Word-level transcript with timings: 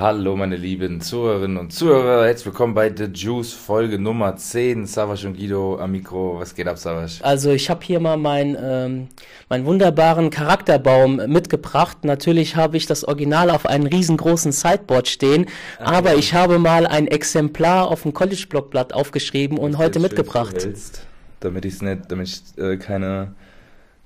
Hallo 0.00 0.34
meine 0.34 0.56
lieben 0.56 1.02
Zuhörerinnen 1.02 1.58
und 1.58 1.74
Zuhörer, 1.74 2.24
herzlich 2.24 2.46
willkommen 2.46 2.72
bei 2.72 2.90
The 2.90 3.04
Juice 3.12 3.52
Folge 3.52 3.98
Nummer 3.98 4.34
10. 4.34 4.86
Savasch 4.86 5.26
und 5.26 5.36
Guido 5.36 5.78
am 5.78 5.90
Mikro, 5.92 6.38
was 6.40 6.54
geht 6.54 6.68
ab 6.68 6.78
Savasch? 6.78 7.20
Also 7.20 7.50
ich 7.50 7.68
habe 7.68 7.84
hier 7.84 8.00
mal 8.00 8.16
meinen 8.16 8.56
ähm, 8.58 9.08
meinen 9.50 9.66
wunderbaren 9.66 10.30
Charakterbaum 10.30 11.16
mitgebracht. 11.26 11.98
Natürlich 12.04 12.56
habe 12.56 12.78
ich 12.78 12.86
das 12.86 13.04
Original 13.04 13.50
auf 13.50 13.66
einem 13.66 13.84
riesengroßen 13.84 14.52
Sideboard 14.52 15.06
stehen, 15.06 15.44
Ah, 15.78 15.98
aber 15.98 16.12
ja. 16.12 16.18
ich 16.18 16.32
habe 16.32 16.58
mal 16.58 16.86
ein 16.86 17.06
Exemplar 17.06 17.88
auf 17.88 18.00
dem 18.04 18.14
College-Blockblatt 18.14 18.94
aufgeschrieben 18.94 19.58
und 19.58 19.76
heute 19.76 20.00
mitgebracht. 20.00 20.58
zuhältst, 20.62 21.02
damit 21.40 21.66
ich's 21.66 21.82
nicht, 21.82 22.10
damit 22.10 22.26
ich 22.28 22.58
äh, 22.64 22.78
keine, 22.78 23.34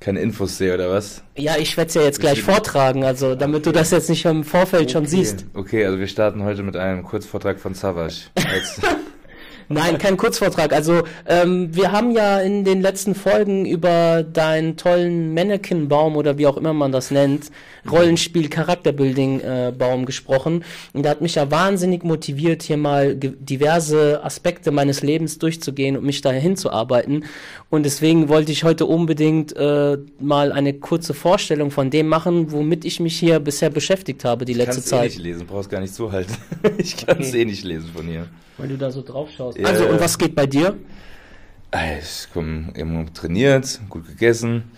keine 0.01 0.21
Infos 0.21 0.59
sehe 0.59 0.75
oder 0.75 0.91
was? 0.91 1.23
Ja, 1.37 1.57
ich 1.57 1.77
werde 1.77 1.89
es 1.89 1.95
ja 1.95 2.03
jetzt 2.03 2.21
gleich 2.21 2.43
vortragen, 2.43 3.05
also 3.05 3.35
damit 3.35 3.67
du 3.67 3.73
das 3.73 3.91
jetzt 3.91 4.11
nicht 4.11 4.25
im 4.25 4.45
Vorfeld 4.45 4.91
schon 4.91 5.07
siehst. 5.07 5.47
Okay, 5.55 5.85
also 5.87 5.99
wir 5.99 6.09
starten 6.09 6.43
heute 6.43 6.63
mit 6.63 6.77
einem 6.77 7.03
Kurzvortrag 7.03 7.59
von 7.59 7.75
Savasch. 7.75 8.31
Nein, 9.69 9.99
kein 9.99 10.17
Kurzvortrag. 10.17 10.73
Also 10.73 11.03
ähm, 11.27 11.75
wir 11.75 11.93
haben 11.93 12.11
ja 12.13 12.41
in 12.41 12.65
den 12.65 12.81
letzten 12.83 13.15
Folgen 13.15 13.65
über 13.67 14.23
deinen 14.23 14.77
tollen 14.77 15.35
Mannequin-Baum 15.35 16.17
oder 16.17 16.39
wie 16.39 16.47
auch 16.47 16.57
immer 16.57 16.73
man 16.73 16.93
das 16.93 17.11
nennt, 17.11 17.51
Rollenspiel, 17.91 18.49
Charakterbuilding-Baum 18.49 20.07
gesprochen. 20.07 20.65
Und 20.93 21.03
der 21.05 21.11
hat 21.11 21.21
mich 21.21 21.35
ja 21.37 21.51
wahnsinnig 21.51 22.05
motiviert, 22.05 22.63
hier 22.63 22.77
mal 22.77 23.15
diverse 23.17 24.23
Aspekte 24.25 24.71
meines 24.71 25.03
Lebens 25.03 25.39
durchzugehen 25.39 25.97
und 25.97 26.05
mich 26.05 26.21
dahin 26.21 26.57
zu 26.57 26.71
arbeiten. 26.71 27.25
Und 27.71 27.85
deswegen 27.85 28.29
wollte 28.29 28.53
ich 28.53 28.65
heute 28.65 28.87
unbedingt 28.87 29.55
äh, 29.57 29.99
mal 30.21 30.53
eine 30.53 30.75
kurze 30.75 31.15
Vorstellung 31.15 31.71
von 31.71 31.91
dem 31.91 32.09
machen, 32.09 32.53
womit 32.53 32.85
ich 32.85 33.01
mich 33.01 33.19
hier 33.19 33.41
bisher 33.41 33.71
beschäftigt 33.71 34.25
habe 34.25 34.45
die 34.45 34.53
letzte 34.55 34.75
kannst 34.75 34.87
eh 34.89 34.91
Zeit. 34.91 35.05
nicht 35.11 35.19
lesen, 35.19 35.47
brauchst 35.47 35.71
gar 35.71 35.81
nicht 35.81 35.95
zuhalten. 35.95 36.35
ich 36.79 36.97
kann 36.97 37.19
es 37.21 37.29
Okay. 37.31 37.43
eh 37.43 37.45
nicht 37.45 37.65
lesen 37.65 37.91
von 37.95 38.07
hier. 38.07 38.27
Weil 38.57 38.69
du 38.69 38.79
da 38.79 38.91
so 38.91 39.03
drauf 39.03 39.29
schaust. 39.37 39.54
Ja, 39.57 39.69
also, 39.69 39.87
und 39.87 40.01
was 40.01 40.19
geht 40.19 40.35
bei 40.35 40.47
dir? 40.47 40.77
Ich 42.01 42.33
komme 42.33 42.73
eben 42.77 43.13
trainiert, 43.15 43.81
gut 43.89 44.07
gegessen. 44.07 44.71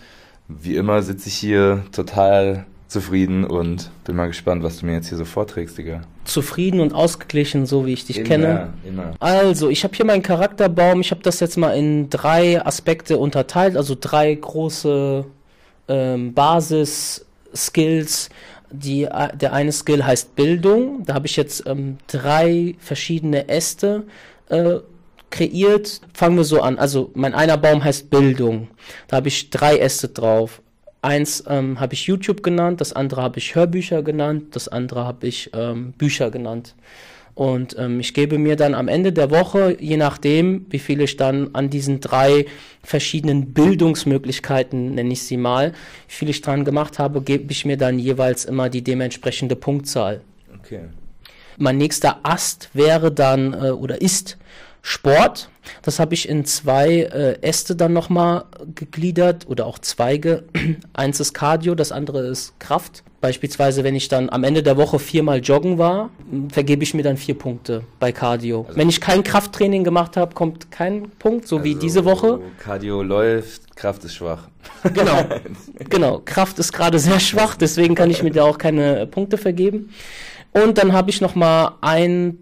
Wie 0.47 0.75
immer 0.75 1.01
sitze 1.03 1.29
ich 1.29 1.35
hier 1.35 1.83
total 1.91 2.65
zufrieden 2.87 3.43
und 3.43 3.91
bin 4.05 4.15
mal 4.15 4.27
gespannt, 4.27 4.63
was 4.63 4.79
du 4.79 4.85
mir 4.85 4.93
jetzt 4.93 5.09
hier 5.09 5.17
so 5.17 5.25
vorträgst, 5.25 5.77
Digga. 5.77 6.01
Zufrieden 6.23 6.79
und 6.79 6.93
ausgeglichen, 6.93 7.65
so 7.65 7.85
wie 7.85 7.93
ich 7.93 8.05
dich 8.05 8.23
kenne. 8.23 8.73
Immer. 8.85 9.13
Also, 9.19 9.69
ich 9.69 9.83
habe 9.83 9.93
hier 9.95 10.05
meinen 10.05 10.23
Charakterbaum. 10.23 11.01
Ich 11.01 11.11
habe 11.11 11.21
das 11.21 11.39
jetzt 11.39 11.57
mal 11.57 11.71
in 11.71 12.09
drei 12.09 12.65
Aspekte 12.65 13.17
unterteilt, 13.17 13.75
also 13.77 13.95
drei 13.99 14.33
große 14.33 15.25
ähm, 15.87 16.33
Basis-Skills. 16.33 18.29
Die, 18.71 19.03
äh, 19.03 19.35
der 19.35 19.53
eine 19.53 19.71
Skill 19.71 20.05
heißt 20.05 20.35
Bildung. 20.35 21.03
Da 21.05 21.13
habe 21.13 21.27
ich 21.27 21.35
jetzt 21.35 21.65
ähm, 21.67 21.97
drei 22.07 22.75
verschiedene 22.79 23.49
Äste 23.49 24.03
äh, 24.49 24.79
kreiert. 25.29 26.01
Fangen 26.13 26.37
wir 26.37 26.43
so 26.43 26.61
an. 26.61 26.77
Also, 26.77 27.11
mein 27.13 27.33
einer 27.33 27.57
Baum 27.57 27.83
heißt 27.83 28.09
Bildung. 28.09 28.69
Da 29.07 29.17
habe 29.17 29.27
ich 29.27 29.49
drei 29.49 29.77
Äste 29.77 30.09
drauf. 30.09 30.61
Eins 31.01 31.43
ähm, 31.47 31.79
habe 31.79 31.93
ich 31.93 32.07
YouTube 32.07 32.43
genannt, 32.43 32.81
das 32.81 32.91
andere 32.91 33.21
habe 33.21 33.37
ich 33.37 33.55
Hörbücher 33.55 34.01
genannt, 34.01 34.55
das 34.55 34.67
andere 34.67 35.05
habe 35.05 35.27
ich 35.27 35.51
ähm, 35.53 35.93
Bücher 35.93 36.31
genannt. 36.31 36.75
Und 37.37 37.77
ähm, 37.77 37.99
ich 37.99 38.15
gebe 38.15 38.39
mir 38.39 38.55
dann 38.55 38.73
am 38.73 38.87
Ende 38.87 39.13
der 39.13 39.29
Woche, 39.29 39.77
je 39.79 39.95
nachdem, 39.95 40.65
wie 40.71 40.79
viel 40.79 41.01
ich 41.01 41.17
dann 41.17 41.53
an 41.53 41.69
diesen 41.69 41.99
drei 41.99 42.47
verschiedenen 42.81 43.53
Bildungsmöglichkeiten, 43.53 44.95
nenne 44.95 45.13
ich 45.13 45.21
sie 45.21 45.37
mal, 45.37 45.73
wie 46.07 46.13
viel 46.13 46.29
ich 46.29 46.41
dran 46.41 46.65
gemacht 46.65 46.97
habe, 46.97 47.21
gebe 47.21 47.51
ich 47.51 47.63
mir 47.63 47.77
dann 47.77 47.99
jeweils 47.99 48.43
immer 48.43 48.69
die 48.69 48.83
dementsprechende 48.83 49.55
Punktzahl. 49.55 50.21
Okay. 50.57 50.85
Mein 51.57 51.77
nächster 51.77 52.19
Ast 52.23 52.69
wäre 52.73 53.11
dann 53.11 53.53
äh, 53.53 53.71
oder 53.71 54.01
ist 54.01 54.37
Sport. 54.81 55.49
Das 55.81 55.99
habe 55.99 56.13
ich 56.13 56.29
in 56.29 56.45
zwei 56.45 57.01
äh, 57.01 57.41
Äste 57.41 57.75
dann 57.75 57.91
nochmal 57.91 58.45
gegliedert 58.73 59.45
oder 59.49 59.65
auch 59.65 59.79
Zweige. 59.79 60.45
Eins 60.93 61.19
ist 61.19 61.33
Cardio, 61.33 61.75
das 61.75 61.91
andere 61.91 62.25
ist 62.27 62.57
Kraft. 62.59 63.03
Beispielsweise, 63.19 63.83
wenn 63.83 63.95
ich 63.95 64.07
dann 64.07 64.29
am 64.29 64.43
Ende 64.43 64.61
der 64.61 64.77
Woche 64.77 64.99
viermal 64.99 65.39
joggen 65.39 65.79
war, 65.79 66.11
vergebe 66.49 66.83
ich 66.83 66.93
mir 66.93 67.01
dann 67.01 67.17
vier 67.17 67.35
Punkte 67.37 67.81
bei 67.99 68.11
Cardio. 68.11 68.63
Also- 68.67 68.77
wenn 68.77 68.87
ich 68.89 69.01
kein 69.01 69.23
Krafttraining 69.23 69.83
gemacht 69.83 70.15
habe, 70.15 70.35
kommt 70.35 70.69
kein 70.71 71.09
Punkt, 71.17 71.47
so 71.47 71.63
wie 71.63 71.69
Also, 71.69 71.79
diese 71.81 72.05
Woche. 72.05 72.39
Cardio 72.59 73.01
läuft, 73.01 73.75
Kraft 73.75 74.05
ist 74.05 74.13
schwach. 74.15 74.47
Genau, 74.93 75.23
genau. 75.89 76.21
Kraft 76.23 76.59
ist 76.59 76.71
gerade 76.71 76.99
sehr 76.99 77.19
schwach, 77.19 77.55
deswegen 77.55 77.95
kann 77.95 78.11
ich 78.11 78.21
mir 78.21 78.31
da 78.31 78.43
auch 78.43 78.57
keine 78.59 78.99
äh, 78.99 79.07
Punkte 79.07 79.37
vergeben. 79.37 79.89
Und 80.63 80.79
dann 80.79 80.91
habe 80.91 81.11
ich 81.11 81.21
noch 81.21 81.35
mal 81.35 81.77
einen 81.81 82.39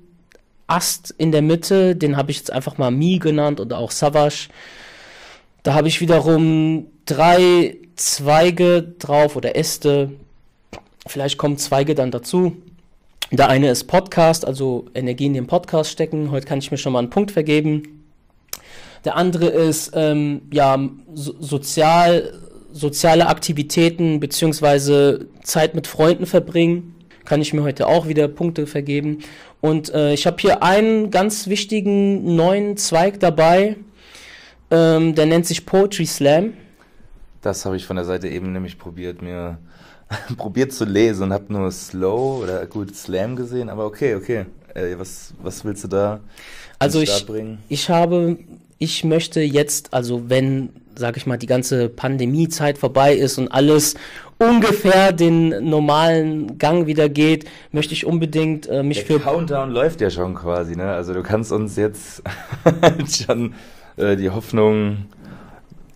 Ast 0.68 1.14
in 1.18 1.34
der 1.34 1.42
Mitte, 1.42 1.98
den 1.98 2.16
habe 2.16 2.32
ich 2.32 2.38
jetzt 2.38 2.52
einfach 2.52 2.78
mal 2.78 2.90
Mi 2.90 3.20
genannt 3.20 3.60
oder 3.60 3.78
auch 3.78 3.92
Savage. 3.92 4.48
Da 5.64 5.74
habe 5.74 5.90
ich 5.90 6.00
wiederum 6.00 6.88
drei 7.06 7.78
Zweige 7.98 8.84
drauf 9.00 9.36
oder 9.36 9.58
Äste. 9.58 10.12
Vielleicht 11.06 11.38
kommen 11.38 11.58
Zweige 11.58 11.94
dann 11.94 12.12
dazu. 12.12 12.56
Der 13.32 13.50
eine 13.50 13.70
ist 13.70 13.84
Podcast, 13.84 14.46
also 14.46 14.86
Energie 14.94 15.26
in 15.26 15.34
den 15.34 15.48
Podcast 15.48 15.92
stecken. 15.92 16.32
Heute 16.32 16.48
kann 16.48 16.60
ich 16.60 16.72
mir 16.72 16.78
schon 16.78 16.94
mal 16.94 17.00
einen 17.00 17.10
Punkt 17.10 17.32
vergeben. 17.32 18.06
Der 19.04 19.18
andere 19.18 19.48
ist 19.48 19.92
ähm, 19.94 20.44
ja 20.54 20.80
so, 21.14 21.36
sozial, 21.42 22.32
soziale 22.72 23.28
Aktivitäten 23.28 24.22
beziehungsweise 24.22 25.28
Zeit 25.44 25.76
mit 25.76 25.86
Freunden 25.88 26.26
verbringen. 26.26 26.95
Kann 27.26 27.42
ich 27.42 27.54
mir 27.54 27.64
heute 27.64 27.88
auch 27.88 28.08
wieder 28.08 28.28
Punkte 28.28 28.68
vergeben. 28.68 29.20
Und 29.62 29.94
äh, 29.94 30.14
ich 30.14 30.28
habe 30.28 30.38
hier 30.40 30.64
einen 30.64 31.12
ganz 31.12 31.48
wichtigen 31.48 32.36
neuen 32.36 32.78
Zweig 32.78 33.20
dabei. 33.20 33.78
Ähm, 34.72 35.16
der 35.16 35.26
nennt 35.26 35.46
sich 35.46 35.66
Poetry 35.66 36.06
Slam. 36.06 36.54
Das 37.42 37.66
habe 37.66 37.76
ich 37.78 37.86
von 37.86 37.96
der 37.96 38.06
Seite 38.06 38.28
eben 38.28 38.52
nämlich 38.54 38.80
probiert, 38.80 39.22
mir 39.22 39.60
probiert 40.38 40.74
zu 40.74 40.86
lesen 40.86 41.24
und 41.24 41.34
habe 41.34 41.52
nur 41.52 41.72
Slow 41.72 42.44
oder 42.44 42.66
gut 42.66 42.96
Slam 42.96 43.36
gesehen, 43.36 43.70
aber 43.70 43.86
okay, 43.86 44.16
okay. 44.16 44.46
Äh, 44.74 44.98
was, 44.98 45.34
was 45.42 45.64
willst 45.64 45.84
du 45.86 45.88
da 45.88 46.20
Also 46.80 47.00
ich, 47.02 47.26
ich 47.70 47.90
habe, 47.90 48.38
ich 48.78 49.04
möchte 49.04 49.40
jetzt, 49.42 49.94
also 49.94 50.30
wenn, 50.30 50.70
sag 50.96 51.18
ich 51.18 51.26
mal, 51.26 51.38
die 51.38 51.48
ganze 51.48 51.90
Pandemiezeit 51.90 52.78
vorbei 52.78 53.14
ist 53.14 53.38
und 53.38 53.50
alles 53.50 53.96
ungefähr 54.38 55.12
den 55.12 55.70
normalen 55.70 56.58
Gang 56.58 56.88
wieder 56.88 57.10
geht, 57.10 57.46
möchte 57.72 57.94
ich 57.94 58.06
unbedingt 58.06 58.68
äh, 58.68 58.84
mich 58.84 59.06
Der 59.06 59.06
für 59.06 59.20
Countdown 59.20 59.72
läuft 59.72 60.02
ja 60.02 60.10
schon 60.10 60.36
quasi, 60.36 60.76
ne? 60.76 60.92
Also 60.92 61.14
du 61.14 61.24
kannst 61.24 61.52
uns 61.52 61.76
jetzt 61.76 62.22
schon 63.26 63.54
äh, 63.98 64.16
die 64.16 64.30
Hoffnung 64.30 65.06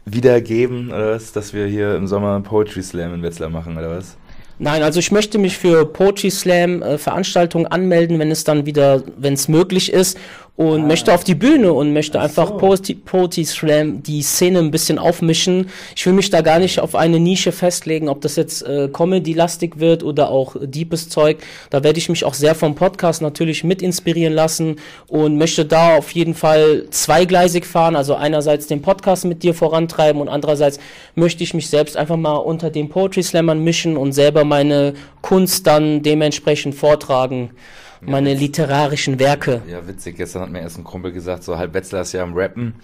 wiedergeben, 0.06 0.90
oder 0.90 1.12
was, 1.16 1.32
dass 1.32 1.54
wir 1.54 1.68
hier 1.68 1.96
im 1.96 2.08
Sommer 2.08 2.40
Poetry 2.42 2.82
Slam 2.82 3.14
in 3.14 3.24
Wetzlar 3.24 3.50
machen, 3.50 3.78
oder 3.78 3.90
was? 3.90 4.18
Nein, 4.62 4.84
also 4.84 5.00
ich 5.00 5.12
möchte 5.12 5.38
mich 5.38 5.58
für 5.58 5.86
Poetry 5.86 6.30
Slam 6.30 6.82
äh, 6.82 6.98
Veranstaltungen 6.98 7.66
anmelden, 7.66 8.20
wenn 8.20 8.30
es 8.30 8.44
dann 8.44 8.66
wieder, 8.66 9.04
wenn 9.18 9.34
es 9.34 9.48
möglich 9.48 9.94
ist 9.94 10.18
und 10.60 10.82
Ah. 10.84 10.88
möchte 10.88 11.14
auf 11.14 11.24
die 11.24 11.36
Bühne 11.36 11.72
und 11.72 11.94
möchte 11.94 12.20
Ach 12.20 12.24
einfach 12.26 12.50
so. 12.50 12.58
Poetry, 12.58 12.94
Poetry 12.96 13.46
Slam 13.46 14.04
die 14.04 14.22
Szene 14.22 14.60
ein 14.60 14.72
bisschen 14.72 15.00
aufmischen. 15.00 15.70
Ich 15.96 16.06
will 16.06 16.12
mich 16.12 16.32
da 16.32 16.42
gar 16.42 16.60
nicht 16.60 16.82
auf 16.82 16.96
eine 16.96 17.18
Nische 17.18 17.54
festlegen, 17.54 18.10
ob 18.10 18.20
das 18.20 18.36
jetzt 18.36 18.64
äh, 18.64 18.90
Comedy-lastig 18.92 19.80
wird 19.80 20.04
oder 20.04 20.30
auch 20.30 20.58
äh, 20.58 20.68
deepes 20.68 21.08
Zeug. 21.08 21.38
Da 21.70 21.82
werde 21.86 21.98
ich 21.98 22.10
mich 22.10 22.26
auch 22.26 22.34
sehr 22.34 22.56
vom 22.56 22.76
Podcast 22.76 23.22
natürlich 23.22 23.64
mit 23.64 23.82
inspirieren 23.82 24.34
lassen 24.34 24.76
und 25.08 25.38
möchte 25.38 25.64
da 25.64 25.96
auf 25.96 26.12
jeden 26.12 26.34
Fall 26.34 26.88
zweigleisig 26.90 27.66
fahren. 27.66 27.96
Also 27.96 28.16
einerseits 28.16 28.68
den 28.68 28.82
Podcast 28.82 29.24
mit 29.24 29.44
dir 29.44 29.54
vorantreiben 29.54 30.22
und 30.22 30.28
andererseits 30.28 30.78
möchte 31.16 31.42
ich 31.42 31.54
mich 31.54 31.70
selbst 31.70 31.96
einfach 31.96 32.18
mal 32.18 32.36
unter 32.36 32.70
den 32.70 32.90
Poetry 32.90 33.24
Slammern 33.24 33.64
mischen 33.64 33.96
und 33.96 34.12
selber 34.12 34.44
meine 34.44 34.94
Kunst 35.22 35.66
dann 35.68 36.02
dementsprechend 36.04 36.76
vortragen. 36.76 37.52
Meine 38.02 38.34
literarischen 38.34 39.20
Werke. 39.20 39.62
Ja, 39.68 39.86
witzig. 39.88 40.18
Gestern 40.18 40.44
hat 40.44 40.50
mir 40.50 40.62
erst 40.62 40.78
ein 40.78 40.84
Kumpel 40.84 41.12
gesagt, 41.12 41.44
so 41.44 41.58
halb 41.58 41.74
Wetzlar 41.74 42.02
ist 42.02 42.14
ja 42.14 42.24
am 42.24 42.34
Rappen. 42.34 42.76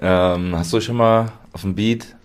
Ähm, 0.00 0.56
hast 0.56 0.72
du 0.72 0.80
schon 0.80 0.96
mal 0.96 1.32
auf 1.52 1.62
dem 1.62 1.74
Beat 1.74 2.16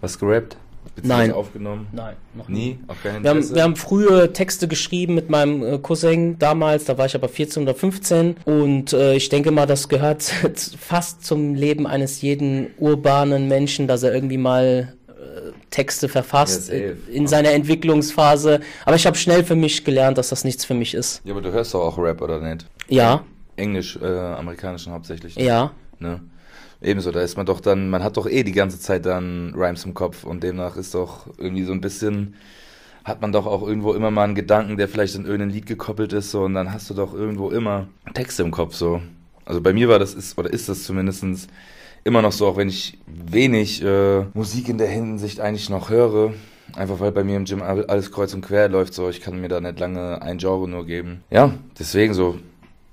was 0.00 0.18
gerappt? 0.18 0.56
Beziehungsweise 0.94 1.28
Nein. 1.28 1.32
aufgenommen? 1.32 1.86
Nein, 1.92 2.16
noch 2.34 2.48
Nie? 2.48 2.78
Kein 3.02 3.22
Wir 3.22 3.30
haben, 3.30 3.54
wir 3.54 3.62
haben 3.62 3.76
frühe 3.76 4.32
Texte 4.32 4.66
geschrieben 4.66 5.14
mit 5.14 5.30
meinem 5.30 5.62
äh, 5.62 5.78
Cousin 5.78 6.38
damals, 6.38 6.84
da 6.84 6.98
war 6.98 7.06
ich 7.06 7.14
aber 7.14 7.28
14 7.28 7.62
oder 7.62 7.74
15 7.74 8.36
und 8.44 8.92
äh, 8.92 9.14
ich 9.14 9.28
denke 9.28 9.50
mal, 9.50 9.66
das 9.66 9.88
gehört 9.88 10.22
fast 10.78 11.24
zum 11.24 11.54
Leben 11.54 11.86
eines 11.86 12.22
jeden 12.22 12.68
urbanen 12.78 13.46
Menschen, 13.46 13.86
dass 13.86 14.02
er 14.02 14.12
irgendwie 14.14 14.38
mal 14.38 14.94
Texte 15.70 16.08
verfasst 16.08 16.70
Ja, 16.72 16.92
in 17.12 17.26
seiner 17.26 17.50
Entwicklungsphase. 17.50 18.60
Aber 18.84 18.96
ich 18.96 19.06
habe 19.06 19.16
schnell 19.16 19.44
für 19.44 19.56
mich 19.56 19.84
gelernt, 19.84 20.18
dass 20.18 20.28
das 20.30 20.44
nichts 20.44 20.64
für 20.64 20.74
mich 20.74 20.94
ist. 20.94 21.22
ja, 21.24 21.32
aber 21.32 21.42
du 21.42 21.52
hörst 21.52 21.74
doch 21.74 21.82
auch 21.82 21.98
Rap, 21.98 22.20
oder 22.20 22.40
nicht? 22.40 22.66
Ja, 22.88 23.24
Englisch, 23.56 23.98
äh, 24.02 24.06
amerikanischen 24.06 24.92
hauptsächlich. 24.92 25.36
ja. 25.36 25.72
Ne? 25.98 26.20
Ebenso, 26.82 27.10
da 27.10 27.20
ist 27.20 27.36
man 27.36 27.44
doch 27.44 27.60
dann, 27.60 27.90
man 27.90 28.02
hat 28.02 28.16
doch 28.16 28.26
eh 28.26 28.42
die 28.42 28.52
ganze 28.52 28.80
Zeit 28.80 29.04
dann 29.04 29.52
Rhymes 29.54 29.84
im 29.84 29.92
Kopf 29.92 30.24
und 30.24 30.42
demnach 30.42 30.78
ist 30.78 30.94
doch 30.94 31.26
irgendwie 31.36 31.64
so 31.64 31.72
ein 31.72 31.82
bisschen 31.82 32.36
hat 33.04 33.20
man 33.20 33.32
doch 33.32 33.46
auch 33.46 33.66
irgendwo 33.66 33.94
immer 33.94 34.10
mal 34.10 34.24
einen 34.24 34.34
Gedanken, 34.34 34.76
der 34.76 34.88
vielleicht 34.88 35.14
in 35.14 35.24
irgendein 35.24 35.50
Lied 35.50 35.66
gekoppelt 35.66 36.12
ist, 36.12 36.30
so, 36.30 36.42
und 36.42 36.54
dann 36.54 36.72
hast 36.72 36.88
du 36.90 36.94
doch 36.94 37.14
irgendwo 37.14 37.50
immer 37.50 37.88
Texte 38.14 38.42
im 38.42 38.50
Kopf, 38.50 38.74
so. 38.74 39.00
Also 39.44 39.60
bei 39.60 39.72
mir 39.72 39.88
war 39.88 39.98
das, 39.98 40.14
ist, 40.14 40.38
oder 40.38 40.52
ist 40.52 40.68
das 40.68 40.84
zumindestens 40.84 41.48
immer 42.04 42.22
noch 42.22 42.32
so, 42.32 42.46
auch 42.46 42.56
wenn 42.56 42.68
ich 42.68 42.98
wenig 43.06 43.82
äh, 43.82 44.24
Musik 44.34 44.68
in 44.68 44.78
der 44.78 44.88
Hinsicht 44.88 45.40
eigentlich 45.40 45.68
noch 45.68 45.90
höre. 45.90 46.32
Einfach 46.76 47.00
weil 47.00 47.10
bei 47.10 47.24
mir 47.24 47.36
im 47.36 47.46
Gym 47.46 47.62
alles 47.62 48.12
kreuz 48.12 48.32
und 48.32 48.42
quer 48.42 48.68
läuft, 48.68 48.94
so 48.94 49.08
ich 49.08 49.20
kann 49.20 49.40
mir 49.40 49.48
da 49.48 49.60
nicht 49.60 49.80
lange 49.80 50.22
ein 50.22 50.38
Genre 50.38 50.68
nur 50.68 50.86
geben. 50.86 51.24
Ja, 51.28 51.52
deswegen 51.78 52.14
so 52.14 52.38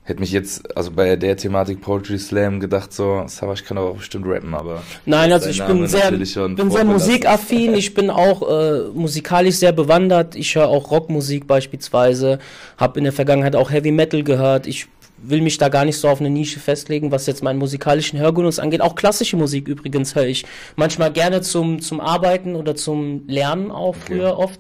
hätte 0.08 0.22
mich 0.22 0.32
jetzt, 0.32 0.76
also 0.76 0.92
bei 0.92 1.18
der 1.18 1.36
Thematik 1.36 1.82
Poetry 1.82 2.18
Slam 2.18 2.62
gedacht, 2.62 2.94
so, 2.94 3.24
Savage 3.28 3.64
kann 3.64 3.78
auch 3.78 3.98
bestimmt 3.98 4.26
rappen, 4.26 4.56
aber. 4.56 4.82
Nein, 5.06 5.32
also 5.34 5.50
ich 5.50 5.64
bin 5.64 5.86
sehr, 5.86 6.12
bin 6.12 6.26
sehr 6.72 6.86
musikaffin, 6.86 7.74
ich 7.74 7.94
bin 7.94 8.10
auch 8.10 8.42
äh, 8.50 8.88
musikalisch 8.94 9.56
sehr 9.56 9.74
bewandert, 9.74 10.36
ich 10.36 10.56
höre 10.56 10.70
auch 10.70 10.92
Rockmusik 10.92 11.46
beispielsweise, 11.46 12.40
habe 12.78 13.00
in 13.00 13.04
der 13.04 13.14
Vergangenheit 13.14 13.56
auch 13.56 13.70
Heavy 13.70 13.92
Metal 13.92 14.24
gehört, 14.24 14.66
ich 14.66 14.88
will 15.18 15.42
mich 15.42 15.58
da 15.58 15.70
gar 15.70 15.86
nicht 15.86 15.98
so 15.98 16.08
auf 16.08 16.20
eine 16.20 16.30
Nische 16.30 16.60
festlegen, 16.60 17.12
was 17.12 17.26
jetzt 17.26 17.44
meinen 17.44 17.60
musikalischen 17.60 18.20
Hörgenuss 18.20 18.60
angeht. 18.60 18.82
Auch 18.82 18.96
klassische 18.96 19.38
Musik 19.38 19.68
übrigens 19.68 20.16
höre 20.16 20.28
ich 20.28 20.46
manchmal 20.76 21.12
gerne 21.12 21.42
zum, 21.42 21.82
zum 21.82 22.00
Arbeiten 22.00 22.56
oder 22.56 22.76
zum 22.76 23.28
Lernen 23.28 23.72
auch 23.72 23.96
früher 23.96 24.34
okay. 24.34 24.44
oft. 24.44 24.60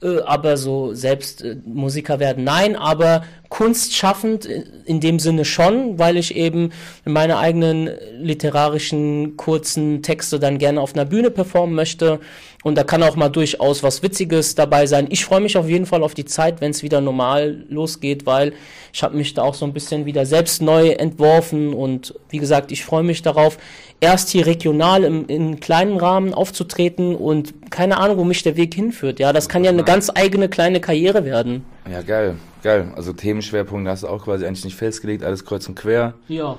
Äh, 0.00 0.20
aber 0.20 0.56
so 0.56 0.94
selbst 0.94 1.42
äh, 1.42 1.56
Musiker 1.64 2.20
werden, 2.20 2.44
nein, 2.44 2.76
aber 2.76 3.24
kunstschaffend 3.48 4.46
in 4.84 5.00
dem 5.00 5.18
Sinne 5.18 5.44
schon, 5.44 5.98
weil 5.98 6.16
ich 6.16 6.36
eben 6.36 6.70
meine 7.04 7.38
eigenen 7.38 7.90
literarischen 8.20 9.36
kurzen 9.36 10.02
Texte 10.02 10.38
dann 10.38 10.58
gerne 10.58 10.80
auf 10.80 10.94
einer 10.94 11.04
Bühne 11.04 11.30
performen 11.30 11.74
möchte. 11.74 12.20
Und 12.62 12.76
da 12.76 12.84
kann 12.84 13.02
auch 13.02 13.16
mal 13.16 13.28
durchaus 13.28 13.82
was 13.82 14.02
Witziges 14.02 14.54
dabei 14.54 14.86
sein. 14.86 15.06
Ich 15.10 15.24
freue 15.24 15.40
mich 15.40 15.56
auf 15.56 15.68
jeden 15.68 15.86
Fall 15.86 16.02
auf 16.02 16.14
die 16.14 16.24
Zeit, 16.24 16.60
wenn 16.60 16.72
es 16.72 16.82
wieder 16.82 17.00
normal 17.00 17.64
losgeht, 17.68 18.26
weil 18.26 18.52
ich 18.92 19.02
habe 19.02 19.16
mich 19.16 19.32
da 19.34 19.42
auch 19.42 19.54
so 19.54 19.64
ein 19.64 19.72
bisschen 19.72 20.06
wieder 20.06 20.26
selbst 20.26 20.60
neu 20.60 20.90
entworfen. 20.90 21.72
Und 21.72 22.14
wie 22.28 22.38
gesagt, 22.38 22.70
ich 22.70 22.84
freue 22.84 23.04
mich 23.04 23.22
darauf, 23.22 23.58
erst 24.00 24.30
hier 24.30 24.46
regional 24.46 25.04
im, 25.04 25.26
in 25.26 25.60
kleinen 25.60 25.96
Rahmen 25.96 26.34
aufzutreten 26.34 27.14
und 27.16 27.70
keine 27.70 27.98
Ahnung, 27.98 28.18
wo 28.18 28.24
mich 28.24 28.42
der 28.42 28.56
Weg 28.56 28.74
hinführt. 28.74 29.18
Ja, 29.18 29.32
das 29.32 29.48
kann 29.48 29.64
ja 29.64 29.70
eine 29.70 29.84
ganz 29.84 30.10
eigene 30.14 30.48
kleine 30.48 30.80
Karriere 30.80 31.24
werden. 31.24 31.64
Ja, 31.90 32.02
geil, 32.02 32.36
geil. 32.62 32.92
Also 32.96 33.12
Themenschwerpunkte 33.12 33.90
hast 33.90 34.04
du 34.04 34.08
auch 34.08 34.24
quasi 34.24 34.46
eigentlich 34.46 34.64
nicht 34.64 34.76
festgelegt, 34.76 35.24
alles 35.24 35.44
kreuz 35.44 35.68
und 35.68 35.74
quer. 35.74 36.14
Ja. 36.28 36.58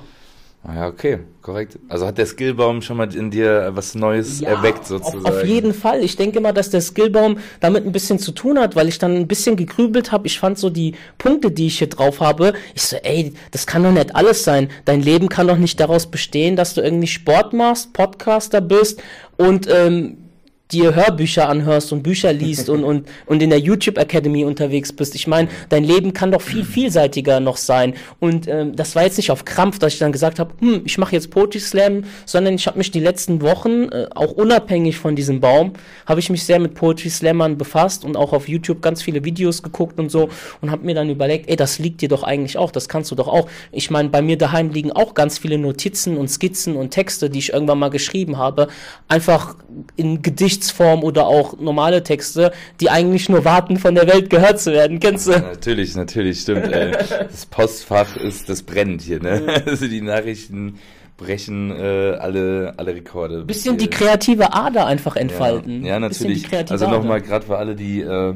Ah 0.61 0.75
ja, 0.75 0.87
okay, 0.87 1.19
korrekt. 1.41 1.79
Also 1.87 2.05
hat 2.05 2.17
der 2.17 2.25
Skillbaum 2.25 2.81
schon 2.81 2.97
mal 2.97 3.13
in 3.15 3.31
dir 3.31 3.71
was 3.75 3.95
Neues 3.95 4.41
ja, 4.41 4.49
erweckt 4.49 4.85
sozusagen? 4.85 5.25
Auf, 5.25 5.37
auf 5.37 5.45
jeden 5.45 5.73
Fall. 5.73 6.03
Ich 6.03 6.17
denke 6.17 6.41
mal, 6.41 6.51
dass 6.51 6.69
der 6.69 6.81
Skillbaum 6.81 7.37
damit 7.61 7.85
ein 7.85 7.93
bisschen 7.93 8.19
zu 8.19 8.33
tun 8.33 8.59
hat, 8.59 8.75
weil 8.75 8.89
ich 8.89 8.99
dann 8.99 9.15
ein 9.15 9.27
bisschen 9.27 9.55
gegrübelt 9.55 10.11
habe. 10.11 10.27
Ich 10.27 10.37
fand 10.37 10.59
so 10.59 10.69
die 10.69 10.95
Punkte, 11.17 11.49
die 11.49 11.67
ich 11.67 11.77
hier 11.77 11.87
drauf 11.87 12.19
habe, 12.19 12.53
ich 12.75 12.81
so, 12.81 12.97
ey, 12.97 13.33
das 13.51 13.67
kann 13.67 13.83
doch 13.83 13.91
nicht 13.91 14.15
alles 14.15 14.43
sein. 14.43 14.69
Dein 14.83 15.01
Leben 15.01 15.29
kann 15.29 15.47
doch 15.47 15.57
nicht 15.57 15.79
daraus 15.79 16.07
bestehen, 16.07 16.57
dass 16.57 16.73
du 16.73 16.81
irgendwie 16.81 17.07
Sport 17.07 17.53
machst, 17.53 17.93
Podcaster 17.93 18.59
bist 18.59 19.01
und 19.37 19.67
ähm, 19.71 20.28
dir 20.71 20.93
Hörbücher 20.93 21.49
anhörst 21.49 21.91
und 21.91 22.03
Bücher 22.03 22.31
liest 22.31 22.69
und, 22.69 22.83
und, 22.83 23.07
und 23.25 23.41
in 23.41 23.49
der 23.49 23.59
YouTube 23.59 23.97
Academy 23.97 24.45
unterwegs 24.45 24.93
bist. 24.93 25.15
Ich 25.15 25.25
meine, 25.25 25.49
dein 25.69 25.83
Leben 25.83 26.13
kann 26.13 26.31
doch 26.31 26.41
viel 26.41 26.63
vielseitiger 26.63 27.39
noch 27.39 27.57
sein. 27.57 27.95
Und 28.19 28.47
ähm, 28.47 28.75
das 28.75 28.95
war 28.95 29.03
jetzt 29.03 29.17
nicht 29.17 29.31
auf 29.31 29.45
Krampf, 29.45 29.79
dass 29.79 29.93
ich 29.93 29.99
dann 29.99 30.11
gesagt 30.11 30.37
habe, 30.37 30.53
hm, 30.59 30.81
ich 30.85 30.99
mache 30.99 31.15
jetzt 31.15 31.31
Poetry 31.31 31.59
Slam, 31.59 32.03
sondern 32.25 32.53
ich 32.53 32.67
habe 32.67 32.77
mich 32.77 32.91
die 32.91 32.99
letzten 32.99 33.41
Wochen, 33.41 33.89
äh, 33.89 34.07
auch 34.13 34.31
unabhängig 34.31 34.99
von 34.99 35.15
diesem 35.15 35.39
Baum, 35.39 35.73
habe 36.05 36.19
ich 36.19 36.29
mich 36.29 36.43
sehr 36.43 36.59
mit 36.59 36.75
Poetry 36.75 37.09
Slammern 37.09 37.57
befasst 37.57 38.05
und 38.05 38.15
auch 38.15 38.31
auf 38.31 38.47
YouTube 38.47 38.83
ganz 38.83 39.01
viele 39.01 39.25
Videos 39.25 39.63
geguckt 39.63 39.99
und 39.99 40.11
so 40.11 40.29
und 40.61 40.69
habe 40.69 40.85
mir 40.85 40.93
dann 40.93 41.09
überlegt, 41.09 41.49
ey, 41.49 41.55
das 41.55 41.79
liegt 41.79 42.01
dir 42.01 42.09
doch 42.09 42.21
eigentlich 42.21 42.57
auch, 42.57 42.71
das 42.71 42.87
kannst 42.87 43.09
du 43.09 43.15
doch 43.15 43.27
auch. 43.27 43.49
Ich 43.71 43.89
meine, 43.89 44.09
bei 44.09 44.21
mir 44.21 44.37
daheim 44.37 44.69
liegen 44.69 44.91
auch 44.91 45.15
ganz 45.15 45.39
viele 45.39 45.57
Notizen 45.57 46.15
und 46.15 46.29
Skizzen 46.29 46.75
und 46.75 46.91
Texte, 46.91 47.31
die 47.31 47.39
ich 47.39 47.53
irgendwann 47.53 47.79
mal 47.79 47.89
geschrieben 47.89 48.37
habe, 48.37 48.67
einfach 49.07 49.55
in 49.95 50.21
Gedicht 50.21 50.58
Geschichtsform 50.59 51.03
oder 51.03 51.27
auch 51.27 51.57
normale 51.57 52.03
Texte, 52.03 52.51
die 52.79 52.89
eigentlich 52.89 53.29
nur 53.29 53.45
warten, 53.45 53.77
von 53.77 53.95
der 53.95 54.07
Welt 54.07 54.29
gehört 54.29 54.59
zu 54.59 54.71
werden. 54.71 54.99
Kennst 54.99 55.27
du? 55.27 55.31
Natürlich, 55.31 55.95
natürlich, 55.95 56.41
stimmt. 56.41 56.71
Ey. 56.71 56.91
Das 56.91 57.45
Postfach 57.45 58.15
ist, 58.17 58.49
das 58.49 58.63
brennt 58.63 59.01
hier, 59.01 59.21
ne? 59.21 59.63
Also 59.65 59.87
die 59.87 60.01
Nachrichten 60.01 60.79
brechen 61.17 61.71
äh, 61.71 62.17
alle, 62.19 62.73
alle 62.77 62.95
Rekorde. 62.95 63.43
Bisschen 63.43 63.77
die 63.77 63.89
kreative 63.89 64.53
Ader 64.53 64.85
einfach 64.85 65.15
entfalten. 65.15 65.83
Ja, 65.83 65.93
ja 65.93 65.99
natürlich. 65.99 66.47
Also 66.69 66.89
nochmal, 66.89 67.21
gerade 67.21 67.45
für 67.45 67.57
alle, 67.57 67.75
die 67.75 68.01
äh, 68.01 68.35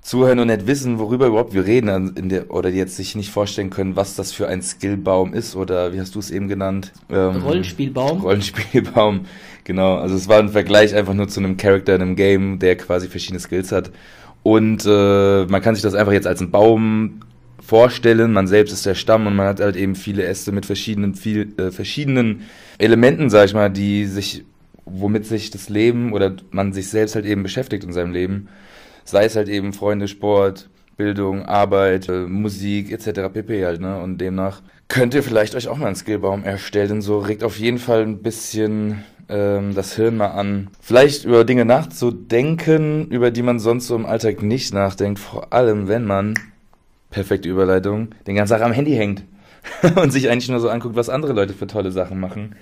zuhören 0.00 0.38
und 0.38 0.46
nicht 0.46 0.66
wissen, 0.66 0.98
worüber 0.98 1.26
überhaupt 1.26 1.52
wir 1.54 1.66
reden, 1.66 2.16
in 2.16 2.28
der, 2.28 2.50
oder 2.50 2.70
die 2.70 2.78
jetzt 2.78 2.96
sich 2.96 3.14
nicht 3.14 3.30
vorstellen 3.30 3.70
können, 3.70 3.96
was 3.96 4.14
das 4.14 4.32
für 4.32 4.48
ein 4.48 4.62
Skillbaum 4.62 5.34
ist, 5.34 5.56
oder 5.56 5.92
wie 5.92 6.00
hast 6.00 6.14
du 6.14 6.18
es 6.18 6.30
eben 6.30 6.48
genannt? 6.48 6.92
Ähm, 7.10 7.42
Rollenspielbaum. 7.42 8.20
Rollenspielbaum. 8.20 9.20
Genau, 9.64 9.96
also 9.96 10.14
es 10.14 10.28
war 10.28 10.38
ein 10.38 10.48
Vergleich 10.48 10.94
einfach 10.94 11.12
nur 11.12 11.28
zu 11.28 11.40
einem 11.40 11.58
Charakter 11.58 11.94
in 11.94 12.00
einem 12.00 12.16
Game, 12.16 12.58
der 12.58 12.74
quasi 12.76 13.06
verschiedene 13.06 13.38
Skills 13.38 13.70
hat. 13.70 13.90
Und 14.42 14.86
äh, 14.86 15.44
man 15.44 15.60
kann 15.60 15.74
sich 15.74 15.82
das 15.82 15.92
einfach 15.92 16.14
jetzt 16.14 16.26
als 16.26 16.40
einen 16.40 16.50
Baum 16.50 17.20
vorstellen. 17.60 18.32
Man 18.32 18.46
selbst 18.46 18.72
ist 18.72 18.86
der 18.86 18.94
Stamm 18.94 19.26
und 19.26 19.36
man 19.36 19.46
hat 19.46 19.60
halt 19.60 19.76
eben 19.76 19.94
viele 19.94 20.24
Äste 20.24 20.52
mit 20.52 20.64
verschiedenen, 20.64 21.14
viel, 21.14 21.52
äh, 21.58 21.70
verschiedenen 21.70 22.44
Elementen, 22.78 23.28
sag 23.28 23.44
ich 23.44 23.52
mal, 23.52 23.68
die 23.68 24.06
sich, 24.06 24.44
womit 24.86 25.26
sich 25.26 25.50
das 25.50 25.68
Leben 25.68 26.14
oder 26.14 26.34
man 26.50 26.72
sich 26.72 26.88
selbst 26.88 27.14
halt 27.14 27.26
eben 27.26 27.42
beschäftigt 27.42 27.84
in 27.84 27.92
seinem 27.92 28.12
Leben. 28.12 28.48
Sei 29.08 29.24
es 29.24 29.36
halt 29.36 29.48
eben 29.48 29.72
Freunde, 29.72 30.06
Sport, 30.06 30.68
Bildung, 30.98 31.46
Arbeit, 31.46 32.10
äh, 32.10 32.26
Musik 32.26 32.92
etc. 32.92 33.32
pp. 33.32 33.64
halt, 33.64 33.80
ne? 33.80 33.98
Und 34.02 34.18
demnach 34.18 34.60
könnt 34.88 35.14
ihr 35.14 35.22
vielleicht 35.22 35.54
euch 35.54 35.68
auch 35.68 35.78
mal 35.78 35.86
einen 35.86 35.96
Skillbaum 35.96 36.44
erstellen. 36.44 37.00
So 37.00 37.18
regt 37.18 37.42
auf 37.42 37.58
jeden 37.58 37.78
Fall 37.78 38.02
ein 38.02 38.22
bisschen 38.22 39.02
ähm, 39.30 39.74
das 39.74 39.96
Hirn 39.96 40.18
mal 40.18 40.32
an, 40.32 40.68
vielleicht 40.82 41.24
über 41.24 41.46
Dinge 41.46 41.64
nachzudenken, 41.64 43.06
über 43.08 43.30
die 43.30 43.40
man 43.40 43.58
sonst 43.58 43.86
so 43.86 43.96
im 43.96 44.04
Alltag 44.04 44.42
nicht 44.42 44.74
nachdenkt, 44.74 45.18
vor 45.18 45.54
allem 45.54 45.88
wenn 45.88 46.04
man, 46.04 46.34
perfekte 47.10 47.48
Überleitung, 47.48 48.08
den 48.26 48.36
ganzen 48.36 48.52
Tag 48.52 48.62
am 48.62 48.72
Handy 48.72 48.92
hängt 48.92 49.24
und 49.96 50.10
sich 50.10 50.28
eigentlich 50.28 50.50
nur 50.50 50.60
so 50.60 50.68
anguckt, 50.68 50.96
was 50.96 51.08
andere 51.08 51.32
Leute 51.32 51.54
für 51.54 51.66
tolle 51.66 51.92
Sachen 51.92 52.20
machen. 52.20 52.56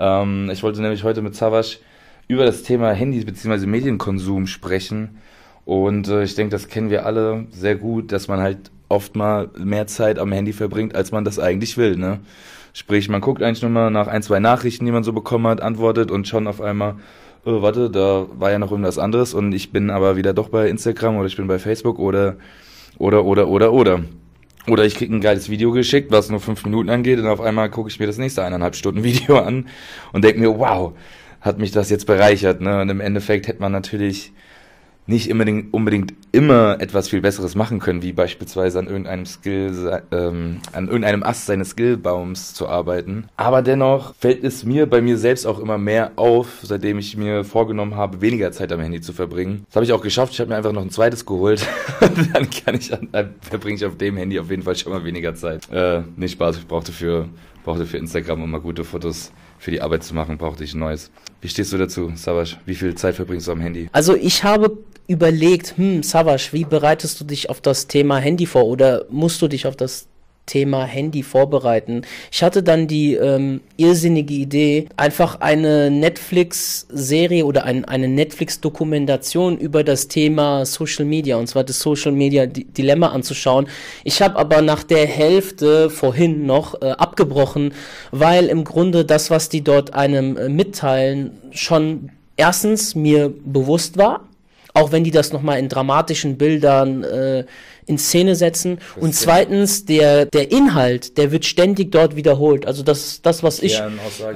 Ähm, 0.00 0.50
ich 0.52 0.64
wollte 0.64 0.82
nämlich 0.82 1.04
heute 1.04 1.22
mit 1.22 1.36
Savasch 1.36 1.78
über 2.26 2.44
das 2.44 2.64
Thema 2.64 2.90
Handys 2.90 3.24
bzw. 3.24 3.66
Medienkonsum 3.66 4.48
sprechen. 4.48 5.18
Und 5.64 6.08
äh, 6.08 6.24
ich 6.24 6.34
denke, 6.34 6.50
das 6.50 6.68
kennen 6.68 6.90
wir 6.90 7.06
alle 7.06 7.46
sehr 7.50 7.76
gut, 7.76 8.12
dass 8.12 8.28
man 8.28 8.40
halt 8.40 8.70
oft 8.88 9.16
mal 9.16 9.48
mehr 9.56 9.86
Zeit 9.86 10.18
am 10.18 10.32
Handy 10.32 10.52
verbringt, 10.52 10.94
als 10.94 11.12
man 11.12 11.24
das 11.24 11.38
eigentlich 11.38 11.78
will. 11.78 11.96
Ne? 11.96 12.20
Sprich, 12.72 13.08
man 13.08 13.20
guckt 13.20 13.42
eigentlich 13.42 13.62
nur 13.62 13.70
mal 13.70 13.90
nach 13.90 14.06
ein, 14.06 14.22
zwei 14.22 14.40
Nachrichten, 14.40 14.84
die 14.84 14.92
man 14.92 15.04
so 15.04 15.12
bekommen 15.12 15.46
hat, 15.46 15.60
antwortet 15.60 16.10
und 16.10 16.28
schon 16.28 16.46
auf 16.46 16.60
einmal, 16.60 16.96
oh, 17.44 17.62
warte, 17.62 17.90
da 17.90 18.26
war 18.34 18.50
ja 18.50 18.58
noch 18.58 18.70
irgendwas 18.70 18.98
anderes 18.98 19.34
und 19.34 19.52
ich 19.52 19.72
bin 19.72 19.90
aber 19.90 20.16
wieder 20.16 20.32
doch 20.32 20.48
bei 20.48 20.68
Instagram 20.68 21.16
oder 21.16 21.26
ich 21.26 21.36
bin 21.36 21.46
bei 21.46 21.58
Facebook 21.58 21.98
oder, 21.98 22.36
oder, 22.98 23.24
oder, 23.24 23.48
oder, 23.48 23.72
oder. 23.72 24.00
Oder 24.68 24.84
ich 24.84 24.94
krieg 24.94 25.10
ein 25.10 25.20
geiles 25.20 25.50
Video 25.50 25.72
geschickt, 25.72 26.12
was 26.12 26.30
nur 26.30 26.38
fünf 26.38 26.64
Minuten 26.64 26.88
angeht 26.88 27.18
und 27.18 27.26
auf 27.26 27.40
einmal 27.40 27.68
gucke 27.68 27.88
ich 27.88 27.98
mir 27.98 28.06
das 28.06 28.18
nächste 28.18 28.44
eineinhalb 28.44 28.76
Stunden 28.76 29.02
Video 29.04 29.38
an 29.38 29.66
und 30.12 30.22
denke 30.22 30.40
mir, 30.40 30.56
wow, 30.58 30.92
hat 31.40 31.58
mich 31.58 31.72
das 31.72 31.90
jetzt 31.90 32.06
bereichert. 32.06 32.60
Ne? 32.60 32.80
Und 32.80 32.88
im 32.88 33.00
Endeffekt 33.00 33.48
hätte 33.48 33.60
man 33.60 33.72
natürlich 33.72 34.32
nicht 35.06 35.30
unbedingt, 35.30 35.74
unbedingt 35.74 36.14
immer 36.30 36.80
etwas 36.80 37.08
viel 37.08 37.20
Besseres 37.20 37.54
machen 37.54 37.80
können, 37.80 38.02
wie 38.02 38.12
beispielsweise 38.12 38.78
an 38.78 38.86
irgendeinem 38.86 39.26
Skill, 39.26 40.02
ähm, 40.12 40.60
an 40.72 40.86
irgendeinem 40.86 41.22
Ast 41.22 41.46
seines 41.46 41.70
Skillbaums 41.70 42.54
zu 42.54 42.68
arbeiten. 42.68 43.24
Aber 43.36 43.62
dennoch 43.62 44.14
fällt 44.14 44.44
es 44.44 44.64
mir 44.64 44.86
bei 44.86 45.00
mir 45.00 45.18
selbst 45.18 45.46
auch 45.46 45.58
immer 45.58 45.78
mehr 45.78 46.12
auf, 46.16 46.60
seitdem 46.62 46.98
ich 46.98 47.16
mir 47.16 47.44
vorgenommen 47.44 47.96
habe, 47.96 48.20
weniger 48.20 48.52
Zeit 48.52 48.72
am 48.72 48.80
Handy 48.80 49.00
zu 49.00 49.12
verbringen. 49.12 49.64
Das 49.66 49.76
habe 49.76 49.84
ich 49.84 49.92
auch 49.92 50.02
geschafft. 50.02 50.32
Ich 50.34 50.40
habe 50.40 50.50
mir 50.50 50.56
einfach 50.56 50.72
noch 50.72 50.82
ein 50.82 50.90
zweites 50.90 51.26
geholt. 51.26 51.66
dann 52.00 52.48
kann 52.50 52.76
ich, 52.76 52.90
dann 52.90 53.34
verbringe 53.40 53.76
ich 53.76 53.84
auf 53.84 53.96
dem 53.96 54.16
Handy 54.16 54.38
auf 54.38 54.50
jeden 54.50 54.62
Fall 54.62 54.76
schon 54.76 54.92
mal 54.92 55.04
weniger 55.04 55.34
Zeit. 55.34 55.68
Äh, 55.70 56.02
nicht 56.16 56.32
Spaß. 56.32 56.58
Ich 56.58 56.66
brauchte 56.66 56.92
für, 56.92 57.28
brauchte 57.64 57.86
für 57.86 57.98
Instagram 57.98 58.42
immer 58.44 58.60
gute 58.60 58.84
Fotos 58.84 59.32
für 59.58 59.70
die 59.70 59.80
Arbeit 59.80 60.02
zu 60.02 60.12
machen, 60.14 60.38
brauchte 60.38 60.64
ich 60.64 60.74
ein 60.74 60.80
neues. 60.80 61.12
Wie 61.40 61.48
stehst 61.48 61.72
du 61.72 61.78
dazu, 61.78 62.12
Savasch? 62.16 62.58
Wie 62.66 62.74
viel 62.74 62.96
Zeit 62.96 63.14
verbringst 63.14 63.46
du 63.46 63.52
am 63.52 63.60
Handy? 63.60 63.88
Also 63.92 64.16
ich 64.16 64.42
habe 64.42 64.76
überlegt, 65.06 65.76
hm, 65.76 66.02
Savasch, 66.02 66.52
wie 66.52 66.64
bereitest 66.64 67.20
du 67.20 67.24
dich 67.24 67.50
auf 67.50 67.60
das 67.60 67.86
Thema 67.86 68.18
Handy 68.18 68.46
vor 68.46 68.66
oder 68.66 69.04
musst 69.10 69.42
du 69.42 69.48
dich 69.48 69.66
auf 69.66 69.76
das 69.76 70.06
Thema 70.46 70.84
Handy 70.84 71.22
vorbereiten. 71.22 72.02
Ich 72.30 72.42
hatte 72.42 72.62
dann 72.62 72.88
die 72.88 73.14
ähm, 73.14 73.60
irrsinnige 73.76 74.34
Idee, 74.34 74.88
einfach 74.96 75.40
eine 75.40 75.90
Netflix-Serie 75.90 77.46
oder 77.46 77.64
ein, 77.64 77.84
eine 77.84 78.08
Netflix-Dokumentation 78.08 79.56
über 79.56 79.84
das 79.84 80.08
Thema 80.08 80.66
Social 80.66 81.04
Media, 81.04 81.36
und 81.36 81.46
zwar 81.46 81.64
das 81.64 81.78
Social 81.78 82.12
Media 82.12 82.46
Dilemma 82.46 83.08
anzuschauen. 83.08 83.68
Ich 84.02 84.20
habe 84.20 84.36
aber 84.36 84.62
nach 84.62 84.82
der 84.82 85.06
Hälfte 85.06 85.90
vorhin 85.90 86.44
noch 86.44 86.82
äh, 86.82 86.90
abgebrochen, 86.90 87.72
weil 88.10 88.46
im 88.46 88.64
Grunde 88.64 89.04
das, 89.04 89.30
was 89.30 89.48
die 89.48 89.62
dort 89.62 89.94
einem 89.94 90.36
äh, 90.36 90.48
mitteilen, 90.48 91.38
schon 91.52 92.10
erstens 92.36 92.96
mir 92.96 93.32
bewusst 93.44 93.96
war 93.96 94.28
auch 94.74 94.92
wenn 94.92 95.04
die 95.04 95.10
das 95.10 95.32
nochmal 95.32 95.58
in 95.58 95.68
dramatischen 95.68 96.38
Bildern 96.38 97.04
äh, 97.04 97.44
in 97.86 97.98
Szene 97.98 98.36
setzen. 98.36 98.78
Das 98.94 99.02
und 99.02 99.14
zweitens, 99.14 99.84
der, 99.84 100.26
der 100.26 100.52
Inhalt, 100.52 101.18
der 101.18 101.32
wird 101.32 101.44
ständig 101.44 101.90
dort 101.90 102.14
wiederholt. 102.14 102.66
Also 102.66 102.82
das, 102.82 103.22
das 103.22 103.42
was 103.42 103.60
ich, 103.60 103.82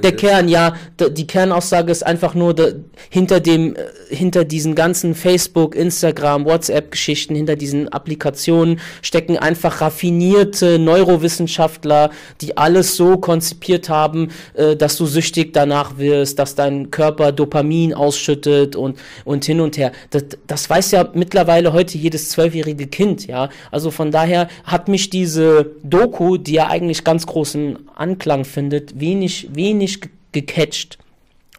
der 0.03 0.15
Kern, 0.15 0.49
ja, 0.49 0.75
die 0.99 1.27
Kernaussage 1.27 1.91
ist 1.91 2.05
einfach 2.05 2.35
nur 2.35 2.53
de, 2.53 2.75
hinter 3.09 3.39
dem, 3.39 3.75
äh, 3.75 3.79
hinter 4.09 4.43
diesen 4.43 4.75
ganzen 4.75 5.15
Facebook, 5.15 5.75
Instagram, 5.75 6.45
WhatsApp-Geschichten, 6.45 7.35
hinter 7.35 7.55
diesen 7.55 7.87
Applikationen 7.87 8.79
stecken 9.01 9.37
einfach 9.37 9.79
raffinierte 9.79 10.77
Neurowissenschaftler, 10.77 12.09
die 12.41 12.57
alles 12.57 12.97
so 12.97 13.17
konzipiert 13.17 13.87
haben, 13.87 14.29
äh, 14.55 14.75
dass 14.75 14.97
du 14.97 15.05
süchtig 15.05 15.53
danach 15.53 15.97
wirst, 15.97 16.37
dass 16.39 16.55
dein 16.55 16.91
Körper 16.91 17.31
Dopamin 17.31 17.93
ausschüttet 17.93 18.75
und, 18.75 18.97
und 19.23 19.45
hin 19.45 19.61
und 19.61 19.77
her. 19.77 19.93
Das, 20.09 20.25
das 20.47 20.69
weiß 20.69 20.91
ja 20.91 21.09
mittlerweile 21.13 21.71
heute 21.71 21.97
jedes 21.97 22.29
zwölfjährige 22.29 22.87
Kind, 22.87 23.25
ja. 23.25 23.36
Also 23.71 23.91
von 23.91 24.11
daher 24.11 24.47
hat 24.63 24.87
mich 24.87 25.09
diese 25.09 25.71
Doku, 25.83 26.37
die 26.37 26.53
ja 26.53 26.67
eigentlich 26.67 27.03
ganz 27.03 27.25
großen 27.25 27.77
Anklang 27.95 28.45
findet, 28.45 28.99
wenig, 28.99 29.49
wenig 29.53 30.01
gecatcht. 30.31 30.97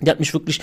Die 0.00 0.10
hat 0.10 0.20
mich 0.20 0.32
wirklich, 0.32 0.60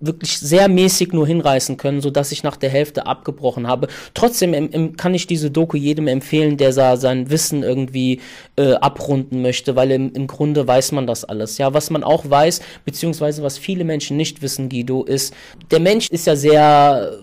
wirklich 0.00 0.38
sehr 0.38 0.68
mäßig 0.68 1.12
nur 1.12 1.26
hinreißen 1.26 1.76
können, 1.76 2.00
so 2.00 2.10
dass 2.10 2.32
ich 2.32 2.42
nach 2.42 2.56
der 2.56 2.70
Hälfte 2.70 3.06
abgebrochen 3.06 3.66
habe. 3.66 3.88
Trotzdem 4.14 4.96
kann 4.96 5.14
ich 5.14 5.26
diese 5.26 5.50
Doku 5.50 5.76
jedem 5.76 6.06
empfehlen, 6.06 6.56
der 6.56 6.72
sein 6.72 7.30
Wissen 7.30 7.62
irgendwie 7.62 8.20
äh, 8.56 8.72
abrunden 8.72 9.42
möchte, 9.42 9.76
weil 9.76 9.90
im, 9.90 10.12
im 10.12 10.26
Grunde 10.26 10.66
weiß 10.66 10.92
man 10.92 11.06
das 11.06 11.24
alles. 11.24 11.56
Ja, 11.58 11.72
was 11.72 11.90
man 11.90 12.04
auch 12.04 12.28
weiß, 12.28 12.60
beziehungsweise 12.84 13.42
was 13.42 13.56
viele 13.56 13.84
Menschen 13.84 14.16
nicht 14.16 14.42
wissen, 14.42 14.68
Guido, 14.68 15.04
ist, 15.04 15.34
der 15.70 15.80
Mensch 15.80 16.08
ist 16.10 16.26
ja 16.26 16.36
sehr 16.36 17.20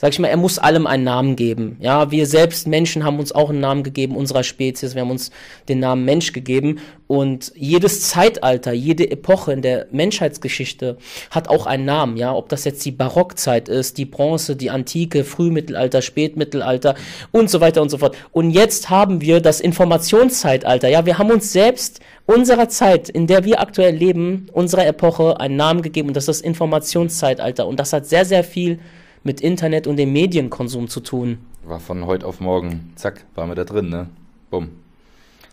sag 0.00 0.12
ich 0.12 0.20
mal, 0.20 0.28
er 0.28 0.36
muss 0.36 0.60
allem 0.60 0.86
einen 0.86 1.02
Namen 1.02 1.34
geben. 1.34 1.76
Ja, 1.80 2.12
wir 2.12 2.26
selbst 2.26 2.68
Menschen 2.68 3.04
haben 3.04 3.18
uns 3.18 3.32
auch 3.32 3.50
einen 3.50 3.58
Namen 3.58 3.82
gegeben, 3.82 4.16
unserer 4.16 4.44
Spezies, 4.44 4.94
wir 4.94 5.02
haben 5.02 5.10
uns 5.10 5.32
den 5.68 5.80
Namen 5.80 6.04
Mensch 6.04 6.32
gegeben. 6.32 6.78
Und 7.08 7.52
jedes 7.56 8.02
Zeitalter, 8.02 8.72
jede 8.72 9.10
Epoche 9.10 9.52
in 9.52 9.60
der 9.60 9.88
Menschheitsgeschichte 9.90 10.98
hat 11.32 11.48
auch 11.48 11.66
einen 11.66 11.84
Namen, 11.84 12.16
ja, 12.16 12.32
ob 12.32 12.48
das 12.48 12.64
jetzt 12.64 12.84
die 12.84 12.92
Barockzeit 12.92 13.68
ist, 13.68 13.98
die 13.98 14.04
Bronze, 14.04 14.54
die 14.54 14.70
Antike, 14.70 15.24
Frühmittelalter, 15.24 16.00
Spätmittelalter 16.00 16.94
und 17.32 17.50
so 17.50 17.60
weiter 17.60 17.82
und 17.82 17.90
so 17.90 17.98
fort. 17.98 18.16
Und 18.30 18.52
jetzt 18.52 18.90
haben 18.90 19.20
wir 19.20 19.40
das 19.40 19.58
Informationszeitalter, 19.58 20.88
ja, 20.88 21.06
wir 21.06 21.18
haben 21.18 21.32
uns 21.32 21.52
selbst 21.52 21.98
unserer 22.24 22.68
Zeit, 22.68 23.08
in 23.08 23.26
der 23.26 23.44
wir 23.44 23.60
aktuell 23.60 23.96
leben, 23.96 24.46
unserer 24.52 24.86
Epoche 24.86 25.40
einen 25.40 25.56
Namen 25.56 25.82
gegeben. 25.82 26.08
Und 26.08 26.16
das 26.16 26.28
ist 26.28 26.40
das 26.40 26.40
Informationszeitalter. 26.42 27.66
Und 27.66 27.80
das 27.80 27.92
hat 27.92 28.06
sehr, 28.06 28.24
sehr 28.24 28.44
viel 28.44 28.78
mit 29.22 29.40
Internet 29.40 29.86
und 29.86 29.96
dem 29.96 30.12
Medienkonsum 30.12 30.88
zu 30.88 31.00
tun. 31.00 31.38
War 31.64 31.80
von 31.80 32.06
heute 32.06 32.26
auf 32.26 32.40
morgen, 32.40 32.92
zack, 32.96 33.24
waren 33.34 33.48
wir 33.50 33.54
da 33.54 33.64
drin, 33.64 33.88
ne? 33.88 34.08
Bumm. 34.50 34.70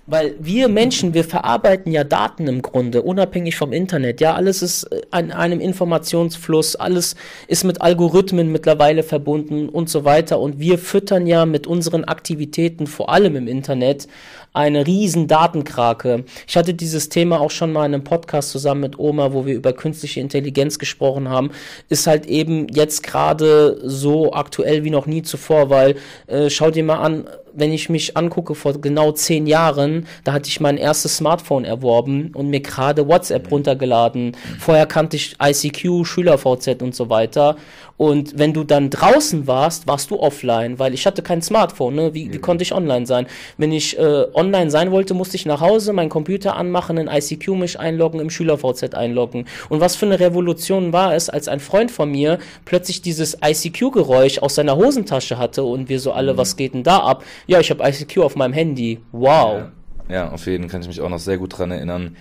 Weil 0.08 0.36
wir 0.40 0.68
Menschen, 0.68 1.16
wir 1.16 1.24
verarbeiten 1.24 1.92
ja 1.92 2.04
Daten 2.04 2.48
im 2.48 2.62
Grunde, 2.62 3.02
unabhängig 3.02 3.56
vom 3.56 3.74
Internet. 3.74 4.22
Ja, 4.22 4.36
alles 4.36 4.62
ist 4.62 4.88
an 5.10 5.32
einem 5.32 5.60
Informationsfluss, 5.60 6.76
alles 6.76 7.16
ist 7.48 7.64
mit 7.64 7.82
Algorithmen 7.82 8.52
mittlerweile 8.52 9.02
verbunden 9.02 9.68
und 9.68 9.90
so 9.90 10.06
weiter. 10.06 10.40
Und 10.40 10.60
wir 10.60 10.78
füttern 10.78 11.26
ja 11.26 11.48
mit 11.48 11.66
unseren 11.66 12.04
Aktivitäten, 12.04 12.86
vor 12.86 13.10
allem 13.10 13.36
im 13.36 13.48
Internet, 13.48 14.08
eine 14.54 14.86
riesen 14.86 15.28
Datenkrake. 15.28 16.24
Ich 16.48 16.56
hatte 16.56 16.76
dieses 16.76 17.10
Thema 17.10 17.42
auch 17.42 17.52
schon 17.52 17.74
mal 17.74 17.86
in 17.88 17.96
einem 17.96 18.04
Podcast 18.04 18.52
zusammen 18.52 18.82
mit 18.82 19.00
Oma, 19.00 19.34
wo 19.34 19.48
wir 19.48 19.56
über 19.56 19.74
künstliche 19.74 20.22
Intelligenz 20.22 20.80
gesprochen 20.80 21.30
haben, 21.30 21.50
ist 21.90 22.06
halt 22.06 22.28
eben 22.28 22.68
jetzt 22.70 23.02
gerade 23.04 23.82
so 23.84 24.34
aktuell 24.34 24.84
wie 24.84 24.92
noch 24.92 25.08
nie 25.08 25.24
zuvor, 25.24 25.70
weil 25.72 25.96
äh, 26.28 26.50
schau 26.50 26.70
dir 26.72 26.84
mal 26.84 27.00
an, 27.00 27.28
wenn 27.56 27.72
ich 27.72 27.90
mich 27.90 28.16
angucke, 28.18 28.56
vor 28.56 28.74
genau 28.80 29.12
zehn 29.12 29.48
Jahren, 29.48 30.08
da 30.24 30.34
hatte 30.34 30.50
ich 30.50 30.60
mein 30.60 30.78
erstes 30.78 31.18
Smartphone 31.18 31.66
erworben 31.66 32.32
und 32.34 32.50
mir 32.50 32.60
gerade 32.60 33.08
WhatsApp 33.08 33.50
runtergeladen. 33.52 34.36
Vorher 34.60 34.86
kannte 34.86 35.18
ich 35.18 35.36
ICQ, 35.42 36.06
SchülerVZ 36.06 36.82
und 36.82 36.96
so 36.96 37.10
weiter. 37.10 37.56
Und 37.98 38.38
wenn 38.38 38.54
du 38.54 38.64
dann 38.64 38.90
draußen 38.90 39.48
warst, 39.48 39.88
warst 39.88 40.12
du 40.12 40.20
offline, 40.20 40.80
weil 40.80 40.94
ich 40.94 41.06
hatte 41.06 41.22
kein 41.22 41.42
Smartphone. 41.42 41.96
Ne? 41.96 42.14
Wie, 42.14 42.34
wie 42.34 42.40
konnte 42.40 42.64
ich 42.64 42.74
online 42.74 43.06
sein? 43.06 43.28
Wenn 43.58 43.72
ich 43.72 43.98
äh, 43.98 44.26
online 44.34 44.70
sein 44.70 44.92
wollte, 44.92 45.14
musste 45.14 45.38
ich 45.38 45.46
nach 45.46 45.62
Hause 45.62 45.94
meinen 45.94 46.10
Computer 46.10 46.58
anmachen, 46.58 46.98
in 46.98 47.08
ICQ 47.08 47.50
mich 47.50 47.80
einloggen, 47.80 48.20
im 48.20 48.30
SchülerVZ 48.30 48.94
einloggen. 48.96 49.46
Und 49.70 49.80
was 49.80 49.96
für 49.96 50.06
eine 50.06 50.20
Revolution 50.20 50.92
war 50.92 51.16
es, 51.16 51.30
als 51.30 51.48
ein 51.48 51.60
Freund 51.62 51.90
von 51.90 52.12
mir 52.12 52.40
plötzlich 52.66 53.02
dieses 53.02 53.38
ICQ-Geräusch 53.44 54.40
aus 54.40 54.56
seiner 54.56 54.76
Hosentasche 54.76 55.38
hatte 55.38 55.64
und 55.64 55.88
wir 55.88 56.00
so 56.00 56.12
alle, 56.12 56.34
mhm. 56.34 56.38
was 56.38 56.58
geht 56.58 56.74
denn 56.74 56.84
da 56.84 57.00
ab? 57.00 57.24
Ja, 57.48 57.62
ich 57.62 57.70
habe 57.70 57.88
ICQ 57.88 58.20
auf 58.20 58.36
meinem 58.36 58.54
Handy. 58.54 59.00
Wow. 59.14 59.60
Ja, 59.60 59.72
ja, 60.08 60.30
auf 60.30 60.46
jeden 60.46 60.66
Fall 60.66 60.72
kann 60.72 60.82
ich 60.82 60.88
mich 60.88 61.02
auch 61.02 61.10
noch 61.10 61.20
sehr 61.20 61.38
gut 61.38 61.58
dran 61.58 61.72
erinnern. 61.72 62.16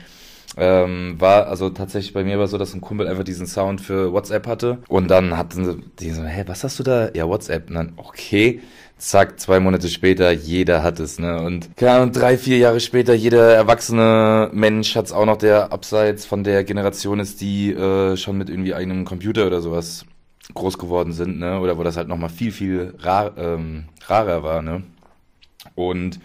Ähm, 0.57 1.17
war, 1.19 1.47
also 1.49 1.71
tatsächlich 1.71 2.13
bei 2.13 2.25
mir 2.25 2.39
war 2.39 2.47
so, 2.47 2.59
dass 2.59 2.75
ein 2.75 2.81
Kumpel 2.81 3.09
einfach 3.09 3.25
diesen 3.25 3.47
Sound 3.47 3.81
für 3.81 4.13
WhatsApp 4.13 4.47
hatte. 4.47 4.79
Und 4.89 5.11
dann 5.11 5.37
hatten 5.37 5.65
sie 5.65 5.83
die 5.99 6.11
so, 6.11 6.23
hä, 6.23 6.45
was 6.47 6.65
hast 6.65 6.79
du 6.79 6.83
da? 6.83 7.11
Ja, 7.15 7.29
WhatsApp. 7.29 7.69
Und 7.69 7.75
dann, 7.75 7.93
okay. 7.97 8.61
Zack, 8.97 9.41
zwei 9.41 9.59
Monate 9.59 9.89
später, 9.89 10.31
jeder 10.31 10.85
hat 10.85 11.01
es, 11.01 11.19
ne? 11.19 11.43
Und 11.43 11.77
keine 11.77 11.93
Ahnung, 11.93 12.13
drei, 12.13 12.39
vier 12.39 12.59
Jahre 12.59 12.79
später, 12.79 13.13
jeder 13.13 13.53
erwachsene 13.53 14.51
Mensch 14.53 14.95
hat 14.95 15.07
es 15.07 15.13
auch 15.13 15.27
noch, 15.27 15.37
der 15.37 15.73
abseits 15.73 16.25
von 16.25 16.45
der 16.45 16.63
Generation 16.63 17.19
ist, 17.19 17.41
die 17.41 17.73
äh, 17.73 18.17
schon 18.17 18.39
mit 18.39 18.49
irgendwie 18.49 18.73
einem 18.73 19.05
Computer 19.05 19.49
oder 19.49 19.61
sowas 19.61 20.07
groß 20.55 20.79
geworden 20.79 21.13
sind, 21.13 21.39
ne? 21.41 21.61
Oder 21.61 21.77
wo 21.77 21.83
das 21.83 21.97
halt 21.97 22.07
nochmal 22.07 22.31
viel, 22.31 22.53
viel 22.53 22.95
rar, 23.01 23.37
ähm, 23.37 23.87
rarer 24.07 24.43
war, 24.45 24.63
ne? 24.63 24.85
Und 25.75 26.21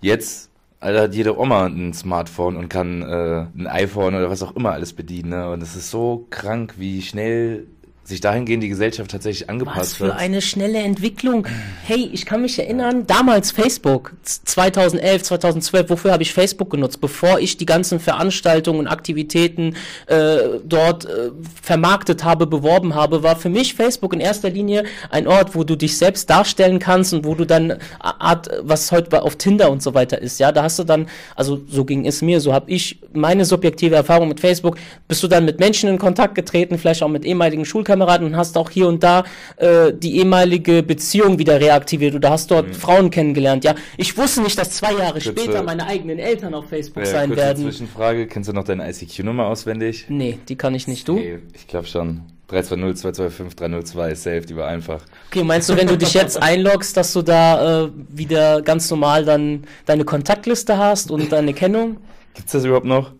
jetzt 0.00 0.49
Alter, 0.80 1.02
hat 1.02 1.14
jede 1.14 1.38
Oma 1.38 1.66
ein 1.66 1.92
Smartphone 1.92 2.56
und 2.56 2.70
kann 2.70 3.02
äh, 3.02 3.46
ein 3.54 3.66
iPhone 3.66 4.14
oder 4.14 4.30
was 4.30 4.42
auch 4.42 4.56
immer 4.56 4.72
alles 4.72 4.94
bedienen. 4.94 5.28
Ne? 5.28 5.50
Und 5.50 5.62
es 5.62 5.76
ist 5.76 5.90
so 5.90 6.26
krank, 6.30 6.74
wie 6.78 7.02
schnell 7.02 7.66
sich 8.10 8.20
dahingehend 8.20 8.62
die 8.62 8.68
Gesellschaft 8.68 9.10
tatsächlich 9.10 9.48
angepasst. 9.48 9.78
Was 9.78 9.94
für 9.94 10.04
wird. 10.04 10.16
eine 10.16 10.42
schnelle 10.42 10.78
Entwicklung. 10.78 11.46
Hey, 11.84 12.10
ich 12.12 12.26
kann 12.26 12.42
mich 12.42 12.58
erinnern, 12.58 13.06
damals 13.06 13.50
Facebook, 13.50 14.12
2011, 14.22 15.22
2012, 15.22 15.90
wofür 15.90 16.12
habe 16.12 16.22
ich 16.22 16.34
Facebook 16.34 16.70
genutzt? 16.70 17.00
Bevor 17.00 17.38
ich 17.40 17.56
die 17.56 17.66
ganzen 17.66 18.00
Veranstaltungen 18.00 18.80
und 18.80 18.88
Aktivitäten 18.88 19.76
äh, 20.06 20.38
dort 20.64 21.06
äh, 21.06 21.30
vermarktet 21.62 22.24
habe, 22.24 22.46
beworben 22.46 22.94
habe, 22.94 23.22
war 23.22 23.36
für 23.36 23.48
mich 23.48 23.74
Facebook 23.74 24.12
in 24.12 24.20
erster 24.20 24.50
Linie 24.50 24.84
ein 25.10 25.26
Ort, 25.26 25.54
wo 25.54 25.64
du 25.64 25.76
dich 25.76 25.96
selbst 25.96 26.28
darstellen 26.28 26.78
kannst 26.78 27.14
und 27.14 27.24
wo 27.24 27.34
du 27.34 27.46
dann 27.46 27.78
Art, 28.00 28.50
was 28.62 28.92
heute 28.92 29.22
auf 29.22 29.36
Tinder 29.36 29.70
und 29.70 29.82
so 29.82 29.94
weiter 29.94 30.20
ist, 30.20 30.38
ja, 30.40 30.52
da 30.52 30.64
hast 30.64 30.78
du 30.78 30.84
dann, 30.84 31.06
also 31.36 31.60
so 31.68 31.84
ging 31.84 32.06
es 32.06 32.20
mir, 32.22 32.40
so 32.40 32.52
habe 32.52 32.70
ich 32.70 32.98
meine 33.12 33.44
subjektive 33.44 33.94
Erfahrung 33.94 34.28
mit 34.28 34.40
Facebook, 34.40 34.76
bist 35.08 35.22
du 35.22 35.28
dann 35.28 35.44
mit 35.44 35.60
Menschen 35.60 35.88
in 35.88 35.98
Kontakt 35.98 36.34
getreten, 36.34 36.78
vielleicht 36.78 37.02
auch 37.02 37.08
mit 37.08 37.24
ehemaligen 37.24 37.64
Schulkameraden, 37.64 37.99
Kameraden 38.00 38.26
und 38.26 38.36
hast 38.36 38.56
auch 38.56 38.70
hier 38.70 38.88
und 38.88 39.02
da 39.02 39.24
äh, 39.56 39.92
die 39.92 40.18
ehemalige 40.18 40.82
Beziehung 40.82 41.38
wieder 41.38 41.60
reaktiviert 41.60 42.14
oder 42.14 42.30
hast 42.30 42.50
dort 42.50 42.68
mhm. 42.68 42.74
Frauen 42.74 43.10
kennengelernt. 43.10 43.64
Ja, 43.64 43.74
ich 43.96 44.16
wusste 44.16 44.42
nicht, 44.42 44.58
dass 44.58 44.70
zwei 44.70 44.92
Jahre 44.92 45.20
kurze, 45.20 45.30
später 45.30 45.62
meine 45.62 45.86
eigenen 45.86 46.18
Eltern 46.18 46.54
auf 46.54 46.68
Facebook 46.68 47.04
ja, 47.04 47.10
sein 47.10 47.36
werden. 47.36 47.64
Zwischenfrage, 47.64 48.26
kennst 48.26 48.48
du 48.48 48.52
noch 48.52 48.64
deine 48.64 48.88
ICQ-Nummer 48.88 49.46
auswendig? 49.46 50.06
Nee, 50.08 50.38
die 50.48 50.56
kann 50.56 50.74
ich 50.74 50.88
nicht. 50.88 51.06
Du? 51.08 51.14
Nee, 51.14 51.38
ich 51.54 51.66
glaube 51.66 51.86
schon. 51.86 52.22
320 52.48 53.00
225 53.00 53.56
302 53.56 54.14
safe, 54.14 54.40
die 54.40 54.56
war 54.56 54.66
einfach. 54.66 55.02
Okay, 55.28 55.44
meinst 55.44 55.68
du, 55.68 55.76
wenn 55.76 55.86
du 55.86 55.96
dich 55.96 56.14
jetzt 56.14 56.42
einloggst, 56.42 56.96
dass 56.96 57.12
du 57.12 57.22
da 57.22 57.84
äh, 57.84 57.90
wieder 58.08 58.60
ganz 58.62 58.90
normal 58.90 59.24
dann 59.24 59.64
deine 59.86 60.04
Kontaktliste 60.04 60.76
hast 60.76 61.12
und 61.12 61.30
deine 61.30 61.54
Kennung? 61.54 61.98
Gibt's 62.34 62.52
das 62.52 62.64
überhaupt 62.64 62.86
noch? 62.86 63.12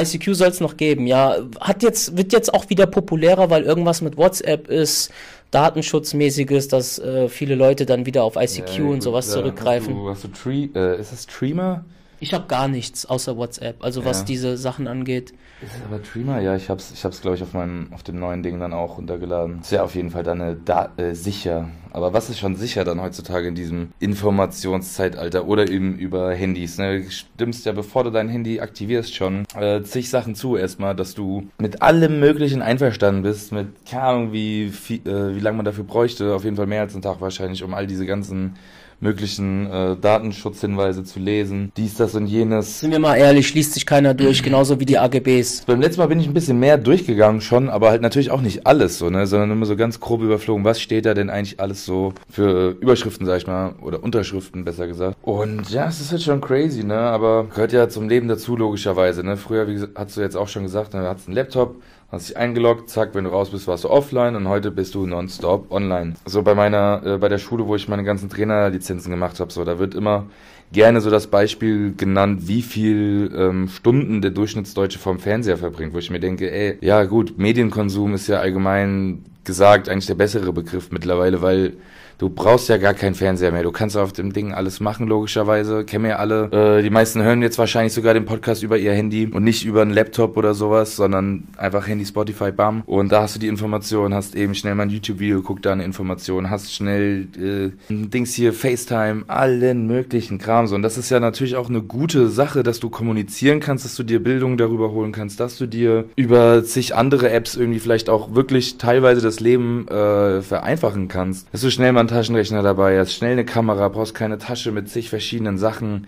ICQ 0.00 0.34
soll 0.34 0.48
es 0.48 0.60
noch 0.60 0.76
geben, 0.76 1.06
ja. 1.06 1.36
Hat 1.60 1.82
jetzt, 1.82 2.16
wird 2.16 2.32
jetzt 2.32 2.52
auch 2.52 2.68
wieder 2.70 2.86
populärer, 2.86 3.50
weil 3.50 3.62
irgendwas 3.62 4.02
mit 4.02 4.16
WhatsApp 4.16 4.68
ist, 4.68 5.10
Datenschutzmäßiges, 5.50 6.68
dass 6.68 6.98
äh, 6.98 7.28
viele 7.28 7.54
Leute 7.54 7.86
dann 7.86 8.04
wieder 8.04 8.24
auf 8.24 8.36
ICQ 8.36 8.78
ja, 8.78 8.84
und 8.84 9.00
sowas 9.00 9.30
zurückgreifen. 9.30 9.94
Hast 9.94 10.02
du, 10.02 10.10
hast 10.10 10.24
du 10.24 10.28
Tree, 10.28 10.68
äh, 10.74 11.00
ist 11.00 11.12
das 11.12 11.22
Streamer? 11.24 11.84
Ich 12.18 12.34
habe 12.34 12.46
gar 12.46 12.68
nichts 12.68 13.06
außer 13.06 13.36
WhatsApp, 13.36 13.84
also 13.84 14.00
ja. 14.00 14.06
was 14.06 14.24
diese 14.24 14.56
Sachen 14.56 14.88
angeht. 14.88 15.32
Ist 15.62 15.72
aber 15.86 16.00
Dreamer, 16.00 16.40
ja, 16.40 16.54
ich 16.54 16.68
hab's, 16.68 16.92
ich 16.92 17.02
hab's 17.04 17.22
glaube 17.22 17.36
ich 17.36 17.42
auf 17.42 17.54
meinem, 17.54 17.90
auf 17.94 18.02
dem 18.02 18.18
neuen 18.18 18.42
Ding 18.42 18.60
dann 18.60 18.74
auch 18.74 18.98
runtergeladen. 18.98 19.60
Ist 19.60 19.72
ja 19.72 19.82
auf 19.82 19.94
jeden 19.94 20.10
Fall 20.10 20.22
dann 20.22 20.42
eine 20.42 20.54
da 20.54 20.90
äh, 20.98 21.14
sicher. 21.14 21.70
Aber 21.92 22.12
was 22.12 22.28
ist 22.28 22.38
schon 22.38 22.56
sicher 22.56 22.84
dann 22.84 23.00
heutzutage 23.00 23.48
in 23.48 23.54
diesem 23.54 23.88
Informationszeitalter 23.98 25.46
oder 25.46 25.70
eben 25.70 25.96
über 25.96 26.34
Handys? 26.34 26.76
Ne? 26.76 27.00
Du 27.00 27.10
stimmst 27.10 27.64
ja, 27.64 27.72
bevor 27.72 28.04
du 28.04 28.10
dein 28.10 28.28
Handy 28.28 28.60
aktivierst, 28.60 29.14
schon 29.14 29.44
äh, 29.58 29.82
zig 29.82 30.10
Sachen 30.10 30.34
zu 30.34 30.56
erstmal, 30.58 30.94
dass 30.94 31.14
du 31.14 31.48
mit 31.56 31.80
allem 31.80 32.20
Möglichen 32.20 32.60
einverstanden 32.60 33.22
bist, 33.22 33.50
mit 33.52 33.68
keine 33.90 34.02
Ahnung, 34.02 34.32
wie, 34.34 34.68
viel, 34.68 34.98
äh, 35.08 35.34
wie 35.34 35.40
lange 35.40 35.56
man 35.56 35.64
dafür 35.64 35.84
bräuchte. 35.84 36.34
Auf 36.34 36.44
jeden 36.44 36.56
Fall 36.56 36.66
mehr 36.66 36.82
als 36.82 36.92
einen 36.92 37.00
Tag 37.00 37.22
wahrscheinlich, 37.22 37.62
um 37.64 37.72
all 37.72 37.86
diese 37.86 38.04
ganzen 38.04 38.56
möglichen 39.00 39.70
äh, 39.70 39.96
Datenschutzhinweise 39.96 41.04
zu 41.04 41.18
lesen, 41.18 41.72
dies, 41.76 41.94
das 41.94 42.14
und 42.14 42.26
jenes. 42.26 42.80
Sind 42.80 42.92
wir 42.92 42.98
mal 42.98 43.16
ehrlich, 43.16 43.54
liest 43.54 43.74
sich 43.74 43.86
keiner 43.86 44.14
durch, 44.14 44.42
genauso 44.42 44.80
wie 44.80 44.86
die 44.86 44.98
AGBs. 44.98 45.64
Beim 45.66 45.80
letzten 45.80 46.00
Mal 46.00 46.06
bin 46.06 46.20
ich 46.20 46.26
ein 46.26 46.34
bisschen 46.34 46.58
mehr 46.58 46.78
durchgegangen 46.78 47.40
schon, 47.40 47.68
aber 47.68 47.90
halt 47.90 48.02
natürlich 48.02 48.30
auch 48.30 48.40
nicht 48.40 48.66
alles 48.66 48.98
so, 48.98 49.10
ne, 49.10 49.26
sondern 49.26 49.50
immer 49.50 49.66
so 49.66 49.76
ganz 49.76 50.00
grob 50.00 50.22
überflogen, 50.22 50.64
was 50.64 50.80
steht 50.80 51.06
da 51.06 51.14
denn 51.14 51.30
eigentlich 51.30 51.60
alles 51.60 51.84
so 51.84 52.12
für 52.30 52.76
Überschriften, 52.80 53.26
sag 53.26 53.38
ich 53.38 53.46
mal, 53.46 53.74
oder 53.82 54.02
Unterschriften 54.02 54.64
besser 54.64 54.86
gesagt. 54.86 55.16
Und 55.22 55.70
ja, 55.70 55.88
es 55.88 56.00
ist 56.00 56.12
halt 56.12 56.22
schon 56.22 56.40
crazy, 56.40 56.84
ne, 56.84 56.98
aber 56.98 57.44
gehört 57.44 57.72
ja 57.72 57.88
zum 57.88 58.08
Leben 58.08 58.28
dazu 58.28 58.56
logischerweise, 58.56 59.22
ne. 59.22 59.36
Früher, 59.36 59.68
wie 59.68 59.84
hast 59.94 60.16
du 60.16 60.20
jetzt 60.20 60.36
auch 60.36 60.48
schon 60.48 60.62
gesagt, 60.62 60.94
ne, 60.94 61.02
hast 61.02 61.28
einen 61.28 61.36
Laptop, 61.36 61.76
hast 62.08 62.28
dich 62.28 62.36
eingeloggt, 62.36 62.88
zack, 62.88 63.14
wenn 63.14 63.24
du 63.24 63.30
raus 63.30 63.50
bist, 63.50 63.66
warst 63.66 63.84
du 63.84 63.90
offline 63.90 64.36
und 64.36 64.48
heute 64.48 64.70
bist 64.70 64.94
du 64.94 65.06
nonstop 65.06 65.70
online. 65.70 66.14
So 66.24 66.42
bei 66.42 66.54
meiner, 66.54 67.02
äh, 67.04 67.18
bei 67.18 67.28
der 67.28 67.38
Schule, 67.38 67.66
wo 67.66 67.74
ich 67.74 67.88
meine 67.88 68.04
ganzen 68.04 68.28
Trainerlizenzen 68.28 69.10
gemacht 69.10 69.40
habe, 69.40 69.52
so, 69.52 69.64
da 69.64 69.78
wird 69.78 69.94
immer 69.94 70.26
gerne 70.72 71.00
so 71.00 71.10
das 71.10 71.26
Beispiel 71.26 71.94
genannt, 71.96 72.48
wie 72.48 72.62
viel 72.62 73.32
ähm, 73.36 73.68
Stunden 73.68 74.22
der 74.22 74.30
Durchschnittsdeutsche 74.30 74.98
vorm 74.98 75.18
Fernseher 75.18 75.58
verbringt, 75.58 75.94
wo 75.94 75.98
ich 75.98 76.10
mir 76.10 76.20
denke, 76.20 76.50
ey, 76.50 76.78
ja 76.80 77.04
gut, 77.04 77.38
Medienkonsum 77.38 78.14
ist 78.14 78.28
ja 78.28 78.40
allgemein 78.40 79.24
gesagt 79.44 79.88
eigentlich 79.88 80.06
der 80.06 80.14
bessere 80.14 80.52
Begriff 80.52 80.90
mittlerweile, 80.90 81.40
weil 81.40 81.74
du 82.18 82.30
brauchst 82.30 82.68
ja 82.68 82.78
gar 82.78 82.94
keinen 82.94 83.14
Fernseher 83.14 83.52
mehr. 83.52 83.62
Du 83.62 83.72
kannst 83.72 83.96
auf 83.96 84.12
dem 84.12 84.32
Ding 84.32 84.52
alles 84.52 84.80
machen, 84.80 85.06
logischerweise. 85.06 85.84
Kennen 85.84 86.04
wir 86.04 86.18
alle. 86.18 86.78
Äh, 86.78 86.82
die 86.82 86.90
meisten 86.90 87.22
hören 87.22 87.42
jetzt 87.42 87.58
wahrscheinlich 87.58 87.92
sogar 87.92 88.14
den 88.14 88.24
Podcast 88.24 88.62
über 88.62 88.78
ihr 88.78 88.92
Handy 88.92 89.26
und 89.26 89.44
nicht 89.44 89.64
über 89.64 89.82
einen 89.82 89.92
Laptop 89.92 90.36
oder 90.36 90.54
sowas, 90.54 90.96
sondern 90.96 91.44
einfach 91.56 91.86
Handy, 91.86 92.06
Spotify, 92.06 92.52
bam. 92.52 92.82
Und 92.86 93.12
da 93.12 93.22
hast 93.22 93.34
du 93.34 93.38
die 93.38 93.48
Information, 93.48 94.14
hast 94.14 94.34
eben 94.34 94.54
schnell 94.54 94.74
mal 94.74 94.84
ein 94.84 94.90
YouTube-Video, 94.90 95.42
guck 95.42 95.62
da 95.62 95.72
eine 95.72 95.84
Information, 95.84 96.50
hast 96.50 96.72
schnell 96.72 97.28
äh, 97.36 97.70
Dings 97.88 98.34
hier, 98.34 98.52
FaceTime, 98.52 99.24
allen 99.28 99.86
möglichen 99.86 100.38
Kram. 100.38 100.66
So. 100.66 100.74
Und 100.74 100.82
das 100.82 100.96
ist 100.96 101.10
ja 101.10 101.20
natürlich 101.20 101.56
auch 101.56 101.68
eine 101.68 101.82
gute 101.82 102.28
Sache, 102.28 102.62
dass 102.62 102.80
du 102.80 102.88
kommunizieren 102.88 103.60
kannst, 103.60 103.84
dass 103.84 103.94
du 103.94 104.02
dir 104.02 104.22
Bildung 104.22 104.56
darüber 104.56 104.90
holen 104.90 105.12
kannst, 105.12 105.40
dass 105.40 105.58
du 105.58 105.66
dir 105.66 106.06
über 106.16 106.64
zig 106.64 106.94
andere 106.94 107.30
Apps 107.30 107.56
irgendwie 107.56 107.78
vielleicht 107.78 108.08
auch 108.08 108.34
wirklich 108.34 108.78
teilweise 108.78 109.20
das 109.20 109.40
Leben 109.40 109.86
äh, 109.88 110.40
vereinfachen 110.40 111.08
kannst. 111.08 111.48
Dass 111.52 111.60
du 111.60 111.70
schnell 111.70 111.92
mal 111.92 112.05
Taschenrechner 112.08 112.62
dabei 112.62 112.98
hast, 112.98 113.12
schnell 113.12 113.32
eine 113.32 113.44
Kamera, 113.44 113.88
brauchst 113.88 114.14
keine 114.14 114.38
Tasche 114.38 114.72
mit 114.72 114.88
zig 114.88 115.10
verschiedenen 115.10 115.58
Sachen. 115.58 116.06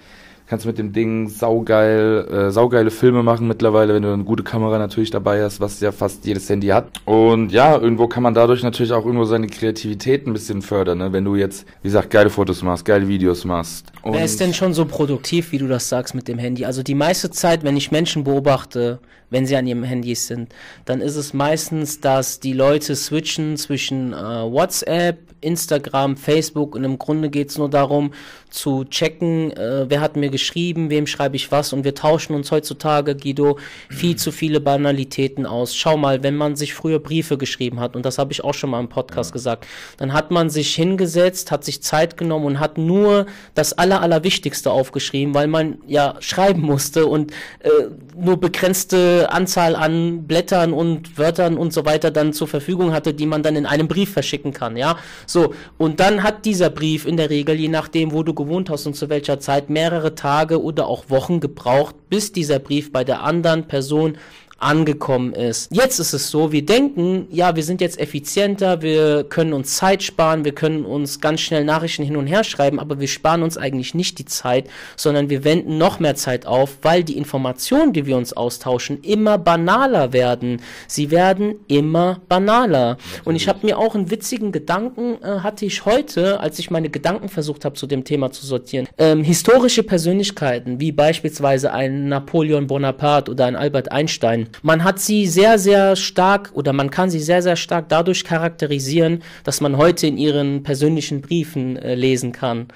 Kannst 0.49 0.65
mit 0.65 0.79
dem 0.79 0.93
Ding 0.93 1.29
saugeil, 1.29 2.27
äh, 2.31 2.51
saugeile 2.51 2.91
Filme 2.91 3.23
machen 3.23 3.47
mittlerweile, 3.47 3.95
wenn 3.95 4.03
du 4.03 4.13
eine 4.13 4.25
gute 4.25 4.43
Kamera 4.43 4.79
natürlich 4.79 5.11
dabei 5.11 5.43
hast, 5.43 5.61
was 5.61 5.79
ja 5.81 5.93
fast 5.93 6.25
jedes 6.25 6.49
Handy 6.49 6.69
hat. 6.69 6.89
Und 7.05 7.53
ja, 7.53 7.77
irgendwo 7.77 8.09
kann 8.09 8.23
man 8.23 8.33
dadurch 8.33 8.63
natürlich 8.63 8.93
auch 8.93 9.05
irgendwo 9.05 9.25
seine 9.25 9.47
Kreativität 9.47 10.27
ein 10.27 10.33
bisschen 10.33 10.63
fördern, 10.63 10.99
ne? 10.99 11.13
wenn 11.13 11.25
du 11.25 11.37
jetzt, 11.37 11.67
wie 11.83 11.89
gesagt, 11.89 12.11
geile 12.11 12.31
Fotos 12.31 12.63
machst, 12.63 12.87
geile 12.87 13.09
Videos 13.09 13.45
machst. 13.45 13.93
Und 14.01 14.15
Wer 14.15 14.25
ist 14.25 14.41
denn 14.41 14.55
schon 14.55 14.73
so 14.73 14.87
produktiv, 14.87 15.53
wie 15.53 15.59
du 15.59 15.69
das 15.69 15.89
sagst 15.89 16.15
mit 16.15 16.29
dem 16.29 16.39
Handy? 16.39 16.65
Also 16.65 16.83
die 16.83 16.95
meiste 16.95 17.31
Zeit, 17.31 17.63
wenn 17.63 17.77
ich 17.77 17.91
Menschen 17.91 18.25
beobachte, 18.25 19.01
wenn 19.31 19.47
sie 19.47 19.57
an 19.57 19.67
ihrem 19.67 19.83
Handy 19.83 20.15
sind, 20.15 20.55
dann 20.85 21.01
ist 21.01 21.17
es 21.17 21.35
meistens, 21.35 22.01
dass 22.01 22.41
die 22.41 22.53
Leute 22.53 22.97
switchen 22.97 23.57
zwischen 23.57 24.13
äh, 24.13 24.17
WhatsApp, 24.17 25.19
Instagram, 25.41 26.17
Facebook 26.17 26.75
und 26.75 26.85
im 26.85 26.99
Grunde 26.99 27.31
geht 27.31 27.51
es 27.51 27.59
nur 27.59 27.69
darum 27.69 28.13
zu 28.51 28.85
checken, 28.85 29.53
äh, 29.53 29.87
wer 29.89 30.01
hat 30.01 30.17
mir 30.17 30.31
geschrieben, 30.39 30.89
wem 30.89 31.09
schreibe 31.09 31.35
ich 31.35 31.51
was 31.51 31.73
und 31.73 31.83
wir 31.83 31.97
tauschen 31.97 32.35
uns 32.37 32.53
heutzutage, 32.53 33.17
Guido, 33.17 33.59
viel 33.91 34.15
zu 34.15 34.31
viele 34.31 34.61
Banalitäten 34.61 35.47
aus. 35.47 35.75
Schau 35.75 35.97
mal, 35.97 36.23
wenn 36.23 36.37
man 36.37 36.55
sich 36.55 36.75
früher 36.75 37.01
Briefe 37.01 37.37
geschrieben 37.37 37.81
hat, 37.81 37.97
und 37.97 38.07
das 38.07 38.19
habe 38.19 38.31
ich 38.33 38.45
auch 38.45 38.55
schon 38.55 38.71
mal 38.71 38.79
im 38.79 38.89
Podcast 38.89 39.31
ja. 39.31 39.33
gesagt, 39.33 39.67
dann 39.97 40.13
hat 40.13 40.31
man 40.31 40.49
sich 40.49 40.73
hingesetzt, 40.77 41.51
hat 41.51 41.65
sich 41.65 41.83
Zeit 41.83 42.17
genommen 42.17 42.47
und 42.47 42.61
hat 42.61 42.79
nur 42.79 43.27
das 43.55 43.73
Aller, 43.73 44.01
Allerwichtigste 44.01 44.71
aufgeschrieben, 44.71 45.35
weil 45.35 45.49
man 45.49 45.79
ja 45.89 46.15
schreiben 46.21 46.63
musste 46.63 47.07
und 47.07 47.33
äh, 47.59 47.69
nur 48.17 48.37
begrenzte 48.37 49.29
Anzahl 49.33 49.75
an 49.75 50.25
Blättern 50.29 50.73
und 50.73 51.19
Wörtern 51.19 51.59
und 51.59 51.73
so 51.73 51.85
weiter 51.85 52.13
dann 52.13 52.33
zur 52.33 52.47
Verfügung 52.47 52.93
hatte, 52.93 53.13
die 53.13 53.27
man 53.27 53.43
dann 53.43 53.57
in 53.57 53.67
einem 53.67 53.89
Brief 53.89 54.13
verschicken 54.13 54.53
kann, 54.53 54.77
ja. 54.77 54.99
So, 55.27 55.53
und 55.79 55.99
dann 55.99 56.23
hat 56.23 56.45
dieser 56.45 56.71
Brief 56.71 57.07
in 57.07 57.17
der 57.17 57.29
Regel, 57.29 57.57
je 57.57 57.69
nachdem, 57.69 58.13
wo 58.13 58.23
du 58.23 58.35
gewohnt 58.35 58.71
hast 58.71 58.87
und 58.87 58.95
zu 58.95 59.09
welcher 59.09 59.41
Zeit, 59.41 59.69
mehrere 59.69 60.15
Tage 60.15 60.28
oder 60.61 60.87
auch 60.87 61.09
Wochen 61.09 61.41
gebraucht, 61.41 61.95
bis 62.11 62.33
dieser 62.33 62.59
Brief 62.59 62.93
bei 62.93 63.05
der 63.05 63.23
anderen 63.23 63.67
Person 63.67 64.19
angekommen 64.59 65.33
ist. 65.33 65.71
Jetzt 65.73 66.01
ist 66.01 66.13
es 66.13 66.31
so, 66.31 66.51
wir 66.51 66.67
denken, 66.67 67.29
ja, 67.31 67.55
wir 67.55 67.63
sind 67.63 67.81
jetzt 67.81 67.99
effizienter, 68.01 68.83
wir 68.83 69.25
können 69.25 69.53
uns 69.53 69.77
Zeit 69.77 70.03
sparen, 70.03 70.45
wir 70.45 70.53
können 70.53 70.85
uns 70.85 71.21
ganz 71.21 71.41
schnell 71.41 71.65
Nachrichten 71.65 72.03
hin 72.03 72.17
und 72.17 72.27
her 72.27 72.43
schreiben, 72.43 72.81
aber 72.81 72.99
wir 72.99 73.07
sparen 73.07 73.43
uns 73.43 73.57
eigentlich 73.57 73.95
nicht 73.95 74.19
die 74.19 74.25
Zeit, 74.25 74.69
sondern 74.97 75.31
wir 75.31 75.45
wenden 75.45 75.79
noch 75.79 76.01
mehr 76.01 76.17
Zeit 76.17 76.45
auf, 76.45 76.79
weil 76.83 77.05
die 77.05 77.17
Informationen, 77.17 77.93
die 77.93 78.07
wir 78.07 78.17
uns 78.17 78.33
austauschen, 78.33 79.01
immer 79.03 79.39
banaler 79.39 80.13
werden. 80.13 80.61
Sie 80.89 81.13
werden 81.13 81.55
immer 81.69 82.21
banaler. 82.29 82.99
Und 83.25 83.37
ich 83.37 83.49
habe 83.49 83.65
mir 83.65 83.79
auch 83.79 83.95
einen 83.95 84.11
witzigen 84.11 84.51
Gedanken, 84.51 85.23
äh, 85.23 85.41
hatte 85.41 85.67
ich 85.67 85.85
heute, 85.85 86.41
als 86.41 86.59
ich 86.59 86.71
meine 86.71 86.91
Gedanken 86.91 87.29
versucht 87.29 87.65
habe, 87.65 87.77
zu 87.77 87.87
dem 87.87 88.03
Thema 88.03 88.33
zu 88.33 88.45
sortieren. 88.45 88.89
Ähm, 88.99 89.23
historische 89.23 89.85
Persönlichkeiten, 89.85 90.81
wie 90.81 90.91
beispielsweise 90.91 91.73
ein 91.73 92.09
Napoleon 92.09 92.67
Bonaparte 92.67 93.31
oder 93.31 93.47
ein 93.47 93.55
Albert 93.55 93.93
Einstein, 93.93 94.48
man 94.63 94.85
hat 94.85 95.01
sie 95.01 95.27
sehr, 95.27 95.59
sehr 95.59 95.97
stark 95.97 96.51
oder 96.53 96.73
man 96.73 96.91
kann 96.91 97.11
sie 97.11 97.21
sehr, 97.21 97.43
sehr 97.43 97.57
stark 97.57 97.89
dadurch 97.89 98.25
charakterisieren, 98.25 99.23
dass 99.45 99.61
man 99.61 99.77
heute 99.77 100.07
in 100.07 100.19
ihren 100.19 100.63
persönlichen 100.63 101.21
Briefen 101.21 101.77
äh, 101.77 101.95
lesen 101.95 102.33
kann 102.33 102.69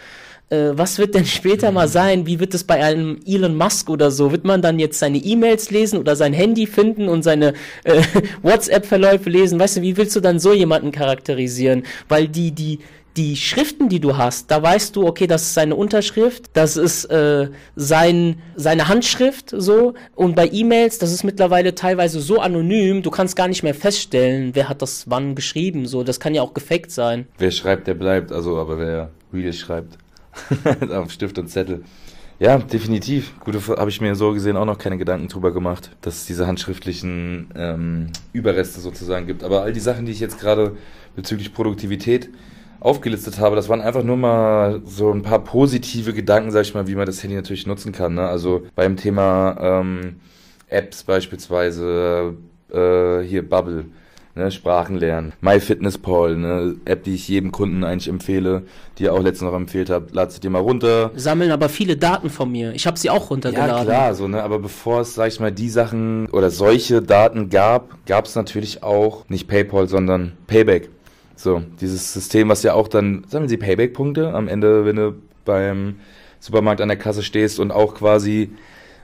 äh, 0.51 0.73
was 0.77 0.99
wird 0.99 1.15
denn 1.15 1.25
später 1.25 1.73
mal 1.73 1.89
sein? 1.89 2.27
Wie 2.27 2.39
wird 2.39 2.53
es 2.53 2.65
bei 2.65 2.85
einem 2.85 3.21
Elon 3.27 3.57
Musk 3.57 3.89
oder 3.89 4.11
so? 4.11 4.33
Wird 4.33 4.45
man 4.45 4.61
dann 4.61 4.79
jetzt 4.79 4.99
seine 4.99 5.19
E-Mails 5.19 5.71
lesen 5.71 5.99
oder 5.99 6.15
sein 6.15 6.35
Handy 6.35 6.67
finden 6.67 7.09
und 7.09 7.23
seine 7.23 7.55
äh, 7.85 8.03
WhatsApp-Verläufe 8.43 9.31
lesen? 9.31 9.59
Weißt 9.59 9.79
du, 9.79 9.83
wie 9.83 9.97
willst 9.97 10.15
du 10.15 10.21
dann 10.21 10.39
so 10.39 10.53
jemanden 10.53 10.93
charakterisieren? 10.93 11.85
Weil 12.09 12.29
die, 12.29 12.51
die, 12.51 12.81
die 13.17 13.37
Schriften, 13.37 13.89
die 13.89 14.01
du 14.01 14.17
hast, 14.17 14.51
da 14.51 14.63
weißt 14.63 14.97
du, 14.97 15.07
okay, 15.07 15.27
das 15.27 15.43
ist 15.43 15.55
seine 15.55 15.77
Unterschrift, 15.77 16.51
das 16.55 16.77
ist 16.77 17.05
äh, 17.07 17.49
sein, 17.77 18.37
seine 18.57 18.89
Handschrift 18.89 19.53
so. 19.57 19.95
Und 20.15 20.35
bei 20.35 20.49
E-Mails, 20.51 20.99
das 20.99 21.13
ist 21.13 21.23
mittlerweile 21.23 21.75
teilweise 21.75 22.21
so 22.21 22.41
anonym, 22.41 23.03
du 23.03 23.11
kannst 23.11 23.37
gar 23.37 23.49
nicht 23.49 23.63
mehr 23.63 23.75
feststellen, 23.75 24.55
wer 24.55 24.69
hat 24.69 24.83
das 24.83 25.11
wann 25.11 25.35
geschrieben. 25.35 25.87
So, 25.87 26.03
das 26.03 26.21
kann 26.21 26.35
ja 26.35 26.43
auch 26.43 26.55
gefaked 26.55 26.91
sein. 26.91 27.27
Wer 27.39 27.51
schreibt, 27.51 27.87
der 27.87 27.95
bleibt. 27.95 28.33
Also, 28.33 28.59
aber 28.59 28.79
wer 28.79 29.11
real 29.33 29.53
schreibt, 29.53 29.99
auf 30.91 31.11
Stift 31.11 31.39
und 31.39 31.49
Zettel. 31.49 31.85
Ja, 32.39 32.59
definitiv. 32.59 33.39
Gut, 33.41 33.57
habe 33.69 33.91
ich 33.91 34.01
mir 34.01 34.17
so 34.17 34.33
gesehen 34.33 34.57
auch 34.57 34.65
noch 34.65 34.79
keine 34.79 34.99
Gedanken 34.99 35.29
drüber 35.29 35.53
gemacht, 35.53 35.91
dass 36.01 36.17
es 36.17 36.27
diese 36.27 36.47
handschriftlichen 36.47 37.51
ähm, 37.55 38.07
Überreste 38.33 38.81
sozusagen 38.81 39.27
gibt. 39.27 39.45
Aber 39.45 39.63
all 39.63 39.73
die 39.73 39.81
Sachen, 39.81 40.07
die 40.07 40.13
ich 40.13 40.19
jetzt 40.19 40.41
gerade 40.41 40.77
bezüglich 41.15 41.55
Produktivität 41.55 42.31
aufgelistet 42.83 43.39
habe, 43.39 43.57
das 43.57 43.69
waren 43.69 43.81
einfach 43.81 44.03
nur 44.03 44.17
mal 44.17 44.83
so 44.85 45.13
ein 45.13 45.23
paar 45.23 45.39
positive 45.39 46.13
Gedanken, 46.13 46.51
sag 46.51 46.63
ich 46.63 46.75
mal, 46.75 46.89
wie 46.89 46.97
man 46.97 47.07
das 47.07 47.23
Handy 47.23 47.37
natürlich 47.37 47.67
nutzen 47.67 47.93
kann. 47.93 48.15
Ne? 48.15 48.27
Also 48.27 48.63
beim 48.75 48.97
Thema 48.97 49.57
ähm, 49.61 50.17
Apps 50.69 51.05
beispielsweise, 51.05 52.35
äh, 52.73 53.21
hier 53.21 53.49
Bubble. 53.49 53.87
Ne, 54.35 54.51
Sprachen 54.51 54.97
lernen. 54.97 55.35
MyFitnessPal, 55.43 56.37
ne, 56.37 56.77
App, 56.87 57.05
die 57.05 57.17
ich 57.17 57.29
jedem 57.29 57.53
Kunden 57.53 57.85
eigentlich 57.85 58.09
empfehle, 58.09 58.63
die 58.97 59.03
ihr 59.03 59.13
auch 59.13 59.21
letztens 59.21 59.51
noch 59.51 59.55
empfehlt 59.55 59.91
habt, 59.91 60.15
lad 60.15 60.33
sie 60.33 60.41
dir 60.41 60.49
mal 60.49 60.61
runter. 60.61 61.11
Sammeln 61.15 61.51
aber 61.51 61.69
viele 61.69 61.99
Daten 61.99 62.31
von 62.31 62.51
mir. 62.51 62.73
Ich 62.73 62.87
habe 62.87 62.99
sie 62.99 63.11
auch 63.11 63.29
runtergeladen. 63.29 63.77
Ja 63.77 63.85
klar, 63.85 64.15
so 64.15 64.29
ne, 64.29 64.43
aber 64.43 64.59
bevor 64.59 65.03
es, 65.03 65.15
sag 65.15 65.29
ich 65.29 65.39
mal, 65.39 65.53
die 65.53 65.69
Sachen 65.69 66.29
oder 66.29 66.49
solche 66.49 67.03
Daten 67.03 67.51
gab, 67.51 68.07
gab 68.07 68.25
es 68.25 68.35
natürlich 68.35 68.83
auch 68.83 69.29
nicht 69.29 69.49
PayPal, 69.49 69.87
sondern 69.87 70.33
Payback. 70.47 70.89
So, 71.43 71.61
dieses 71.81 72.13
System, 72.13 72.49
was 72.51 72.63
ja 72.63 72.75
auch 72.75 72.87
dann, 72.87 73.25
sammeln 73.27 73.49
Sie 73.49 73.57
Payback-Punkte 73.57 74.33
am 74.33 74.47
Ende, 74.47 74.85
wenn 74.85 74.95
du 74.95 75.15
beim 75.45 75.97
Supermarkt 76.39 76.81
an 76.81 76.87
der 76.87 76.97
Kasse 76.97 77.25
stehst 77.25 77.59
und 77.59 77.73
auch 77.73 77.95
quasi 77.95 78.53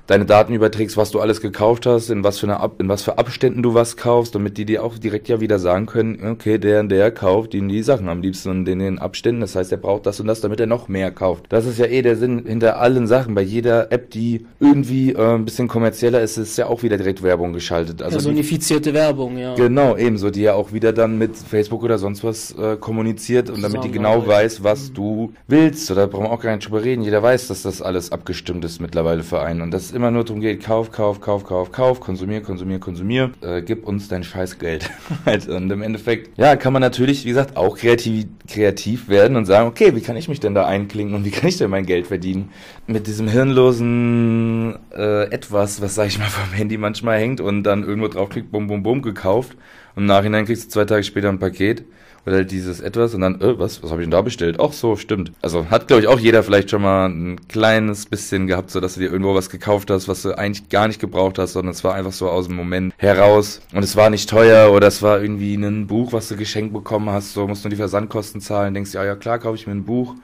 deine 0.08 0.24
Daten 0.24 0.54
überträgst, 0.54 0.96
was 0.96 1.10
du 1.10 1.20
alles 1.20 1.40
gekauft 1.40 1.86
hast, 1.86 2.10
in 2.10 2.24
was 2.24 2.38
für 2.38 2.46
eine 2.46 2.60
Ab 2.60 2.80
in 2.80 2.88
was 2.88 3.02
für 3.02 3.18
Abständen 3.18 3.62
du 3.62 3.74
was 3.74 3.96
kaufst, 3.96 4.34
damit 4.34 4.58
die 4.58 4.64
dir 4.64 4.82
auch 4.82 4.98
direkt 4.98 5.28
ja 5.28 5.40
wieder 5.40 5.58
sagen 5.58 5.86
können, 5.86 6.18
okay, 6.26 6.58
der 6.58 6.80
und 6.80 6.88
der 6.88 7.10
kauft 7.10 7.52
die, 7.52 7.66
die 7.68 7.82
Sachen 7.82 8.08
am 8.08 8.22
liebsten 8.22 8.48
und 8.50 8.68
in 8.68 8.78
den 8.78 8.98
Abständen, 8.98 9.42
das 9.42 9.54
heißt, 9.54 9.70
er 9.70 9.78
braucht 9.78 10.06
das 10.06 10.18
und 10.18 10.26
das, 10.26 10.40
damit 10.40 10.60
er 10.60 10.66
noch 10.66 10.88
mehr 10.88 11.10
kauft. 11.10 11.44
Das 11.50 11.66
ist 11.66 11.78
ja 11.78 11.84
eh 11.86 12.00
der 12.00 12.16
Sinn 12.16 12.44
hinter 12.46 12.80
allen 12.80 13.06
Sachen. 13.06 13.34
Bei 13.34 13.42
jeder 13.42 13.92
App, 13.92 14.10
die 14.10 14.46
irgendwie 14.60 15.12
äh, 15.12 15.34
ein 15.34 15.44
bisschen 15.44 15.68
kommerzieller 15.68 16.22
ist, 16.22 16.38
ist 16.38 16.56
ja 16.56 16.66
auch 16.66 16.82
wieder 16.82 16.96
direkt 16.96 17.22
Werbung 17.22 17.52
geschaltet. 17.52 18.00
Also 18.02 18.16
Personifizierte 18.16 18.90
die, 18.90 18.94
Werbung, 18.94 19.36
ja. 19.36 19.54
Genau, 19.56 19.96
ebenso, 19.96 20.30
die 20.30 20.42
ja 20.42 20.54
auch 20.54 20.72
wieder 20.72 20.94
dann 20.94 21.18
mit 21.18 21.36
Facebook 21.36 21.82
oder 21.82 21.98
sonst 21.98 22.24
was 22.24 22.52
äh, 22.52 22.76
kommuniziert 22.76 23.50
und 23.50 23.60
damit 23.60 23.84
die 23.84 23.90
genau 23.90 24.26
weiß, 24.26 24.64
was 24.64 24.88
mhm. 24.88 24.94
du 24.94 25.32
willst. 25.46 25.90
Oder 25.90 26.06
brauchen 26.06 26.24
wir 26.24 26.30
auch 26.30 26.40
gar 26.40 26.56
nicht 26.56 26.66
drüber 26.66 26.82
reden. 26.82 27.02
Jeder 27.02 27.22
weiß, 27.22 27.48
dass 27.48 27.62
das 27.62 27.82
alles 27.82 28.10
abgestimmt 28.10 28.64
ist 28.64 28.80
mittlerweile 28.80 29.22
für 29.22 29.42
einen. 29.42 29.60
Und 29.60 29.70
das 29.70 29.92
immer 29.98 30.12
nur 30.12 30.24
darum 30.24 30.40
geht, 30.40 30.62
kauf, 30.62 30.92
kauf, 30.92 31.20
kauf, 31.20 31.44
kauf, 31.44 31.72
kauf, 31.72 31.98
konsumier, 31.98 32.40
konsumier, 32.40 32.78
konsumier, 32.78 33.32
äh, 33.40 33.62
gib 33.62 33.86
uns 33.86 34.06
dein 34.06 34.22
Scheißgeld. 34.22 34.88
Halt, 35.26 35.48
und 35.48 35.70
im 35.70 35.82
Endeffekt, 35.82 36.38
ja, 36.38 36.54
kann 36.54 36.72
man 36.72 36.80
natürlich, 36.80 37.24
wie 37.24 37.30
gesagt, 37.30 37.56
auch 37.56 37.76
kreativ, 37.76 38.26
kreativ 38.46 39.08
werden 39.08 39.36
und 39.36 39.44
sagen, 39.44 39.66
okay, 39.66 39.94
wie 39.96 40.00
kann 40.00 40.16
ich 40.16 40.28
mich 40.28 40.38
denn 40.38 40.54
da 40.54 40.66
einklinken 40.66 41.16
und 41.16 41.24
wie 41.24 41.30
kann 41.30 41.48
ich 41.48 41.58
denn 41.58 41.68
mein 41.68 41.84
Geld 41.84 42.06
verdienen? 42.06 42.50
Mit 42.86 43.08
diesem 43.08 43.26
hirnlosen 43.26 44.76
äh, 44.96 45.24
Etwas, 45.24 45.82
was, 45.82 45.96
sag 45.96 46.06
ich 46.06 46.18
mal, 46.18 46.26
vom 46.28 46.52
Handy 46.52 46.78
manchmal 46.78 47.18
hängt 47.18 47.40
und 47.40 47.64
dann 47.64 47.82
irgendwo 47.82 48.06
draufklickt, 48.06 48.52
bum, 48.52 48.68
bum, 48.68 48.84
bum, 48.84 49.02
gekauft. 49.02 49.56
Und 49.96 50.04
im 50.04 50.06
Nachhinein 50.06 50.46
kriegst 50.46 50.66
du 50.66 50.68
zwei 50.68 50.84
Tage 50.84 51.02
später 51.02 51.28
ein 51.28 51.40
Paket 51.40 51.82
oder 52.28 52.36
halt 52.36 52.50
dieses 52.50 52.80
etwas 52.80 53.14
und 53.14 53.22
dann, 53.22 53.40
äh, 53.40 53.58
was, 53.58 53.82
was 53.82 53.90
habe 53.90 54.02
ich 54.02 54.06
denn 54.06 54.10
da 54.12 54.20
bestellt? 54.22 54.58
Ach 54.60 54.72
so, 54.72 54.96
stimmt. 54.96 55.32
Also 55.40 55.70
hat, 55.70 55.88
glaube 55.88 56.02
ich, 56.02 56.08
auch 56.08 56.18
jeder 56.18 56.42
vielleicht 56.42 56.70
schon 56.70 56.82
mal 56.82 57.06
ein 57.06 57.48
kleines 57.48 58.06
bisschen 58.06 58.46
gehabt, 58.46 58.70
so 58.70 58.80
dass 58.80 58.94
du 58.94 59.00
dir 59.00 59.10
irgendwo 59.10 59.34
was 59.34 59.48
gekauft 59.48 59.90
hast, 59.90 60.08
was 60.08 60.22
du 60.22 60.36
eigentlich 60.36 60.68
gar 60.68 60.88
nicht 60.88 61.00
gebraucht 61.00 61.38
hast, 61.38 61.54
sondern 61.54 61.72
es 61.72 61.82
war 61.84 61.94
einfach 61.94 62.12
so 62.12 62.28
aus 62.28 62.46
dem 62.46 62.56
Moment 62.56 62.92
heraus 62.98 63.62
und 63.72 63.82
es 63.82 63.96
war 63.96 64.10
nicht 64.10 64.28
teuer 64.28 64.72
oder 64.72 64.86
es 64.86 65.02
war 65.02 65.20
irgendwie 65.22 65.54
ein 65.54 65.86
Buch, 65.86 66.12
was 66.12 66.28
du 66.28 66.36
geschenkt 66.36 66.72
bekommen 66.72 67.08
hast, 67.10 67.32
so 67.32 67.48
musst 67.48 67.64
du 67.64 67.68
die 67.68 67.76
Versandkosten 67.76 68.40
zahlen, 68.40 68.74
denkst 68.74 68.92
ja, 68.92 69.04
ja 69.04 69.16
klar, 69.16 69.38
kaufe 69.38 69.56
ich 69.56 69.66
mir 69.66 69.72
ein 69.72 69.84
Buch 69.84 70.14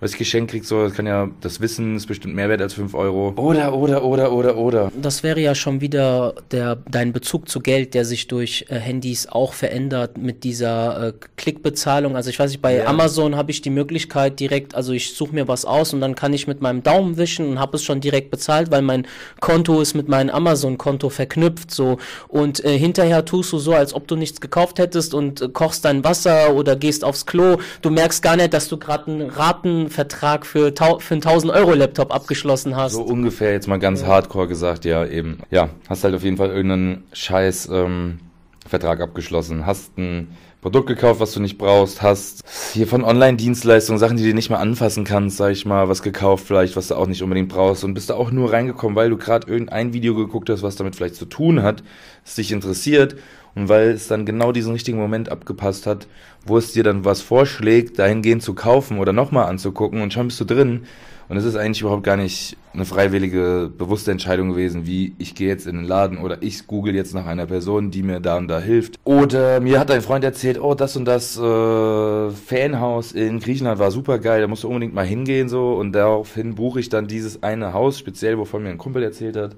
was 0.00 0.12
ich 0.12 0.18
geschenkt 0.18 0.50
krieg, 0.50 0.64
so, 0.64 0.82
das 0.82 0.94
kann 0.94 1.06
ja, 1.06 1.28
das 1.42 1.60
Wissen 1.60 1.96
ist 1.96 2.06
bestimmt 2.06 2.34
mehr 2.34 2.48
wert 2.48 2.62
als 2.62 2.72
5 2.74 2.94
Euro. 2.94 3.34
Oder, 3.36 3.74
oder, 3.74 4.02
oder, 4.02 4.32
oder, 4.32 4.56
oder. 4.56 4.92
Das 5.00 5.22
wäre 5.22 5.40
ja 5.40 5.54
schon 5.54 5.82
wieder 5.82 6.34
der, 6.50 6.76
dein 6.90 7.12
Bezug 7.12 7.50
zu 7.50 7.60
Geld, 7.60 7.92
der 7.92 8.06
sich 8.06 8.26
durch 8.26 8.64
äh, 8.70 8.76
Handys 8.76 9.28
auch 9.28 9.52
verändert 9.52 10.16
mit 10.16 10.42
dieser 10.42 11.08
äh, 11.08 11.12
Klickbezahlung. 11.36 12.16
Also 12.16 12.30
ich 12.30 12.38
weiß 12.38 12.50
nicht, 12.50 12.62
bei 12.62 12.78
ja. 12.78 12.86
Amazon 12.86 13.36
habe 13.36 13.50
ich 13.50 13.60
die 13.60 13.70
Möglichkeit 13.70 14.40
direkt, 14.40 14.74
also 14.74 14.92
ich 14.92 15.14
suche 15.14 15.34
mir 15.34 15.48
was 15.48 15.66
aus 15.66 15.92
und 15.92 16.00
dann 16.00 16.14
kann 16.14 16.32
ich 16.32 16.46
mit 16.46 16.62
meinem 16.62 16.82
Daumen 16.82 17.18
wischen 17.18 17.46
und 17.46 17.60
habe 17.60 17.76
es 17.76 17.84
schon 17.84 18.00
direkt 18.00 18.30
bezahlt, 18.30 18.70
weil 18.70 18.82
mein 18.82 19.06
Konto 19.40 19.82
ist 19.82 19.92
mit 19.92 20.08
meinem 20.08 20.30
Amazon-Konto 20.30 21.10
verknüpft, 21.10 21.70
so. 21.70 21.98
Und 22.28 22.64
äh, 22.64 22.78
hinterher 22.78 23.26
tust 23.26 23.52
du 23.52 23.58
so, 23.58 23.74
als 23.74 23.92
ob 23.92 24.08
du 24.08 24.16
nichts 24.16 24.40
gekauft 24.40 24.78
hättest 24.78 25.12
und 25.12 25.42
äh, 25.42 25.48
kochst 25.48 25.84
dein 25.84 26.04
Wasser 26.04 26.54
oder 26.54 26.74
gehst 26.74 27.04
aufs 27.04 27.26
Klo. 27.26 27.58
Du 27.82 27.90
merkst 27.90 28.22
gar 28.22 28.36
nicht, 28.36 28.54
dass 28.54 28.68
du 28.68 28.78
gerade 28.78 29.10
einen 29.10 29.28
Raten 29.28 29.89
Vertrag 29.90 30.46
für, 30.46 30.72
für 30.72 31.14
einen 31.14 31.22
1000 31.22 31.52
Euro 31.52 31.74
Laptop 31.74 32.14
abgeschlossen 32.14 32.76
hast. 32.76 32.92
So 32.92 33.02
ungefähr 33.02 33.52
jetzt 33.52 33.68
mal 33.68 33.78
ganz 33.78 34.02
ja. 34.02 34.08
hardcore 34.08 34.48
gesagt, 34.48 34.84
ja 34.84 35.04
eben. 35.04 35.38
Ja, 35.50 35.70
hast 35.88 36.04
halt 36.04 36.14
auf 36.14 36.22
jeden 36.22 36.36
Fall 36.36 36.48
irgendeinen 36.48 37.04
scheiß 37.12 37.68
ähm, 37.72 38.20
Vertrag 38.66 39.00
abgeschlossen, 39.00 39.66
hast 39.66 39.98
ein 39.98 40.36
Produkt 40.60 40.88
gekauft, 40.88 41.20
was 41.20 41.32
du 41.32 41.40
nicht 41.40 41.56
brauchst, 41.56 42.02
hast 42.02 42.44
hier 42.74 42.86
von 42.86 43.02
Online-Dienstleistungen 43.02 43.98
Sachen, 43.98 44.18
die 44.18 44.28
du 44.28 44.34
nicht 44.34 44.50
mehr 44.50 44.58
anfassen 44.58 45.04
kannst, 45.04 45.38
sag 45.38 45.52
ich 45.52 45.64
mal, 45.64 45.88
was 45.88 46.02
gekauft 46.02 46.46
vielleicht, 46.46 46.76
was 46.76 46.88
du 46.88 46.96
auch 46.96 47.06
nicht 47.06 47.22
unbedingt 47.22 47.48
brauchst 47.48 47.82
und 47.82 47.94
bist 47.94 48.10
da 48.10 48.14
auch 48.14 48.30
nur 48.30 48.52
reingekommen, 48.52 48.94
weil 48.94 49.08
du 49.08 49.16
gerade 49.16 49.50
irgendein 49.50 49.94
Video 49.94 50.14
geguckt 50.14 50.50
hast, 50.50 50.62
was 50.62 50.76
damit 50.76 50.96
vielleicht 50.96 51.14
zu 51.14 51.24
tun 51.24 51.62
hat, 51.62 51.82
es 52.26 52.34
dich 52.34 52.52
interessiert 52.52 53.16
und 53.54 53.70
weil 53.70 53.88
es 53.88 54.06
dann 54.06 54.26
genau 54.26 54.52
diesen 54.52 54.72
richtigen 54.72 54.98
Moment 54.98 55.30
abgepasst 55.30 55.86
hat, 55.86 56.06
wo 56.44 56.58
es 56.58 56.74
dir 56.74 56.82
dann 56.82 57.06
was 57.06 57.22
vorschlägt, 57.22 57.98
dahingehend 57.98 58.42
zu 58.42 58.52
kaufen 58.52 58.98
oder 58.98 59.14
nochmal 59.14 59.46
anzugucken 59.46 60.02
und 60.02 60.12
schon 60.12 60.28
bist 60.28 60.40
du 60.40 60.44
drin. 60.44 60.82
Und 61.30 61.36
es 61.36 61.44
ist 61.44 61.54
eigentlich 61.54 61.80
überhaupt 61.80 62.02
gar 62.02 62.16
nicht 62.16 62.56
eine 62.74 62.84
freiwillige, 62.84 63.70
bewusste 63.78 64.10
Entscheidung 64.10 64.48
gewesen, 64.48 64.84
wie 64.88 65.14
ich 65.18 65.36
gehe 65.36 65.46
jetzt 65.46 65.64
in 65.68 65.76
den 65.76 65.84
Laden 65.84 66.18
oder 66.18 66.42
ich 66.42 66.66
google 66.66 66.92
jetzt 66.92 67.14
nach 67.14 67.24
einer 67.24 67.46
Person, 67.46 67.92
die 67.92 68.02
mir 68.02 68.18
da 68.18 68.36
und 68.36 68.48
da 68.48 68.58
hilft. 68.58 68.96
Oder 69.04 69.60
mir 69.60 69.78
hat 69.78 69.92
ein 69.92 70.02
Freund 70.02 70.24
erzählt, 70.24 70.60
oh, 70.60 70.74
das 70.74 70.96
und 70.96 71.04
das 71.04 71.38
äh, 71.38 72.30
Fanhaus 72.30 73.12
in 73.12 73.38
Griechenland 73.38 73.78
war 73.78 73.92
super 73.92 74.18
geil, 74.18 74.40
da 74.40 74.48
musst 74.48 74.64
du 74.64 74.68
unbedingt 74.68 74.92
mal 74.92 75.06
hingehen 75.06 75.48
so. 75.48 75.74
Und 75.74 75.92
daraufhin 75.92 76.56
buche 76.56 76.80
ich 76.80 76.88
dann 76.88 77.06
dieses 77.06 77.44
eine 77.44 77.72
Haus, 77.74 78.00
speziell 78.00 78.36
wovon 78.36 78.64
mir 78.64 78.70
ein 78.70 78.78
Kumpel 78.78 79.04
erzählt 79.04 79.36
hat. 79.36 79.54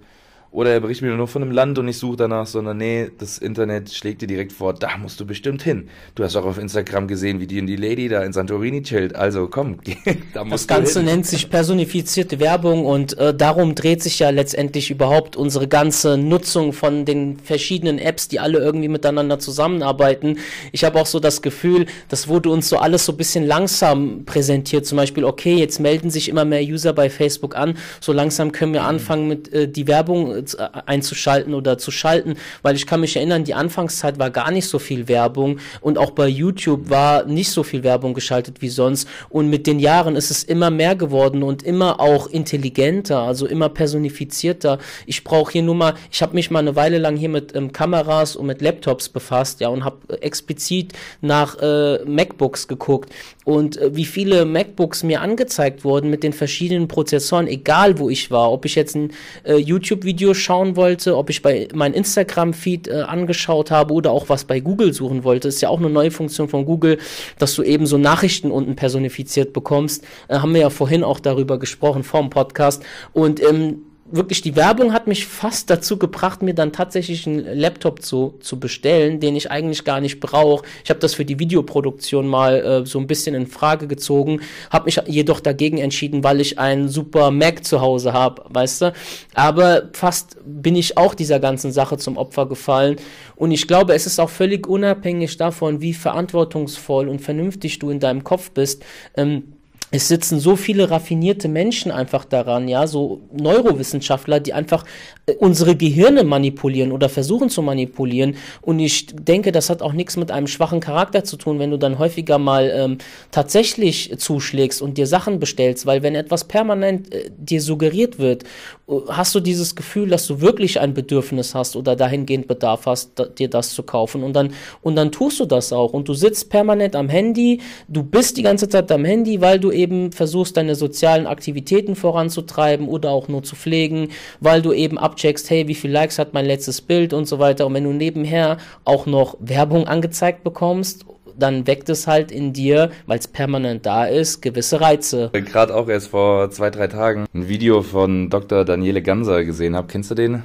Oder 0.53 0.71
er 0.71 0.81
berichtet 0.81 1.09
mir 1.09 1.17
nur 1.17 1.29
von 1.29 1.43
einem 1.43 1.51
Land 1.51 1.79
und 1.79 1.89
ich 1.89 1.97
suche 1.97 2.17
danach, 2.17 2.47
sondern 2.47 2.77
nee, 2.77 3.11
das 3.19 3.39
Internet 3.39 3.91
schlägt 3.91 4.21
dir 4.21 4.27
direkt 4.27 4.53
vor, 4.53 4.75
da 4.75 4.99
musst 4.99 5.19
du 5.19 5.25
bestimmt 5.25 5.63
hin. 5.63 5.89
Du 6.15 6.23
hast 6.25 6.37
auch 6.37 6.45
auf 6.45 6.59
Instagram 6.59 7.09
gesehen, 7.09 7.41
wie 7.41 7.47
die 7.47 7.59
und 7.59 7.67
die 7.69 7.77
Lady 7.77 8.09
da 8.09 8.23
in 8.23 8.35
Santorini 8.35 8.83
chillt. 8.83 9.17
Also 9.17 9.49
komm, 9.49 9.79
da 10.35 10.45
musst 10.45 10.69
Das 10.71 10.77
Ganze 10.77 10.99
hin. 10.99 11.07
nennt 11.07 11.27
sich 11.27 11.49
personifizierte 11.49 12.39
Werbung 12.39 12.85
und 12.85 13.17
äh, 13.17 13.35
darum 13.35 13.75
dreht 13.75 14.03
sich 14.03 14.19
ja 14.19 14.29
letztendlich 14.29 14.91
überhaupt 14.91 15.37
unsere 15.37 15.69
ganze 15.69 16.19
Nutzung 16.19 16.75
von 16.75 17.07
den 17.07 17.39
verschiedenen 17.39 17.99
Apps, 17.99 18.29
die 18.29 18.39
alle 18.39 18.59
irgendwie 18.59 18.89
miteinander 18.89 19.39
zusammenarbeiten. 19.39 20.37
Ich 20.71 20.85
habe 20.85 21.01
auch 21.01 21.07
so 21.07 21.19
das 21.19 21.41
Gefühl, 21.41 21.87
das 22.11 22.29
wurde 22.29 22.51
uns 22.51 22.69
so 22.69 22.77
alles 22.77 23.07
so 23.07 23.13
ein 23.13 23.17
bisschen 23.17 23.47
langsam 23.47 24.27
präsentiert. 24.27 24.85
Zum 24.85 24.97
Beispiel, 24.97 25.25
okay, 25.25 25.55
jetzt 25.57 25.81
melden 25.81 26.11
sich 26.11 26.29
immer 26.29 26.45
mehr 26.45 26.63
User 26.63 26.93
bei 26.93 27.09
Facebook 27.09 27.57
an. 27.57 27.79
So 28.03 28.13
langsam 28.13 28.53
können 28.53 28.75
wir 28.75 28.85
anfangen 28.85 29.29
mit 29.29 29.51
äh, 29.55 29.67
die 29.67 29.87
Werbung 29.87 30.37
äh, 30.37 30.42
einzuschalten 30.87 31.55
oder 31.55 31.79
zu 31.79 31.91
schalten, 31.91 32.37
weil 32.63 32.77
ich 32.77 32.87
kann 32.87 33.01
mich 33.01 33.17
erinnern, 33.17 33.45
die 33.45 33.55
Anfangszeit 33.55 34.19
war 34.19 34.31
gar 34.31 34.51
nicht 34.51 34.67
so 34.67 34.79
viel 34.79 35.09
Werbung 35.09 35.59
und 35.81 35.99
auch 35.99 36.11
bei 36.11 36.29
YouTube 36.29 36.91
war 36.91 37.25
nicht 37.25 37.51
so 37.51 37.63
viel 37.63 37.83
Werbung 37.83 38.15
geschaltet 38.15 38.63
wie 38.63 38.69
sonst 38.69 39.09
und 39.29 39.49
mit 39.49 39.67
den 39.67 39.79
Jahren 39.79 40.17
ist 40.17 40.31
es 40.31 40.45
immer 40.45 40.71
mehr 40.71 40.97
geworden 40.97 41.43
und 41.43 41.63
immer 41.63 42.01
auch 42.01 42.27
intelligenter, 42.27 43.21
also 43.21 43.47
immer 43.47 43.69
personifizierter. 43.69 44.79
Ich 45.07 45.25
brauche 45.25 45.53
hier 45.53 45.63
nur 45.63 45.75
mal, 45.75 45.95
ich 46.11 46.23
habe 46.23 46.35
mich 46.35 46.51
mal 46.51 46.61
eine 46.61 46.77
Weile 46.77 46.99
lang 46.99 47.17
hier 47.17 47.29
mit 47.29 47.55
ähm, 47.55 47.73
Kameras 47.73 48.37
und 48.37 48.47
mit 48.47 48.61
Laptops 48.61 49.09
befasst, 49.09 49.61
ja, 49.61 49.69
und 49.69 49.85
habe 49.85 50.21
explizit 50.23 50.93
nach 51.21 51.59
äh, 51.61 52.05
MacBooks 52.05 52.69
geguckt 52.69 53.11
und 53.45 53.77
äh, 53.77 53.95
wie 53.95 54.05
viele 54.05 54.45
MacBooks 54.45 55.03
mir 55.03 55.21
angezeigt 55.21 55.85
wurden 55.85 56.11
mit 56.11 56.23
den 56.23 56.33
verschiedenen 56.33 56.89
Prozessoren, 56.89 57.47
egal 57.47 57.99
wo 57.99 58.09
ich 58.11 58.31
war, 58.31 58.53
ob 58.53 58.65
ich 58.65 58.75
jetzt 58.75 58.95
ein 58.95 59.13
äh, 59.45 59.57
YouTube-Video 59.57 60.35
schauen 60.35 60.77
wollte, 60.77 61.17
ob 61.17 61.31
ich 61.31 61.43
bei 61.43 61.69
meinem 61.75 61.95
Instagram-Feed 61.95 62.89
äh, 62.89 63.03
angeschaut 63.03 63.71
habe 63.71 63.95
oder 63.95 64.11
auch 64.11 64.29
was 64.29 64.45
bei 64.45 64.61
Google 64.61 64.93
suchen 64.93 65.25
wollte, 65.25 65.49
ist 65.49 65.61
ja 65.61 65.69
auch 65.69 65.79
eine 65.79 65.91
neue 65.91 66.11
Funktion 66.11 66.49
von 66.49 66.65
Google, 66.65 66.99
dass 67.39 67.55
du 67.55 67.63
eben 67.63 67.87
so 67.87 67.99
Nachrichten 67.99 68.51
unten 68.51 68.77
personifiziert 68.77 69.53
bekommst. 69.53 70.05
Äh, 70.29 70.39
haben 70.39 70.55
wir 70.55 70.61
ja 70.61 70.71
vorhin 70.71 71.05
auch 71.05 71.21
darüber 71.21 71.59
gesprochen 71.59 72.03
vor 72.03 72.21
dem 72.21 72.31
Podcast 72.31 72.83
und 73.13 73.43
ähm, 73.43 73.83
wirklich 74.13 74.43
die 74.43 74.55
Werbung 74.57 74.93
hat 74.93 75.07
mich 75.07 75.27
fast 75.27 75.71
dazu 75.71 75.97
gebracht, 75.97 76.43
mir 76.43 76.55
dann 76.55 76.73
tatsächlich 76.73 77.27
einen 77.27 77.59
Laptop 77.59 78.03
zu, 78.03 78.35
zu 78.41 78.61
bestellen, 78.61 79.21
den 79.21 79.35
ich 79.35 79.51
eigentlich 79.51 79.85
gar 79.85 80.01
nicht 80.01 80.21
brauche. 80.21 80.65
Ich 80.85 80.91
habe 80.91 81.01
das 81.01 81.15
für 81.15 81.25
die 81.25 81.39
Videoproduktion 81.39 82.27
mal 82.27 82.83
äh, 82.83 82.87
so 82.87 82.99
ein 82.99 83.07
bisschen 83.07 83.35
in 83.35 83.47
Frage 83.47 83.87
gezogen, 83.87 84.41
habe 84.71 84.85
mich 84.85 85.01
jedoch 85.07 85.41
dagegen 85.41 85.79
entschieden, 85.79 86.23
weil 86.23 86.41
ich 86.41 86.59
einen 86.59 86.89
super 86.89 87.31
Mac 87.31 87.65
zu 87.65 87.81
Hause 87.81 88.13
habe, 88.13 88.45
weißt 88.51 88.83
du. 88.83 88.93
Aber 89.35 89.89
fast 89.93 90.37
bin 90.45 90.77
ich 90.77 90.99
auch 90.99 91.15
dieser 91.15 91.41
ganzen 91.41 91.73
Sache 91.73 91.97
zum 91.97 92.17
Opfer 92.17 92.47
gefallen. 92.47 92.97
Und 93.37 93.51
ich 93.51 93.67
glaube, 93.67 93.95
es 93.95 94.07
ist 94.07 94.21
auch 94.21 94.31
völlig 94.31 94.69
unabhängig 94.69 95.37
davon, 95.37 95.81
wie 95.81 95.95
verantwortungsvoll 95.95 97.09
und 97.09 97.21
vernünftig 97.21 97.79
du 97.79 97.91
in 97.91 97.99
deinem 97.99 98.25
Kopf 98.25 98.51
bist. 98.51 98.85
Ähm, 99.17 99.52
es 99.95 100.09
sitzen 100.09 100.41
so 100.41 100.57
viele 100.57 100.91
raffinierte 100.91 101.49
Menschen 101.49 101.93
einfach 101.93 102.25
daran, 102.25 102.67
ja, 102.67 102.87
so 102.87 103.21
Neurowissenschaftler, 103.31 104.41
die 104.41 104.55
einfach 104.55 104.85
äh, 105.27 105.35
unsere 105.35 105.77
Gehirne 105.77 106.25
manipulieren 106.25 106.93
oder 106.93 107.11
versuchen 107.11 107.51
zu 107.51 107.61
manipulieren. 107.61 108.37
Und 108.63 108.79
ich 108.79 109.09
denke, 109.15 109.53
das 109.53 109.69
hat 109.69 109.83
auch 109.83 109.93
nichts 109.93 110.17
mit 110.17 110.31
einem 110.31 110.47
schwachen 110.47 110.81
Charakter 110.81 111.25
zu 111.25 111.37
tun, 111.37 111.59
wenn 111.59 111.71
du 111.71 111.77
dann 111.77 111.99
häufiger 111.99 112.39
mal 112.39 112.73
ähm, 112.75 112.99
tatsächlich 113.31 114.15
zuschlägst 114.17 114.81
und 114.81 114.97
dir 114.97 115.07
Sachen 115.07 115.39
bestellst, 115.39 115.85
weil 115.85 116.03
wenn 116.03 116.15
etwas 116.15 116.45
permanent 116.45 117.15
äh, 117.15 117.31
dir 117.37 117.61
suggeriert 117.61 118.19
wird, 118.19 118.45
äh, 118.89 118.95
hast 119.09 119.35
du 119.35 119.41
dieses 119.41 119.77
Gefühl, 119.77 120.09
dass 120.09 120.27
du 120.27 120.41
wirklich 120.41 120.81
ein 120.81 120.95
Bedürfnis 120.95 121.55
hast 121.55 121.77
oder 121.77 121.97
dahingehend 121.97 122.49
Bedarf 122.49 122.87
hast, 122.87 123.11
da, 123.17 123.27
dir 123.27 123.51
das 123.51 123.75
zu 123.75 123.83
kaufen. 123.83 124.23
Und 124.23 124.33
dann, 124.33 124.55
und 124.81 124.97
dann 124.97 125.13
tust 125.13 125.39
du 125.39 125.45
das 125.45 125.71
auch. 125.71 125.93
Und 125.93 126.09
du 126.09 126.15
sitzt 126.15 126.49
permanent 126.49 126.97
am 126.97 127.11
Handy, 127.11 127.61
du 127.89 128.03
bist 128.03 128.39
die 128.39 128.43
ganze 128.43 128.71
Zeit 128.71 128.91
am 128.91 129.05
Handy, 129.05 129.43
weil 129.43 129.61
du 129.61 129.71
eben 129.71 129.82
eben 129.83 130.13
versuchst, 130.13 130.57
deine 130.57 130.75
sozialen 130.75 131.27
Aktivitäten 131.27 131.97
voranzutreiben 131.97 132.89
oder 132.89 133.11
auch 133.11 133.29
nur 133.29 133.43
zu 133.43 133.57
pflegen, 133.57 134.09
weil 134.41 134.63
du 134.63 134.73
eben 134.73 134.99
abcheckst, 134.99 135.51
hey, 135.51 135.69
wie 135.69 135.75
viele 135.75 135.95
Likes 135.95 136.19
hat 136.19 136.33
mein 136.33 136.47
letztes 136.47 136.81
Bild 136.81 137.13
und 137.13 137.27
so 137.27 137.39
weiter. 137.39 137.67
Und 137.67 137.75
wenn 137.75 137.85
du 137.85 137.93
nebenher 137.93 138.59
auch 138.85 139.07
noch 139.07 139.37
Werbung 139.41 139.87
angezeigt 139.87 140.45
bekommst, 140.45 141.05
dann 141.39 141.67
weckt 141.67 141.89
es 141.89 142.07
halt 142.07 142.31
in 142.31 142.53
dir, 142.53 142.91
weil 143.07 143.19
es 143.19 143.29
permanent 143.29 143.87
da 143.87 144.05
ist, 144.05 144.43
gewisse 144.43 144.81
Reize. 144.81 145.31
Gerade 145.33 145.75
auch 145.75 145.89
erst 145.89 146.09
vor 146.09 146.51
zwei, 146.51 146.71
drei 146.71 146.89
Tagen 146.89 147.27
ein 147.35 147.49
Video 147.49 147.83
von 147.83 148.31
Dr. 148.31 148.65
Daniele 148.65 149.03
Ganser 149.03 149.45
gesehen 149.45 149.77
habe. 149.77 149.89
Kennst 149.89 150.11
du 150.11 150.15
den? 150.15 150.43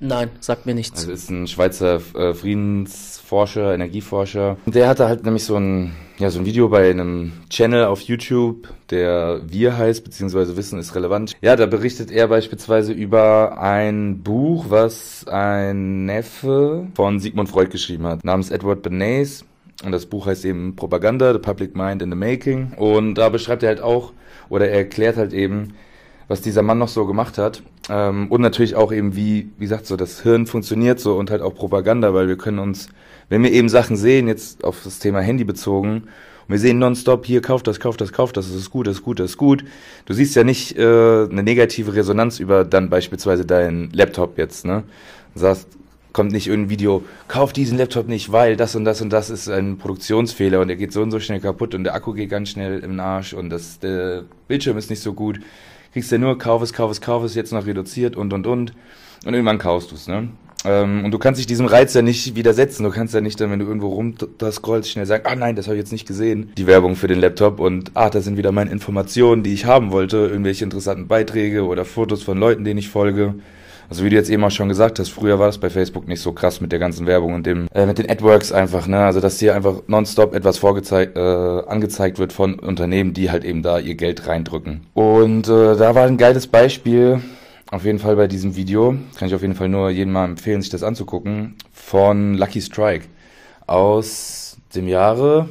Nein, 0.00 0.30
sagt 0.40 0.64
mir 0.64 0.74
nichts. 0.74 1.00
Also 1.00 1.12
ist 1.12 1.30
ein 1.30 1.46
Schweizer 1.46 2.00
äh, 2.14 2.32
Friedensforscher, 2.32 3.74
Energieforscher. 3.74 4.56
Der 4.64 4.88
hatte 4.88 5.06
halt 5.06 5.24
nämlich 5.24 5.44
so 5.44 5.56
ein, 5.56 5.94
ja, 6.20 6.30
so 6.30 6.38
ein 6.38 6.44
Video 6.44 6.68
bei 6.68 6.90
einem 6.90 7.32
Channel 7.48 7.86
auf 7.86 8.02
YouTube, 8.02 8.68
der 8.90 9.40
Wir 9.46 9.78
heißt, 9.78 10.04
beziehungsweise 10.04 10.54
Wissen 10.54 10.78
ist 10.78 10.94
relevant. 10.94 11.34
Ja, 11.40 11.56
da 11.56 11.64
berichtet 11.64 12.10
er 12.10 12.28
beispielsweise 12.28 12.92
über 12.92 13.58
ein 13.58 14.22
Buch, 14.22 14.66
was 14.68 15.26
ein 15.26 16.04
Neffe 16.04 16.88
von 16.94 17.20
Sigmund 17.20 17.48
Freud 17.48 17.70
geschrieben 17.70 18.06
hat, 18.06 18.22
namens 18.22 18.50
Edward 18.50 18.82
Bernays. 18.82 19.46
Und 19.82 19.92
das 19.92 20.04
Buch 20.04 20.26
heißt 20.26 20.44
eben 20.44 20.76
Propaganda, 20.76 21.32
The 21.32 21.38
Public 21.38 21.74
Mind 21.74 22.02
in 22.02 22.10
the 22.10 22.16
Making. 22.16 22.74
Und 22.76 23.14
da 23.14 23.30
beschreibt 23.30 23.62
er 23.62 23.70
halt 23.70 23.80
auch, 23.80 24.12
oder 24.50 24.68
er 24.68 24.76
erklärt 24.76 25.16
halt 25.16 25.32
eben, 25.32 25.72
was 26.28 26.42
dieser 26.42 26.60
Mann 26.60 26.76
noch 26.76 26.88
so 26.88 27.06
gemacht 27.06 27.38
hat. 27.38 27.62
Ähm, 27.88 28.28
und 28.28 28.42
natürlich 28.42 28.76
auch 28.76 28.92
eben, 28.92 29.16
wie, 29.16 29.50
wie 29.56 29.64
gesagt, 29.64 29.86
so 29.86 29.96
das 29.96 30.20
Hirn 30.20 30.46
funktioniert 30.46 31.00
so 31.00 31.16
und 31.16 31.30
halt 31.30 31.40
auch 31.40 31.54
Propaganda, 31.54 32.12
weil 32.12 32.28
wir 32.28 32.36
können 32.36 32.58
uns, 32.58 32.88
wenn 33.30 33.42
wir 33.42 33.52
eben 33.52 33.70
Sachen 33.70 33.96
sehen, 33.96 34.28
jetzt 34.28 34.62
auf 34.64 34.82
das 34.84 34.98
Thema 34.98 35.20
Handy 35.20 35.44
bezogen, 35.44 36.02
und 36.50 36.54
wir 36.54 36.58
sehen 36.58 36.78
nonstop, 36.78 37.24
hier, 37.24 37.40
kauf 37.40 37.62
das, 37.62 37.78
kauf 37.78 37.96
das, 37.96 38.12
kauf 38.12 38.32
das, 38.32 38.48
das 38.48 38.56
ist 38.56 38.70
gut, 38.70 38.88
das 38.88 38.96
ist 38.96 39.02
gut, 39.02 39.20
das 39.20 39.30
ist 39.30 39.36
gut. 39.36 39.64
Du 40.06 40.12
siehst 40.12 40.34
ja 40.34 40.42
nicht 40.42 40.76
äh, 40.76 40.82
eine 40.82 41.44
negative 41.44 41.94
Resonanz 41.94 42.40
über 42.40 42.64
dann 42.64 42.90
beispielsweise 42.90 43.46
deinen 43.46 43.90
Laptop 43.92 44.36
jetzt, 44.36 44.66
ne? 44.66 44.82
Du 45.32 45.40
sagst, 45.40 45.68
kommt 46.12 46.32
nicht 46.32 46.48
irgendein 46.48 46.70
Video, 46.70 47.04
kauf 47.28 47.52
diesen 47.52 47.78
Laptop 47.78 48.08
nicht, 48.08 48.32
weil 48.32 48.56
das 48.56 48.74
und 48.74 48.84
das 48.84 49.00
und 49.00 49.10
das 49.10 49.30
ist 49.30 49.48
ein 49.48 49.78
Produktionsfehler 49.78 50.60
und 50.60 50.66
der 50.66 50.76
geht 50.76 50.92
so 50.92 51.02
und 51.02 51.12
so 51.12 51.20
schnell 51.20 51.38
kaputt 51.38 51.72
und 51.76 51.84
der 51.84 51.94
Akku 51.94 52.14
geht 52.14 52.30
ganz 52.30 52.48
schnell 52.48 52.80
im 52.80 52.98
Arsch 52.98 53.32
und 53.32 53.50
das, 53.50 53.78
der 53.78 54.24
Bildschirm 54.48 54.76
ist 54.76 54.90
nicht 54.90 55.02
so 55.02 55.12
gut. 55.12 55.38
Kriegst 55.92 56.10
ja 56.10 56.18
nur, 56.18 56.36
kauf 56.36 56.62
es, 56.62 56.72
kauf 56.72 56.90
es, 56.90 57.00
kauf 57.00 57.22
es, 57.22 57.36
jetzt 57.36 57.52
noch 57.52 57.66
reduziert 57.66 58.16
und 58.16 58.32
und 58.32 58.48
und. 58.48 58.72
Und 59.24 59.34
irgendwann 59.34 59.58
kaufst 59.58 59.92
du 59.92 59.94
es, 59.94 60.08
ne? 60.08 60.30
Ähm, 60.64 61.04
und 61.04 61.10
du 61.10 61.18
kannst 61.18 61.38
dich 61.38 61.46
diesem 61.46 61.66
Reiz 61.66 61.94
ja 61.94 62.02
nicht 62.02 62.36
widersetzen. 62.36 62.84
Du 62.84 62.90
kannst 62.90 63.14
ja 63.14 63.20
nicht 63.20 63.40
dann, 63.40 63.50
wenn 63.50 63.58
du 63.58 63.66
irgendwo 63.66 63.88
rum 63.88 64.14
da 64.38 64.52
scrollst, 64.52 64.90
schnell 64.90 65.06
sagen, 65.06 65.24
ah 65.26 65.34
nein, 65.34 65.56
das 65.56 65.66
habe 65.66 65.76
ich 65.76 65.80
jetzt 65.80 65.92
nicht 65.92 66.06
gesehen. 66.06 66.52
Die 66.56 66.66
Werbung 66.66 66.96
für 66.96 67.08
den 67.08 67.20
Laptop 67.20 67.60
und 67.60 67.92
ah, 67.94 68.10
da 68.10 68.20
sind 68.20 68.36
wieder 68.36 68.52
meine 68.52 68.70
Informationen, 68.70 69.42
die 69.42 69.54
ich 69.54 69.64
haben 69.64 69.92
wollte. 69.92 70.18
Irgendwelche 70.18 70.64
interessanten 70.64 71.08
Beiträge 71.08 71.64
oder 71.64 71.84
Fotos 71.84 72.22
von 72.22 72.38
Leuten, 72.38 72.64
denen 72.64 72.78
ich 72.78 72.88
folge. 72.88 73.34
Also 73.90 74.04
wie 74.04 74.10
du 74.10 74.14
jetzt 74.14 74.30
eben 74.30 74.44
auch 74.44 74.52
schon 74.52 74.68
gesagt 74.68 75.00
hast, 75.00 75.08
früher 75.08 75.40
war 75.40 75.46
das 75.46 75.58
bei 75.58 75.68
Facebook 75.68 76.06
nicht 76.06 76.20
so 76.20 76.32
krass 76.32 76.60
mit 76.60 76.70
der 76.70 76.78
ganzen 76.78 77.06
Werbung 77.06 77.34
und 77.34 77.44
dem 77.44 77.66
äh, 77.74 77.86
mit 77.86 77.98
den 77.98 78.08
AdWorks 78.08 78.52
einfach, 78.52 78.86
ne? 78.86 79.04
Also 79.04 79.18
dass 79.18 79.40
hier 79.40 79.56
einfach 79.56 79.82
nonstop 79.88 80.32
etwas 80.32 80.58
vorgezeigt, 80.58 81.16
äh, 81.16 81.20
angezeigt 81.20 82.20
wird 82.20 82.32
von 82.32 82.54
Unternehmen, 82.60 83.14
die 83.14 83.32
halt 83.32 83.44
eben 83.44 83.62
da 83.62 83.80
ihr 83.80 83.96
Geld 83.96 84.28
reindrücken. 84.28 84.82
Und 84.94 85.48
äh, 85.48 85.76
da 85.76 85.96
war 85.96 86.06
ein 86.06 86.18
geiles 86.18 86.46
Beispiel, 86.46 87.20
auf 87.70 87.84
jeden 87.84 87.98
Fall 87.98 88.16
bei 88.16 88.26
diesem 88.26 88.56
Video, 88.56 88.96
kann 89.16 89.28
ich 89.28 89.34
auf 89.34 89.42
jeden 89.42 89.54
Fall 89.54 89.68
nur 89.68 89.90
jedem 89.90 90.12
mal 90.12 90.24
empfehlen, 90.24 90.60
sich 90.60 90.70
das 90.70 90.82
anzugucken, 90.82 91.54
von 91.72 92.34
Lucky 92.34 92.60
Strike 92.60 93.06
aus 93.66 94.58
dem 94.74 94.88
Jahre, 94.88 95.48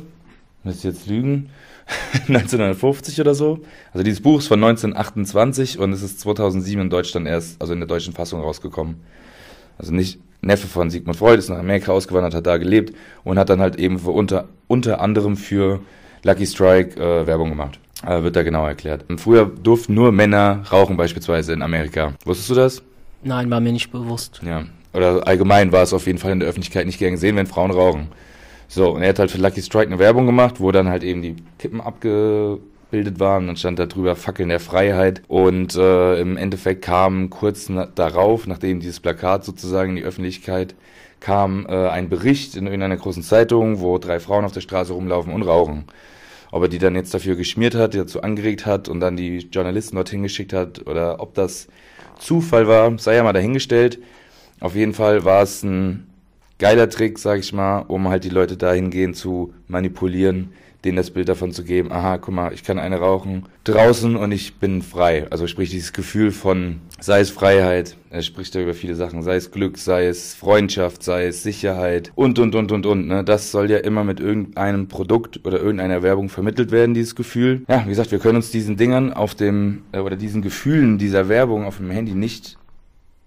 müsste 0.63 0.89
ich 0.89 0.95
jetzt 0.95 1.07
lügen, 1.07 1.49
1950 2.27 3.19
oder 3.21 3.33
so. 3.33 3.59
Also 3.93 4.03
dieses 4.03 4.21
Buch 4.21 4.39
ist 4.39 4.47
von 4.47 4.63
1928 4.63 5.79
und 5.79 5.93
es 5.93 6.03
ist 6.03 6.19
2007 6.19 6.81
in 6.81 6.89
Deutschland 6.89 7.27
erst, 7.27 7.61
also 7.61 7.73
in 7.73 7.79
der 7.79 7.87
deutschen 7.87 8.13
Fassung 8.13 8.41
rausgekommen. 8.41 8.97
Also 9.77 9.93
nicht 9.93 10.19
Neffe 10.41 10.67
von 10.67 10.89
Sigmund 10.89 11.17
Freud, 11.17 11.39
ist 11.39 11.49
nach 11.49 11.57
Amerika 11.57 11.91
ausgewandert, 11.91 12.33
hat 12.33 12.47
da 12.47 12.57
gelebt 12.57 12.93
und 13.23 13.39
hat 13.39 13.49
dann 13.49 13.61
halt 13.61 13.77
eben 13.77 13.97
für 13.99 14.11
unter, 14.11 14.47
unter 14.67 15.01
anderem 15.01 15.37
für 15.37 15.79
Lucky 16.23 16.45
Strike 16.45 16.99
äh, 17.01 17.25
Werbung 17.27 17.49
gemacht. 17.49 17.79
Äh, 18.05 18.23
wird 18.23 18.35
da 18.35 18.43
genau 18.43 18.65
erklärt. 18.65 19.05
Früher 19.17 19.45
durften 19.45 19.93
nur 19.93 20.11
Männer 20.11 20.63
rauchen 20.71 20.95
beispielsweise 20.95 21.53
in 21.53 21.61
Amerika. 21.61 22.13
Wusstest 22.23 22.49
du 22.49 22.55
das? 22.55 22.81
Nein, 23.23 23.49
war 23.49 23.59
mir 23.59 23.73
nicht 23.73 23.91
bewusst. 23.91 24.39
Ja. 24.43 24.65
Oder 24.93 25.27
allgemein 25.27 25.71
war 25.71 25.83
es 25.83 25.93
auf 25.93 26.07
jeden 26.07 26.17
Fall 26.17 26.31
in 26.31 26.39
der 26.39 26.49
Öffentlichkeit 26.49 26.85
nicht 26.85 26.99
gern 26.99 27.11
gesehen, 27.11 27.35
wenn 27.35 27.45
Frauen 27.47 27.71
rauchen. 27.71 28.07
So, 28.67 28.91
und 28.91 29.01
er 29.01 29.09
hat 29.09 29.19
halt 29.19 29.31
für 29.31 29.37
Lucky 29.39 29.61
Strike 29.61 29.87
eine 29.87 29.99
Werbung 29.99 30.25
gemacht, 30.25 30.59
wo 30.59 30.71
dann 30.71 30.87
halt 30.87 31.03
eben 31.03 31.21
die 31.21 31.35
Kippen 31.57 31.81
abgebildet 31.81 33.19
waren. 33.19 33.47
Dann 33.47 33.57
stand 33.57 33.79
da 33.79 33.85
drüber 33.85 34.15
Fackeln 34.15 34.49
der 34.49 34.59
Freiheit. 34.59 35.21
Und 35.27 35.75
äh, 35.75 36.19
im 36.19 36.37
Endeffekt 36.37 36.83
kam 36.83 37.29
kurz 37.29 37.67
na 37.67 37.85
darauf, 37.87 38.47
nachdem 38.47 38.79
dieses 38.79 38.99
Plakat 38.99 39.43
sozusagen 39.43 39.91
in 39.91 39.95
die 39.97 40.03
Öffentlichkeit 40.03 40.75
kam, 41.19 41.65
äh, 41.67 41.89
ein 41.89 42.09
Bericht 42.09 42.55
in 42.55 42.65
irgendeiner 42.65 42.97
großen 42.97 43.23
Zeitung, 43.23 43.81
wo 43.81 43.97
drei 43.97 44.19
Frauen 44.19 44.45
auf 44.45 44.53
der 44.53 44.61
Straße 44.61 44.93
rumlaufen 44.93 45.33
und 45.33 45.43
rauchen. 45.43 45.85
Ob 46.51 46.63
er 46.63 46.69
die 46.69 46.79
dann 46.79 46.95
jetzt 46.95 47.13
dafür 47.13 47.35
geschmiert 47.35 47.75
hat, 47.75 47.93
dazu 47.93 48.21
angeregt 48.21 48.65
hat 48.65 48.89
und 48.89 48.99
dann 48.99 49.15
die 49.15 49.37
Journalisten 49.51 49.95
dorthin 49.95 50.23
geschickt 50.23 50.53
hat 50.53 50.87
oder 50.87 51.19
ob 51.19 51.33
das 51.35 51.67
Zufall 52.17 52.67
war, 52.67 52.97
sei 52.97 53.15
ja 53.15 53.23
mal 53.23 53.33
dahingestellt. 53.33 53.99
Auf 54.59 54.75
jeden 54.75 54.93
Fall 54.93 55.25
war 55.25 55.43
es 55.43 55.63
ein 55.63 56.07
geiler 56.57 56.89
Trick, 56.89 57.19
sag 57.19 57.39
ich 57.39 57.53
mal, 57.53 57.79
um 57.81 58.09
halt 58.09 58.23
die 58.23 58.29
Leute 58.29 58.57
dahingehend 58.57 59.15
zu 59.15 59.53
manipulieren, 59.67 60.51
denen 60.85 60.95
das 60.95 61.11
Bild 61.11 61.27
davon 61.27 61.51
zu 61.51 61.63
geben, 61.63 61.91
aha, 61.91 62.17
guck 62.17 62.33
mal, 62.33 62.53
ich 62.53 62.63
kann 62.63 62.79
eine 62.79 62.99
rauchen 62.99 63.43
draußen 63.65 64.15
und 64.15 64.31
ich 64.31 64.55
bin 64.55 64.81
frei. 64.81 65.27
Also 65.29 65.45
sprich 65.45 65.69
dieses 65.69 65.91
Gefühl 65.91 66.31
von, 66.31 66.79
sei 66.99 67.19
es 67.19 67.29
Freiheit, 67.29 67.97
er 68.09 68.21
spricht 68.21 68.55
ja 68.55 68.61
über 68.61 68.73
viele 68.73 68.95
Sachen, 68.95 69.21
sei 69.21 69.35
es 69.35 69.51
Glück, 69.51 69.77
sei 69.77 70.07
es 70.07 70.33
Freundschaft, 70.33 71.03
sei 71.03 71.27
es 71.27 71.43
Sicherheit 71.43 72.11
und, 72.15 72.39
und, 72.39 72.55
und, 72.55 72.71
und, 72.71 72.85
und. 72.85 73.07
Ne? 73.07 73.23
Das 73.25 73.51
soll 73.51 73.69
ja 73.69 73.77
immer 73.77 74.05
mit 74.05 74.21
irgendeinem 74.21 74.87
Produkt 74.87 75.45
oder 75.45 75.59
irgendeiner 75.59 76.01
Werbung 76.01 76.29
vermittelt 76.29 76.71
werden, 76.71 76.93
dieses 76.93 77.15
Gefühl. 77.15 77.63
Ja, 77.67 77.83
wie 77.85 77.89
gesagt, 77.89 78.11
wir 78.11 78.19
können 78.19 78.37
uns 78.37 78.51
diesen 78.51 78.77
Dingern 78.77 79.11
auf 79.11 79.35
dem, 79.35 79.83
äh, 79.91 79.99
oder 79.99 80.15
diesen 80.15 80.41
Gefühlen 80.41 80.97
dieser 80.97 81.27
Werbung 81.27 81.65
auf 81.65 81.77
dem 81.77 81.91
Handy 81.91 82.13
nicht 82.13 82.57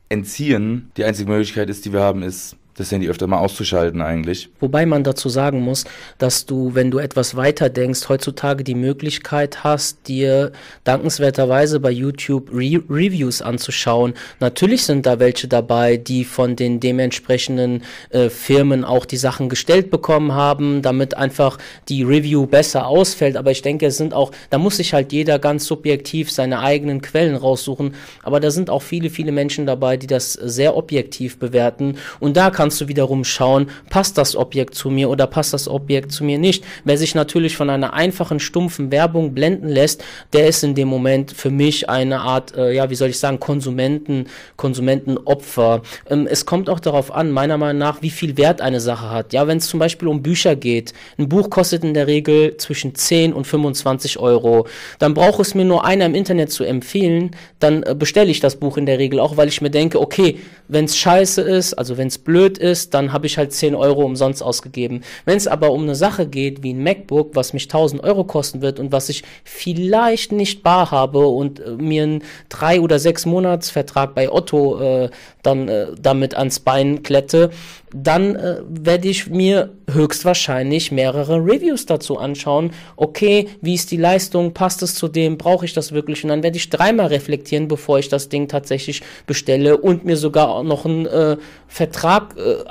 entziehen. 0.09 0.91
Die 0.97 1.05
einzige 1.05 1.31
Möglichkeit 1.31 1.69
ist, 1.69 1.85
die 1.85 1.93
wir 1.93 2.01
haben, 2.01 2.23
ist 2.23 2.57
das 2.77 2.91
Handy 2.91 3.09
öfter 3.09 3.27
mal 3.27 3.39
auszuschalten 3.39 4.01
eigentlich. 4.01 4.49
Wobei 4.61 4.87
man 4.87 5.05
dazu 5.05 5.29
sagen 5.29 5.61
muss, 5.61 5.85
dass 6.19 6.47
du, 6.47 6.75
wenn 6.75 6.91
du 6.91 6.99
etwas 6.99 7.37
weiter 7.37 7.69
denkst, 7.69 8.09
heutzutage 8.09 8.65
die 8.65 8.75
Möglichkeit 8.75 9.63
hast, 9.63 10.09
dir 10.09 10.53
dankenswerterweise 10.85 11.81
bei 11.81 11.91
YouTube 11.91 12.51
Re 12.53 12.83
Reviews 12.89 13.43
anzuschauen. 13.43 14.15
Natürlich 14.41 14.85
sind 14.85 15.05
da 15.05 15.19
welche 15.19 15.49
dabei, 15.49 15.97
die 15.99 16.25
von 16.25 16.57
den 16.57 16.81
dementsprechenden 16.81 17.83
äh, 18.11 18.31
Firmen 18.31 18.85
auch 18.85 19.05
die 19.05 19.17
Sachen 19.17 19.49
gestellt 19.49 19.91
bekommen 19.91 20.33
haben, 20.33 20.81
damit 20.81 21.15
einfach 21.17 21.59
die 21.89 22.03
Review 22.03 22.47
besser 22.47 22.87
ausfällt. 22.87 23.37
Aber 23.37 23.51
ich 23.51 23.63
denke, 23.63 23.87
es 23.87 23.99
sind 23.99 24.15
auch, 24.15 24.33
da 24.51 24.59
muss 24.59 24.79
sich 24.79 24.95
halt 24.95 25.13
jeder 25.13 25.39
ganz 25.39 25.67
subjektiv 25.67 26.31
seine 26.31 26.61
eigenen 26.61 27.03
Quellen 27.03 27.37
raussuchen. 27.37 27.95
Aber 28.23 28.41
da 28.41 28.51
sind 28.51 28.71
auch 28.71 28.83
viele, 28.83 29.11
viele 29.11 29.33
Menschen 29.33 29.67
dabei, 29.67 29.97
die 29.97 30.07
das 30.07 30.33
sehr 30.33 30.77
objektiv 30.77 31.39
bewerten. 31.39 31.97
Und 32.19 32.37
da 32.37 32.51
kann 32.51 32.62
kannst 32.62 32.81
du 32.81 32.87
wiederum 32.87 33.25
schauen, 33.25 33.66
passt 33.90 34.16
das 34.18 34.37
Objekt 34.37 34.77
zu 34.77 34.88
mir 34.88 35.11
oder 35.11 35.27
passt 35.27 35.53
das 35.53 35.66
Objekt 35.66 36.12
zu 36.12 36.22
mir 36.22 36.38
nicht. 36.38 36.62
Wer 36.85 36.96
sich 36.96 37.16
natürlich 37.16 37.57
von 37.57 37.68
einer 37.68 37.92
einfachen, 37.92 38.38
stumpfen 38.38 38.92
Werbung 38.92 39.35
blenden 39.35 39.66
lässt, 39.66 40.05
der 40.33 40.46
ist 40.46 40.62
in 40.62 40.77
dem 40.77 40.87
Moment 40.87 41.33
für 41.33 41.51
mich 41.51 41.90
eine 41.90 42.20
Art, 42.20 42.57
äh, 42.57 42.72
ja, 42.72 42.88
wie 42.88 42.94
soll 42.94 43.09
ich 43.09 43.18
sagen, 43.18 43.40
Konsumenten, 43.40 44.27
Konsumentenopfer. 44.55 45.83
Ähm, 46.09 46.29
es 46.31 46.46
kommt 46.46 46.70
auch 46.70 46.79
darauf 46.79 47.12
an, 47.12 47.33
meiner 47.33 47.59
Meinung 47.59 47.79
nach, 47.79 48.01
wie 48.01 48.11
viel 48.11 48.37
Wert 48.37 48.61
eine 48.61 48.79
Sache 48.79 49.11
hat. 49.11 49.33
Ja, 49.33 49.48
wenn 49.48 49.59
es 49.59 49.66
zum 49.66 49.81
Beispiel 49.81 50.07
um 50.07 50.22
Bücher 50.22 50.55
geht, 50.55 50.92
ein 51.18 51.29
Buch 51.29 51.51
kostet 51.51 51.83
in 51.83 51.94
der 51.94 52.07
Regel 52.07 52.59
zwischen 52.59 52.94
10 52.94 53.33
und 53.33 53.44
25 53.44 54.20
Euro, 54.20 54.68
dann 55.01 55.14
braucht 55.14 55.40
es 55.40 55.57
mir 55.57 55.64
nur 55.64 55.85
einer 55.85 56.07
im 56.07 56.14
Internet 56.14 56.53
zu 56.53 56.62
empfehlen, 56.62 57.33
dann 57.59 57.83
äh, 57.83 57.96
bestelle 57.98 58.31
ich 58.31 58.38
das 58.38 58.55
Buch 58.55 58.77
in 58.77 58.87
der 58.87 59.01
Regel 59.01 59.18
auch, 59.18 59.37
weil 59.37 59.48
ich 59.48 59.61
mir 59.61 59.70
denke, 59.70 60.01
okay, 60.01 60.38
wenn 60.68 60.85
es 60.85 60.96
scheiße 60.96 61.42
ist, 61.42 61.75
also 61.75 61.98
wenn 61.98 62.07
es 62.07 62.18
blöd 62.18 62.52
blöd 62.53 62.59
ist, 62.59 62.95
dann 62.95 63.12
habe 63.12 63.27
ich 63.27 63.38
halt 63.38 63.53
10 63.53 63.75
Euro 63.75 64.05
umsonst 64.05 64.43
ausgegeben. 64.43 65.03
Wenn 65.25 65.37
es 65.37 65.47
aber 65.47 65.71
um 65.73 65.83
eine 65.83 65.95
Sache 65.95 66.27
geht, 66.27 66.62
wie 66.62 66.73
ein 66.73 66.83
MacBook, 66.83 67.35
was 67.35 67.53
mich 67.53 67.65
1000 67.65 68.03
Euro 68.03 68.25
kosten 68.25 68.62
wird 68.62 68.79
und 68.79 68.93
was 68.93 69.09
ich 69.09 69.23
vielleicht 69.45 70.33
nicht 70.33 70.62
bar 70.62 70.91
habe 70.91 71.27
und 71.27 71.61
äh, 71.61 71.71
mir 71.71 72.03
einen 72.05 72.25
3 72.49 72.81
oder 72.81 72.99
6 72.99 73.27
Monatsvertrag 73.27 74.15
bei 74.15 74.31
Otto 74.31 74.81
äh, 74.81 75.11
dann 75.43 75.69
äh, 75.69 75.87
damit 76.01 76.35
ans 76.35 76.61
Bein 76.61 77.03
klette, 77.03 77.51
dann 77.95 78.37
äh, 78.37 78.57
werde 78.69 79.09
ich 79.09 79.29
mir 79.29 79.71
höchstwahrscheinlich 79.95 80.93
mehrere 80.93 81.37
Reviews 81.37 81.87
dazu 81.87 82.19
anschauen. 82.19 82.73
Okay, 82.97 83.49
wie 83.61 83.75
ist 83.75 83.91
die 83.91 83.97
Leistung? 83.97 84.53
Passt 84.53 84.83
es 84.83 84.95
zu 84.95 85.09
dem? 85.09 85.39
Brauche 85.39 85.65
ich 85.65 85.73
das 85.73 85.93
wirklich? 85.93 86.25
Und 86.25 86.31
dann 86.31 86.43
werde 86.43 86.57
ich 86.57 86.71
dreimal 86.71 87.07
reflektieren, 87.07 87.69
bevor 87.69 87.99
ich 87.99 88.09
das 88.09 88.29
Ding 88.29 88.49
tatsächlich 88.49 89.03
bestelle 89.27 89.77
und 89.77 90.05
mir 90.05 90.17
sogar 90.17 90.49
auch 90.49 90.63
noch 90.63 90.85
einen 90.85 91.07
äh, 91.07 91.37
Vertrag 91.69 92.37
äh, 92.37 92.65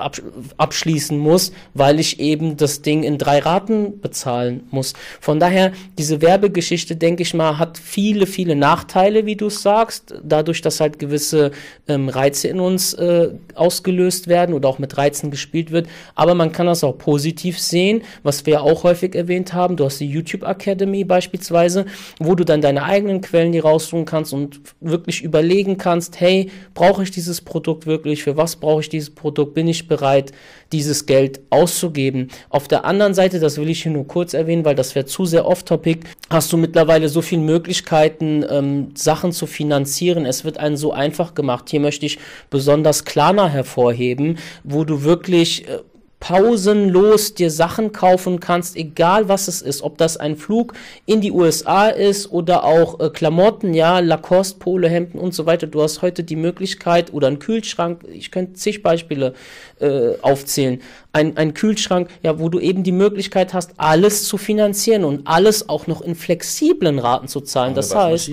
abschließen 0.58 1.18
muss, 1.18 1.52
weil 1.74 2.00
ich 2.00 2.20
eben 2.20 2.58
das 2.58 2.82
Ding 2.82 3.04
in 3.04 3.18
drei 3.18 3.40
Raten 3.40 4.00
bezahlen 4.00 4.68
muss. 4.72 4.94
Von 5.20 5.40
daher, 5.40 5.72
diese 5.98 6.22
Werbegeschichte, 6.22 6.96
denke 6.96 7.24
ich 7.24 7.34
mal, 7.34 7.58
hat 7.58 7.78
viele, 7.78 8.28
viele 8.28 8.56
Nachteile, 8.56 9.26
wie 9.26 9.36
du 9.36 9.48
es 9.48 9.62
sagst, 9.62 10.16
dadurch, 10.24 10.62
dass 10.62 10.80
halt 10.80 11.00
gewisse 11.00 11.52
ähm, 11.88 12.10
Reize 12.10 12.48
in 12.48 12.60
uns 12.60 12.94
äh, 12.94 13.30
ausgelöst 13.56 14.28
werden 14.28 14.54
oder 14.54 14.70
auch 14.70 14.80
mit 14.80 14.98
Reizen 14.98 15.32
gespielt 15.32 15.72
wird. 15.72 15.88
Aber 16.16 16.36
man 16.36 16.52
kann 16.52 16.68
das 16.68 16.84
auch 16.84 16.98
positiv 16.98 17.11
sehen, 17.18 18.04
was 18.24 18.46
wir 18.46 18.64
auch 18.64 18.84
häufig 18.84 19.16
erwähnt 19.16 19.54
haben. 19.54 19.76
Du 19.76 19.86
hast 19.86 20.00
die 20.00 20.10
YouTube 20.10 20.44
Academy 20.44 21.04
beispielsweise, 21.04 21.86
wo 22.20 22.36
du 22.36 22.44
dann 22.44 22.62
deine 22.62 22.84
eigenen 22.84 23.22
Quellen 23.22 23.54
hier 23.54 23.64
raussuchen 23.64 24.06
kannst 24.06 24.34
und 24.34 24.62
wirklich 24.80 25.22
überlegen 25.22 25.78
kannst, 25.78 26.20
hey, 26.20 26.50
brauche 26.74 27.04
ich 27.04 27.12
dieses 27.12 27.42
Produkt 27.42 27.86
wirklich? 27.86 28.24
Für 28.24 28.38
was 28.38 28.56
brauche 28.56 28.82
ich 28.82 28.90
dieses 28.90 29.10
Produkt? 29.10 29.54
Bin 29.54 29.68
ich 29.68 29.88
bereit, 29.88 30.32
dieses 30.72 31.06
Geld 31.06 31.42
auszugeben? 31.50 32.30
Auf 32.50 32.68
der 32.68 32.86
anderen 32.86 33.14
Seite, 33.14 33.40
das 33.40 33.58
will 33.58 33.70
ich 33.70 33.84
hier 33.84 33.92
nur 33.92 34.08
kurz 34.08 34.34
erwähnen, 34.34 34.66
weil 34.66 34.76
das 34.76 34.96
wäre 34.96 35.06
zu 35.06 35.26
sehr 35.26 35.46
off-topic, 35.46 36.08
hast 36.30 36.52
du 36.54 36.58
mittlerweile 36.58 37.10
so 37.10 37.22
viele 37.22 37.42
Möglichkeiten, 37.42 38.46
ähm, 38.50 38.92
Sachen 38.96 39.32
zu 39.32 39.46
finanzieren. 39.46 40.26
Es 40.26 40.46
wird 40.46 40.58
einen 40.58 40.78
so 40.78 40.92
einfach 40.94 41.34
gemacht. 41.36 41.70
Hier 41.70 41.80
möchte 41.80 42.06
ich 42.06 42.20
besonders 42.50 43.06
Klarna 43.06 43.48
hervorheben, 43.48 44.38
wo 44.64 44.84
du 44.84 45.04
wirklich 45.04 45.68
äh, 45.68 45.80
pausenlos 46.22 47.34
dir 47.34 47.50
Sachen 47.50 47.92
kaufen 47.92 48.40
kannst, 48.40 48.78
egal 48.78 49.28
was 49.28 49.48
es 49.48 49.62
ist, 49.62 49.82
ob 49.82 49.98
das 49.98 50.18
ein 50.18 50.38
Flug 50.38 50.74
in 51.08 51.20
die 51.20 51.32
USA 51.32 51.88
ist 51.88 52.32
oder 52.32 52.64
auch 52.64 53.00
äh, 53.00 53.10
Klamotten, 53.10 53.74
ja, 53.74 54.00
Lacoste, 54.00 54.60
Polohemden 54.60 55.20
und 55.20 55.34
so 55.34 55.48
weiter. 55.48 55.66
Du 55.66 55.82
hast 55.82 56.04
heute 56.04 56.24
die 56.24 56.36
Möglichkeit 56.36 57.12
oder 57.12 57.28
ein 57.28 57.40
Kühlschrank, 57.40 58.06
ich 58.08 58.30
könnte 58.30 58.54
zig 58.54 58.84
Beispiele 58.84 59.34
äh, 59.80 60.12
aufzählen, 60.22 60.80
ein, 61.12 61.36
ein 61.38 61.56
Kühlschrank, 61.56 62.08
ja, 62.22 62.40
wo 62.40 62.50
du 62.50 62.60
eben 62.60 62.84
die 62.84 62.92
Möglichkeit 62.92 63.56
hast, 63.56 63.72
alles 63.78 64.24
zu 64.24 64.38
finanzieren 64.38 65.04
und 65.04 65.26
alles 65.26 65.70
auch 65.70 65.88
noch 65.88 66.02
in 66.02 66.14
flexiblen 66.14 67.00
Raten 67.00 67.28
zu 67.28 67.42
zahlen. 67.42 67.74
Das 67.74 67.96
heißt, 67.96 68.32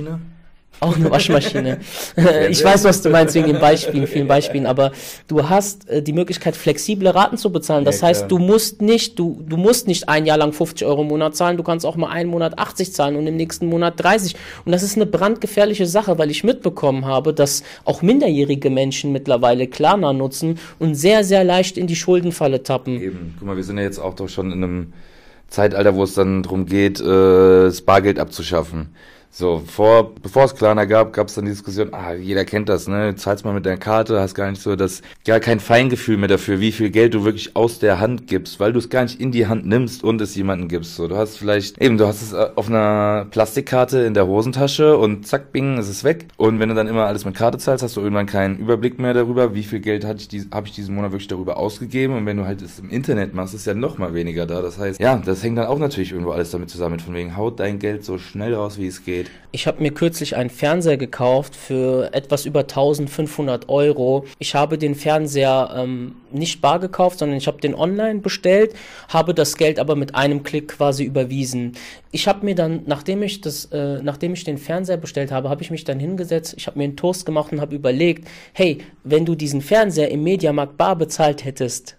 auch 0.81 0.97
eine 0.97 1.11
Waschmaschine. 1.11 1.79
ich 2.51 2.63
weiß, 2.63 2.85
was 2.85 3.03
du 3.03 3.11
meinst 3.11 3.35
wegen 3.35 3.47
den 3.47 3.61
Beispielen, 3.61 4.07
vielen 4.07 4.29
Beispielen, 4.29 4.67
aber 4.67 4.93
du 5.27 5.49
hast 5.49 5.89
äh, 5.89 6.03
die 6.03 6.13
Möglichkeit, 6.13 6.57
flexible 6.57 7.09
Raten 7.09 7.37
zu 7.37 7.51
bezahlen. 7.51 7.85
Das 7.85 8.01
ja, 8.01 8.09
heißt, 8.09 8.31
du 8.31 8.39
musst 8.39 8.83
nicht, 8.83 9.19
du, 9.19 9.43
du 9.47 9.57
musst 9.57 9.87
nicht 9.87 10.09
ein 10.09 10.27
Jahr 10.27 10.39
lang 10.39 10.53
50 10.53 10.87
Euro 10.87 11.03
im 11.03 11.09
Monat 11.09 11.37
zahlen, 11.37 11.57
du 11.57 11.63
kannst 11.63 11.85
auch 11.87 11.97
mal 11.97 12.11
einen 12.11 12.31
Monat 12.31 12.59
80 12.59 12.93
zahlen 12.93 13.17
und 13.17 13.27
im 13.27 13.37
nächsten 13.37 13.67
Monat 13.67 13.95
30. 13.97 14.35
Und 14.65 14.73
das 14.73 14.83
ist 14.83 14.97
eine 14.97 15.07
brandgefährliche 15.07 15.87
Sache, 15.87 16.19
weil 16.19 16.31
ich 16.31 16.45
mitbekommen 16.45 17.05
habe, 17.07 17.33
dass 17.33 17.63
auch 17.85 18.03
minderjährige 18.03 18.71
Menschen 18.71 19.13
mittlerweile 19.13 19.67
Klarna 19.67 20.13
nutzen 20.13 20.59
und 20.79 20.95
sehr, 20.95 21.25
sehr 21.25 21.45
leicht 21.45 21.79
in 21.79 21.87
die 21.87 21.97
Schuldenfalle 21.97 22.63
tappen. 22.63 23.01
Eben, 23.01 23.35
guck 23.39 23.47
mal, 23.47 23.57
wir 23.57 23.65
sind 23.65 23.79
ja 23.79 23.85
jetzt 23.85 23.99
auch 23.99 24.15
doch 24.15 24.29
schon 24.29 24.53
in 24.53 24.65
einem 24.65 24.93
Zeitalter, 25.49 25.95
wo 25.95 26.03
es 26.03 26.15
dann 26.15 26.43
darum 26.43 26.67
geht, 26.67 27.01
äh, 27.01 27.05
das 27.05 27.81
Bargeld 27.83 28.19
abzuschaffen. 28.19 28.95
So, 29.31 29.63
vor, 29.67 30.15
bevor 30.15 30.45
es 30.45 30.55
Klarna 30.57 30.85
gab, 30.85 31.13
gab 31.13 31.29
es 31.29 31.35
dann 31.35 31.45
die 31.45 31.51
Diskussion, 31.51 31.93
ah, 31.93 32.13
jeder 32.15 32.45
kennt 32.45 32.69
das, 32.69 32.89
ne? 32.89 33.15
Zahlst 33.15 33.45
mal 33.45 33.53
mit 33.53 33.67
deiner 33.67 33.77
Karte, 33.77 34.19
hast 34.19 34.35
gar 34.35 34.51
nicht 34.51 34.61
so 34.61 34.75
das, 34.75 35.03
gar 35.25 35.39
kein 35.39 35.61
Feingefühl 35.61 36.17
mehr 36.17 36.29
dafür, 36.29 36.61
wie 36.61 36.73
viel 36.73 36.91
Geld 36.91 37.15
du 37.15 37.25
wirklich 37.25 37.55
aus 37.55 37.79
der 37.79 38.01
Hand 38.01 38.27
gibst, 38.27 38.59
weil 38.59 38.73
du 38.73 38.79
es 38.79 38.89
gar 38.89 39.03
nicht 39.03 39.21
in 39.21 39.31
die 39.31 39.47
Hand 39.47 39.67
nimmst 39.67 40.03
und 40.03 40.21
es 40.21 40.35
jemandem 40.35 40.69
gibst. 40.69 40.97
So, 40.97 41.07
du 41.09 41.17
hast 41.17 41.37
vielleicht, 41.37 41.81
eben, 41.81 41.99
du 41.99 42.07
hast 42.07 42.23
es 42.23 42.33
äh, 42.33 42.49
auf 42.57 42.69
einer 42.69 43.27
Plastikkarte 43.31 44.01
in 44.01 44.15
der 44.15 44.27
Hosentasche 44.27 44.97
und 44.97 45.27
zack, 45.27 45.53
bing, 45.53 45.79
ist 45.79 45.89
es 45.89 46.05
weg. 46.05 46.27
Und 46.37 46.59
wenn 46.59 46.71
du 46.71 46.75
dann 46.75 46.89
immer 46.89 47.05
alles 47.05 47.25
mit 47.25 47.37
Karte 47.37 47.59
zahlst, 47.59 47.85
hast 47.85 47.97
du 47.97 48.01
irgendwann 48.01 48.27
keinen 48.27 48.59
Überblick 48.59 48.99
mehr 48.99 49.15
darüber, 49.15 49.55
wie 49.55 49.63
viel 49.63 49.81
Geld 49.81 50.05
hatte 50.05 50.19
ich 50.21 50.47
habe 50.53 50.67
ich 50.67 50.73
diesen 50.73 50.95
Monat 50.95 51.13
wirklich 51.13 51.29
darüber 51.29 51.59
ausgegeben. 51.59 52.17
Und 52.17 52.27
wenn 52.27 52.39
du 52.39 52.45
halt 52.45 52.63
es 52.63 52.79
im 52.79 52.91
Internet 52.91 53.35
machst, 53.35 53.55
ist 53.55 53.67
ja 53.67 53.75
noch 53.75 53.99
mal 53.99 54.15
weniger 54.15 54.47
da. 54.47 54.63
Das 54.63 54.79
heißt, 54.79 54.99
ja, 55.01 55.17
das 55.25 55.43
hängt 55.43 55.59
dann 55.59 55.67
auch 55.67 55.79
natürlich 55.79 56.13
irgendwo 56.13 56.33
alles 56.33 56.51
damit 56.51 56.71
zusammen, 56.71 56.99
von 56.99 57.15
wegen, 57.15 57.37
haut 57.37 57.61
dein 57.61 57.79
Geld 57.79 58.05
so 58.05 58.19
schnell 58.19 58.55
raus, 58.55 58.79
wie 58.79 58.87
es 58.87 59.05
geht. 59.05 59.18
Ich 59.51 59.67
habe 59.67 59.83
mir 59.83 59.93
kürzlich 59.93 60.37
einen 60.37 60.51
Fernseher 60.51 60.99
gekauft 60.99 61.57
für 61.57 62.13
etwas 62.13 62.45
über 62.45 62.61
1500 62.61 63.69
Euro. 63.69 64.27
Ich 64.39 64.55
habe 64.55 64.77
den 64.77 64.95
Fernseher 64.95 65.75
ähm, 65.75 66.17
nicht 66.31 66.61
bar 66.61 66.79
gekauft, 66.79 67.19
sondern 67.19 67.39
ich 67.39 67.47
habe 67.47 67.61
den 67.61 67.75
online 67.75 68.21
bestellt, 68.21 68.75
habe 69.09 69.33
das 69.33 69.57
Geld 69.57 69.79
aber 69.79 69.97
mit 69.97 70.15
einem 70.15 70.43
Klick 70.43 70.69
quasi 70.69 71.05
überwiesen. 71.05 71.73
Ich 72.11 72.29
habe 72.29 72.45
mir 72.45 72.55
dann, 72.55 72.83
nachdem 72.87 73.23
ich 73.23 73.41
das, 73.41 73.67
äh, 73.67 74.03
nachdem 74.03 74.35
ich 74.35 74.45
den 74.45 74.59
Fernseher 74.59 74.99
bestellt 74.99 75.33
habe, 75.33 75.49
habe 75.49 75.63
ich 75.63 75.71
mich 75.71 75.85
dann 75.85 75.99
hingesetzt, 75.99 76.55
ich 76.57 76.67
habe 76.67 76.79
mir 76.79 76.85
einen 76.85 76.97
Toast 76.97 77.25
gemacht 77.25 77.53
und 77.53 77.61
habe 77.61 77.75
überlegt, 77.75 78.29
hey, 78.53 78.79
wenn 79.05 79.25
du 79.25 79.35
diesen 79.35 79.63
Fernseher 79.63 80.11
im 80.11 80.23
Mediamarkt 80.23 80.77
bar 80.77 80.97
bezahlt 80.97 81.45
hättest, 81.45 81.97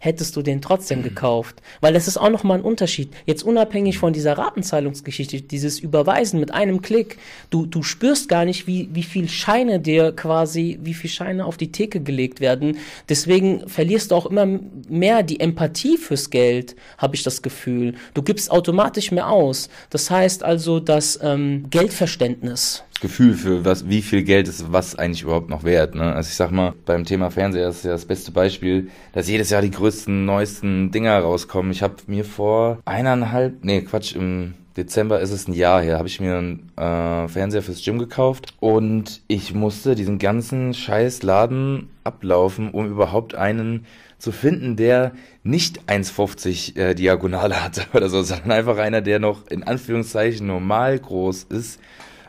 hättest 0.00 0.34
du 0.34 0.42
den 0.42 0.60
trotzdem 0.62 1.02
gekauft. 1.02 1.62
Weil 1.80 1.92
das 1.92 2.08
ist 2.08 2.16
auch 2.16 2.30
nochmal 2.30 2.58
ein 2.58 2.64
Unterschied. 2.64 3.12
Jetzt 3.26 3.44
unabhängig 3.44 3.98
von 3.98 4.12
dieser 4.12 4.36
Ratenzahlungsgeschichte, 4.36 5.42
dieses 5.42 5.78
Überweisen 5.78 6.40
mit 6.40 6.52
einem 6.52 6.80
Klick, 6.82 7.18
du, 7.50 7.66
du 7.66 7.82
spürst 7.82 8.28
gar 8.28 8.46
nicht, 8.46 8.66
wie, 8.66 8.88
wie 8.92 9.02
viel 9.02 9.28
Scheine 9.28 9.78
dir 9.78 10.12
quasi, 10.12 10.78
wie 10.82 10.94
viel 10.94 11.10
Scheine 11.10 11.44
auf 11.44 11.58
die 11.58 11.70
Theke 11.70 12.00
gelegt 12.00 12.40
werden. 12.40 12.78
Deswegen 13.10 13.68
verlierst 13.68 14.10
du 14.10 14.14
auch 14.14 14.26
immer 14.26 14.46
mehr 14.88 15.22
die 15.22 15.38
Empathie 15.38 15.98
fürs 15.98 16.30
Geld, 16.30 16.76
habe 16.96 17.14
ich 17.14 17.22
das 17.22 17.42
Gefühl. 17.42 17.94
Du 18.14 18.22
gibst 18.22 18.50
automatisch 18.50 19.12
mehr 19.12 19.28
aus. 19.28 19.68
Das 19.90 20.10
heißt 20.10 20.42
also, 20.42 20.80
das 20.80 21.18
ähm, 21.22 21.66
Geldverständnis 21.68 22.84
Gefühl 23.00 23.34
für 23.34 23.64
was, 23.64 23.88
wie 23.88 24.02
viel 24.02 24.22
Geld 24.22 24.46
ist 24.46 24.72
was 24.72 24.94
eigentlich 24.94 25.22
überhaupt 25.22 25.48
noch 25.48 25.64
wert. 25.64 25.94
Ne? 25.94 26.14
Also 26.14 26.28
ich 26.28 26.34
sag 26.34 26.50
mal, 26.50 26.74
beim 26.84 27.04
Thema 27.04 27.30
Fernseher 27.30 27.68
ist 27.68 27.84
ja 27.84 27.92
das 27.92 28.04
beste 28.04 28.30
Beispiel, 28.30 28.90
dass 29.12 29.28
jedes 29.28 29.50
Jahr 29.50 29.62
die 29.62 29.70
größten, 29.70 30.24
neuesten 30.24 30.90
Dinger 30.90 31.18
rauskommen. 31.18 31.72
Ich 31.72 31.82
habe 31.82 31.96
mir 32.06 32.24
vor 32.24 32.78
eineinhalb, 32.84 33.64
nee, 33.64 33.80
Quatsch, 33.82 34.14
im 34.14 34.54
Dezember 34.76 35.20
ist 35.20 35.32
es 35.32 35.48
ein 35.48 35.52
Jahr 35.52 35.82
her, 35.82 35.98
habe 35.98 36.08
ich 36.08 36.20
mir 36.20 36.38
einen 36.38 36.70
äh, 36.76 37.28
Fernseher 37.28 37.62
fürs 37.62 37.82
Gym 37.82 37.98
gekauft 37.98 38.54
und 38.60 39.20
ich 39.26 39.52
musste 39.52 39.94
diesen 39.94 40.18
ganzen 40.18 40.74
scheiß 40.74 41.22
Laden 41.22 41.88
ablaufen, 42.04 42.70
um 42.70 42.86
überhaupt 42.86 43.34
einen 43.34 43.86
zu 44.18 44.30
finden, 44.30 44.76
der 44.76 45.12
nicht 45.42 45.82
1,50 45.88 46.76
äh, 46.76 46.94
Diagonale 46.94 47.62
hatte 47.64 47.86
oder 47.94 48.08
so, 48.08 48.22
sondern 48.22 48.52
einfach 48.52 48.78
einer, 48.78 49.00
der 49.00 49.18
noch 49.18 49.48
in 49.48 49.64
Anführungszeichen 49.64 50.46
normal 50.46 50.98
groß 50.98 51.44
ist 51.44 51.80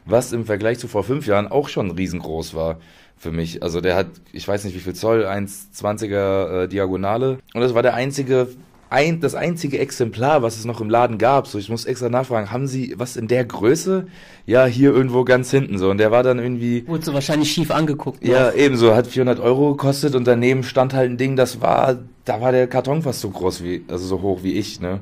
was 0.05 0.33
im 0.33 0.45
Vergleich 0.45 0.79
zu 0.79 0.87
vor 0.87 1.03
fünf 1.03 1.27
Jahren 1.27 1.47
auch 1.47 1.69
schon 1.69 1.91
riesengroß 1.91 2.53
war 2.53 2.77
für 3.17 3.31
mich. 3.31 3.61
Also 3.61 3.81
der 3.81 3.95
hat, 3.95 4.07
ich 4.33 4.47
weiß 4.47 4.63
nicht 4.65 4.75
wie 4.75 4.79
viel 4.79 4.93
Zoll, 4.93 5.25
1,20er 5.25 6.63
äh, 6.63 6.67
Diagonale. 6.67 7.37
Und 7.53 7.61
das 7.61 7.75
war 7.75 7.83
der 7.83 7.93
einzige, 7.93 8.47
ein, 8.89 9.21
das 9.21 9.35
einzige 9.35 9.77
Exemplar, 9.77 10.41
was 10.41 10.57
es 10.57 10.65
noch 10.65 10.81
im 10.81 10.89
Laden 10.89 11.19
gab. 11.19 11.47
So, 11.47 11.59
ich 11.59 11.69
muss 11.69 11.85
extra 11.85 12.09
nachfragen, 12.09 12.51
haben 12.51 12.65
Sie 12.65 12.95
was 12.97 13.15
in 13.15 13.27
der 13.27 13.45
Größe? 13.45 14.07
Ja, 14.47 14.65
hier 14.65 14.91
irgendwo 14.91 15.23
ganz 15.23 15.51
hinten 15.51 15.77
so. 15.77 15.91
Und 15.91 15.99
der 15.99 16.11
war 16.11 16.23
dann 16.23 16.39
irgendwie... 16.39 16.87
Wurde 16.87 17.05
so 17.05 17.13
wahrscheinlich 17.13 17.51
schief 17.51 17.69
angeguckt. 17.69 18.25
Ja, 18.25 18.47
noch. 18.47 18.55
ebenso. 18.55 18.95
Hat 18.95 19.05
400 19.05 19.39
Euro 19.39 19.75
gekostet 19.75 20.15
und 20.15 20.25
daneben 20.25 20.63
stand 20.63 20.93
halt 20.93 21.11
ein 21.11 21.17
Ding, 21.17 21.35
das 21.35 21.61
war, 21.61 21.99
da 22.25 22.41
war 22.41 22.51
der 22.51 22.67
Karton 22.67 23.03
fast 23.03 23.21
so 23.21 23.29
groß 23.29 23.63
wie, 23.63 23.85
also 23.87 24.05
so 24.05 24.21
hoch 24.23 24.39
wie 24.41 24.53
ich, 24.53 24.81
ne? 24.81 25.01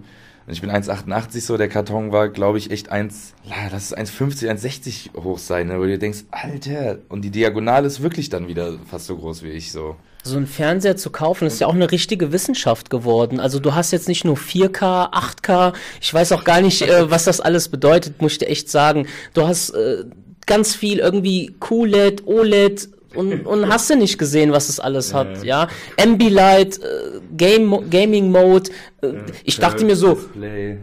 Und 0.49 0.53
ich 0.53 0.61
bin 0.61 0.71
1,88 0.71 1.41
so, 1.41 1.57
der 1.57 1.69
Karton 1.69 2.11
war, 2.11 2.27
glaube 2.27 2.57
ich, 2.57 2.71
echt 2.71 2.89
1, 2.89 3.35
lass 3.71 3.91
es 3.91 3.95
1,50, 3.95 4.49
1,60 4.49 5.23
hoch 5.23 5.37
sein, 5.37 5.67
ne? 5.67 5.79
wo 5.79 5.83
du 5.83 5.99
denkst, 5.99 6.23
Alter, 6.31 6.97
und 7.07 7.21
die 7.21 7.29
Diagonale 7.29 7.85
ist 7.85 8.01
wirklich 8.01 8.29
dann 8.29 8.47
wieder 8.47 8.79
fast 8.89 9.05
so 9.05 9.15
groß 9.15 9.43
wie 9.43 9.51
ich 9.51 9.71
so. 9.71 9.95
So 10.23 10.37
ein 10.37 10.47
Fernseher 10.47 10.97
zu 10.97 11.11
kaufen, 11.11 11.45
ist 11.45 11.61
ja 11.61 11.67
auch 11.67 11.75
eine 11.75 11.91
richtige 11.91 12.31
Wissenschaft 12.31 12.89
geworden. 12.89 13.39
Also 13.39 13.59
du 13.59 13.75
hast 13.75 13.91
jetzt 13.91 14.07
nicht 14.07 14.25
nur 14.25 14.37
4K, 14.37 15.13
8K, 15.13 15.73
ich 16.01 16.11
weiß 16.11 16.31
auch 16.31 16.43
gar 16.43 16.61
nicht, 16.61 16.81
äh, 16.81 17.11
was 17.11 17.25
das 17.25 17.41
alles 17.41 17.69
bedeutet, 17.69 18.19
muss 18.19 18.31
ich 18.31 18.37
dir 18.39 18.47
echt 18.47 18.71
sagen. 18.71 19.05
Du 19.35 19.47
hast 19.47 19.69
äh, 19.69 20.05
ganz 20.47 20.73
viel 20.73 20.97
irgendwie 20.97 21.53
QLED, 21.59 22.25
OLED, 22.25 22.89
und, 23.15 23.45
und 23.45 23.67
hast 23.67 23.89
du 23.89 23.95
nicht 23.95 24.17
gesehen, 24.17 24.51
was 24.51 24.69
es 24.69 24.79
alles 24.79 25.13
hat, 25.13 25.43
ja. 25.43 25.67
Ambilight, 25.99 26.77
äh, 26.77 27.19
Game, 27.35 27.89
Gaming 27.89 28.31
Mode. 28.31 28.69
Äh, 29.01 29.13
ich 29.43 29.57
dachte 29.57 29.83
mir 29.83 29.95
so, 29.95 30.19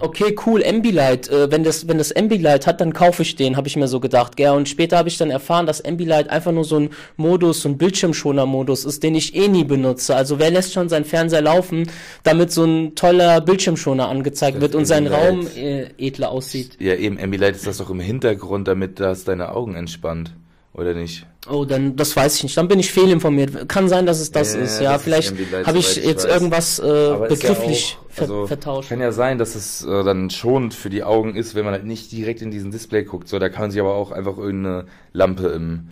okay, 0.00 0.34
cool, 0.44 0.64
Ambilight. 0.64 1.28
Äh, 1.28 1.50
wenn 1.52 1.62
das, 1.62 1.86
wenn 1.86 1.98
das 1.98 2.14
Ambilight 2.14 2.66
hat, 2.66 2.80
dann 2.80 2.92
kaufe 2.92 3.22
ich 3.22 3.36
den, 3.36 3.56
habe 3.56 3.68
ich 3.68 3.76
mir 3.76 3.86
so 3.86 4.00
gedacht, 4.00 4.36
gell. 4.36 4.50
Und 4.50 4.68
später 4.68 4.98
habe 4.98 5.08
ich 5.08 5.18
dann 5.18 5.30
erfahren, 5.30 5.66
dass 5.66 5.84
Ambilight 5.84 6.28
einfach 6.28 6.52
nur 6.52 6.64
so 6.64 6.80
ein 6.80 6.90
Modus, 7.16 7.62
so 7.62 7.68
ein 7.68 7.78
Bildschirmschoner-Modus 7.78 8.84
ist, 8.84 9.02
den 9.02 9.14
ich 9.14 9.34
eh 9.36 9.48
nie 9.48 9.64
benutze. 9.64 10.16
Also 10.16 10.38
wer 10.38 10.50
lässt 10.50 10.72
schon 10.72 10.88
seinen 10.88 11.04
Fernseher 11.04 11.42
laufen, 11.42 11.88
damit 12.24 12.50
so 12.50 12.64
ein 12.64 12.94
toller 12.96 13.40
Bildschirmschoner 13.40 14.08
angezeigt 14.08 14.56
das 14.56 14.62
wird 14.62 14.74
und 14.74 14.86
sein 14.86 15.06
Raum 15.06 15.46
äh, 15.56 15.86
edler 15.98 16.30
aussieht? 16.30 16.76
Ja, 16.80 16.94
eben, 16.94 17.20
Ambilight 17.20 17.54
ist 17.54 17.66
das 17.66 17.78
doch 17.78 17.90
im 17.90 18.00
Hintergrund, 18.00 18.66
damit 18.66 18.98
das 18.98 19.24
deine 19.24 19.52
Augen 19.52 19.76
entspannt. 19.76 20.32
Oder 20.72 20.92
nicht? 20.92 21.26
Oh, 21.48 21.64
dann 21.64 21.96
das 21.96 22.16
weiß 22.16 22.36
ich 22.36 22.42
nicht. 22.44 22.56
Dann 22.56 22.68
bin 22.68 22.80
ich 22.80 22.90
fehlinformiert. 22.92 23.68
Kann 23.68 23.88
sein, 23.88 24.06
dass 24.06 24.20
es 24.20 24.32
das 24.32 24.54
ja, 24.54 24.60
ist. 24.60 24.80
Ja, 24.80 24.92
das 24.94 25.02
vielleicht 25.02 25.34
habe 25.64 25.78
ich 25.78 25.96
jetzt 25.96 26.24
ich 26.24 26.30
irgendwas 26.30 26.78
äh, 26.78 26.82
begrifflich 27.28 27.92
ja 27.92 27.98
auch, 27.98 28.20
also, 28.20 28.46
vertauscht. 28.46 28.88
Kann 28.88 29.00
ja 29.00 29.12
sein, 29.12 29.38
dass 29.38 29.54
es 29.54 29.84
äh, 29.84 30.04
dann 30.04 30.30
schonend 30.30 30.74
für 30.74 30.90
die 30.90 31.04
Augen 31.04 31.36
ist, 31.36 31.54
wenn 31.54 31.64
man 31.64 31.72
halt 31.72 31.84
nicht 31.84 32.10
direkt 32.12 32.42
in 32.42 32.50
diesen 32.50 32.70
Display 32.70 33.04
guckt. 33.04 33.28
So, 33.28 33.38
da 33.38 33.48
kann 33.48 33.62
man 33.62 33.70
sich 33.70 33.80
aber 33.80 33.94
auch 33.94 34.10
einfach 34.10 34.38
irgendeine 34.38 34.86
Lampe 35.12 35.48
im, 35.48 35.90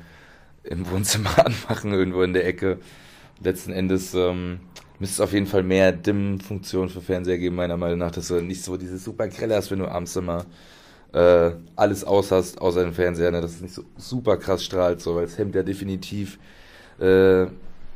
im 0.64 0.90
Wohnzimmer 0.90 1.30
anmachen, 1.44 1.92
irgendwo 1.92 2.22
in 2.22 2.32
der 2.32 2.46
Ecke. 2.46 2.78
Letzten 3.42 3.72
Endes 3.72 4.14
ähm, 4.14 4.60
müsste 4.98 5.14
es 5.14 5.20
auf 5.20 5.32
jeden 5.32 5.46
Fall 5.46 5.62
mehr 5.62 5.92
Dimm-Funktionen 5.92 6.88
für 6.88 7.00
Fernseher 7.00 7.38
geben, 7.38 7.56
meiner 7.56 7.76
Meinung 7.76 7.98
nach, 7.98 8.10
dass 8.10 8.28
du 8.28 8.40
nicht 8.40 8.64
so 8.64 8.76
dieses 8.76 9.04
super 9.04 9.28
grelle 9.28 9.54
hast, 9.54 9.70
wenn 9.70 9.80
du 9.80 9.88
abends 9.88 10.16
immer 10.16 10.46
äh, 11.14 11.53
alles 11.77 12.05
aus 12.05 12.33
hast, 12.33 12.61
außer 12.61 12.83
den 12.83 12.92
Fernseher, 12.92 13.31
ne, 13.31 13.40
dass 13.40 13.53
es 13.53 13.61
nicht 13.61 13.74
so 13.74 13.85
super 13.96 14.37
krass 14.37 14.64
strahlt, 14.64 15.00
so, 15.00 15.14
weil 15.14 15.24
es 15.24 15.38
hemmt 15.38 15.55
ja 15.55 15.62
definitiv 15.62 16.38
äh, 16.98 17.46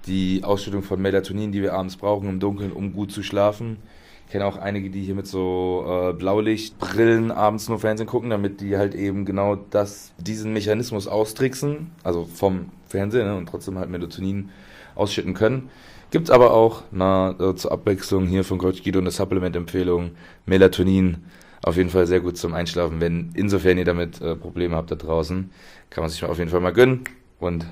die 0.07 0.45
Ausschüttung 0.45 0.83
von 0.83 1.03
Melatonin, 1.03 1.53
die 1.53 1.61
wir 1.61 1.75
abends 1.75 1.97
brauchen 1.97 2.29
im 2.29 2.41
Dunkeln, 2.41 2.73
um 2.73 2.93
gut 2.93 3.11
zu 3.11 3.23
schlafen. 3.23 3.79
Ich 4.27 4.33
kenne 4.33 4.47
auch 4.47 4.57
einige, 4.57 4.91
die 4.91 5.03
hier 5.03 5.15
mit 5.15 5.27
so 5.27 5.85
äh, 5.87 6.13
Blaulichtbrillen 6.13 7.33
abends 7.33 7.69
nur 7.69 7.81
Fernsehen 7.81 8.07
gucken, 8.07 8.31
damit 8.31 8.61
die 8.61 8.77
halt 8.77 8.95
eben 8.95 9.25
genau 9.25 9.57
das, 9.57 10.13
diesen 10.19 10.53
Mechanismus 10.53 11.09
austricksen, 11.09 11.91
also 12.05 12.25
vom 12.25 12.67
Fernsehen 12.87 13.27
ne, 13.27 13.37
und 13.37 13.49
trotzdem 13.49 13.79
halt 13.79 13.91
Melatonin 13.91 14.51
ausschütten 14.95 15.35
können. 15.35 15.71
Gibt 16.11 16.31
aber 16.31 16.53
auch 16.53 16.85
na, 16.93 17.35
äh, 17.39 17.55
zur 17.57 17.73
Abwechslung 17.73 18.27
hier 18.27 18.45
von 18.45 18.59
Coach 18.59 18.83
Guido 18.85 19.01
eine 19.01 19.11
Supplement-Empfehlung, 19.11 20.13
Melatonin 20.47 21.19
auf 21.63 21.77
jeden 21.77 21.91
Fall 21.91 22.07
sehr 22.07 22.21
gut 22.21 22.37
zum 22.37 22.55
Einschlafen. 22.55 23.01
Wenn 23.01 23.31
insofern 23.35 23.79
ihr 23.79 23.85
damit 23.85 24.21
äh, 24.21 24.37
Probleme 24.37 24.77
habt 24.77 24.91
da 24.91 24.95
draußen, 24.95 25.51
kann 25.91 26.03
man 26.03 26.11
sich 26.11 26.25
auf 26.25 26.39
jeden 26.39 26.51
Fall 26.51 26.61
mal 26.61 26.73
gönnen 26.73 27.05
und 27.39 27.67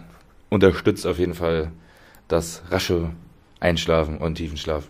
unterstützt 0.49 1.07
auf 1.07 1.19
jeden 1.19 1.35
Fall 1.35 1.73
das 2.29 2.63
rasche 2.71 3.11
Einschlafen 3.61 4.19
und 4.19 4.37
Tiefenschlaf. 4.37 4.89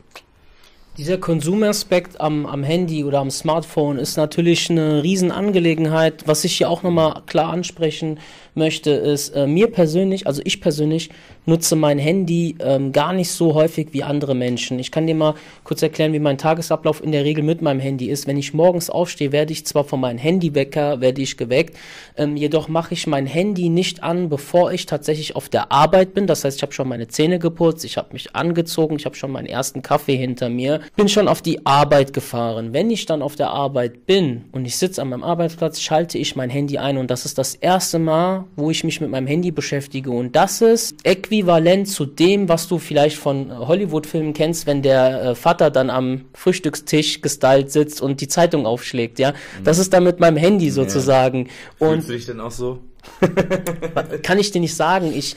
Dieser 0.98 1.18
Konsumaspekt 1.18 2.22
am, 2.22 2.46
am 2.46 2.64
Handy 2.64 3.04
oder 3.04 3.18
am 3.18 3.30
Smartphone 3.30 3.98
ist 3.98 4.16
natürlich 4.16 4.70
eine 4.70 5.02
Riesenangelegenheit. 5.02 6.26
Was 6.26 6.42
ich 6.44 6.56
hier 6.56 6.70
auch 6.70 6.82
nochmal 6.82 7.20
klar 7.26 7.50
ansprechen 7.50 8.18
möchte, 8.54 8.92
ist, 8.92 9.28
äh, 9.36 9.46
mir 9.46 9.70
persönlich, 9.70 10.26
also 10.26 10.40
ich 10.46 10.62
persönlich, 10.62 11.10
nutze 11.46 11.76
mein 11.76 11.98
Handy 11.98 12.56
ähm, 12.58 12.92
gar 12.92 13.12
nicht 13.12 13.30
so 13.30 13.54
häufig 13.54 13.88
wie 13.92 14.02
andere 14.02 14.34
Menschen. 14.34 14.78
Ich 14.78 14.90
kann 14.90 15.06
dir 15.06 15.14
mal 15.14 15.34
kurz 15.64 15.80
erklären, 15.80 16.12
wie 16.12 16.18
mein 16.18 16.38
Tagesablauf 16.38 17.02
in 17.02 17.12
der 17.12 17.24
Regel 17.24 17.44
mit 17.44 17.62
meinem 17.62 17.80
Handy 17.80 18.10
ist. 18.10 18.26
Wenn 18.26 18.36
ich 18.36 18.52
morgens 18.52 18.90
aufstehe, 18.90 19.32
werde 19.32 19.52
ich 19.52 19.64
zwar 19.64 19.84
von 19.84 20.00
meinem 20.00 20.18
Handywecker, 20.18 21.00
werde 21.00 21.22
ich 21.22 21.36
geweckt, 21.36 21.76
ähm, 22.16 22.36
jedoch 22.36 22.68
mache 22.68 22.94
ich 22.94 23.06
mein 23.06 23.26
Handy 23.26 23.68
nicht 23.68 24.02
an, 24.02 24.28
bevor 24.28 24.72
ich 24.72 24.86
tatsächlich 24.86 25.36
auf 25.36 25.48
der 25.48 25.70
Arbeit 25.72 26.14
bin. 26.14 26.26
Das 26.26 26.44
heißt, 26.44 26.56
ich 26.56 26.62
habe 26.62 26.72
schon 26.72 26.88
meine 26.88 27.08
Zähne 27.08 27.38
geputzt, 27.38 27.84
ich 27.84 27.96
habe 27.96 28.12
mich 28.12 28.34
angezogen, 28.34 28.96
ich 28.96 29.06
habe 29.06 29.14
schon 29.14 29.30
meinen 29.30 29.46
ersten 29.46 29.82
Kaffee 29.82 30.16
hinter 30.16 30.48
mir, 30.48 30.80
bin 30.94 31.08
schon 31.08 31.28
auf 31.28 31.42
die 31.42 31.64
Arbeit 31.66 32.12
gefahren. 32.12 32.72
Wenn 32.72 32.90
ich 32.90 33.06
dann 33.06 33.22
auf 33.22 33.36
der 33.36 33.50
Arbeit 33.50 34.06
bin 34.06 34.44
und 34.52 34.64
ich 34.64 34.76
sitze 34.76 35.02
an 35.02 35.08
meinem 35.08 35.24
Arbeitsplatz, 35.24 35.80
schalte 35.80 36.18
ich 36.18 36.36
mein 36.36 36.50
Handy 36.50 36.78
ein 36.78 36.96
und 36.98 37.10
das 37.10 37.24
ist 37.24 37.38
das 37.38 37.54
erste 37.54 37.98
Mal, 37.98 38.44
wo 38.56 38.70
ich 38.70 38.84
mich 38.84 39.00
mit 39.00 39.10
meinem 39.10 39.26
Handy 39.26 39.50
beschäftige. 39.50 40.10
Und 40.10 40.36
das 40.36 40.60
ist 40.60 40.94
äquivalent 41.04 41.88
zu 41.88 42.06
dem, 42.06 42.48
was 42.48 42.68
du 42.68 42.78
vielleicht 42.78 43.16
von 43.16 43.56
Hollywood-Filmen 43.56 44.32
kennst, 44.32 44.66
wenn 44.66 44.82
der 44.82 45.22
äh, 45.22 45.34
Vater 45.34 45.70
dann 45.70 45.90
am 45.90 46.26
Frühstückstisch 46.34 47.20
gestylt 47.20 47.70
sitzt 47.70 48.00
und 48.00 48.20
die 48.20 48.28
Zeitung 48.28 48.66
aufschlägt, 48.66 49.18
ja. 49.18 49.32
Das 49.64 49.78
ist 49.78 49.92
dann 49.92 50.04
mit 50.04 50.20
meinem 50.20 50.36
Handy 50.36 50.70
sozusagen. 50.70 51.48
Ja. 51.80 51.88
Und 51.88 51.94
Fühlst 51.94 52.08
du 52.08 52.12
dich 52.12 52.26
denn 52.26 52.40
auch 52.40 52.50
so? 52.50 52.78
kann 54.22 54.38
ich 54.38 54.50
dir 54.50 54.60
nicht 54.60 54.74
sagen. 54.74 55.12
Ich, 55.14 55.36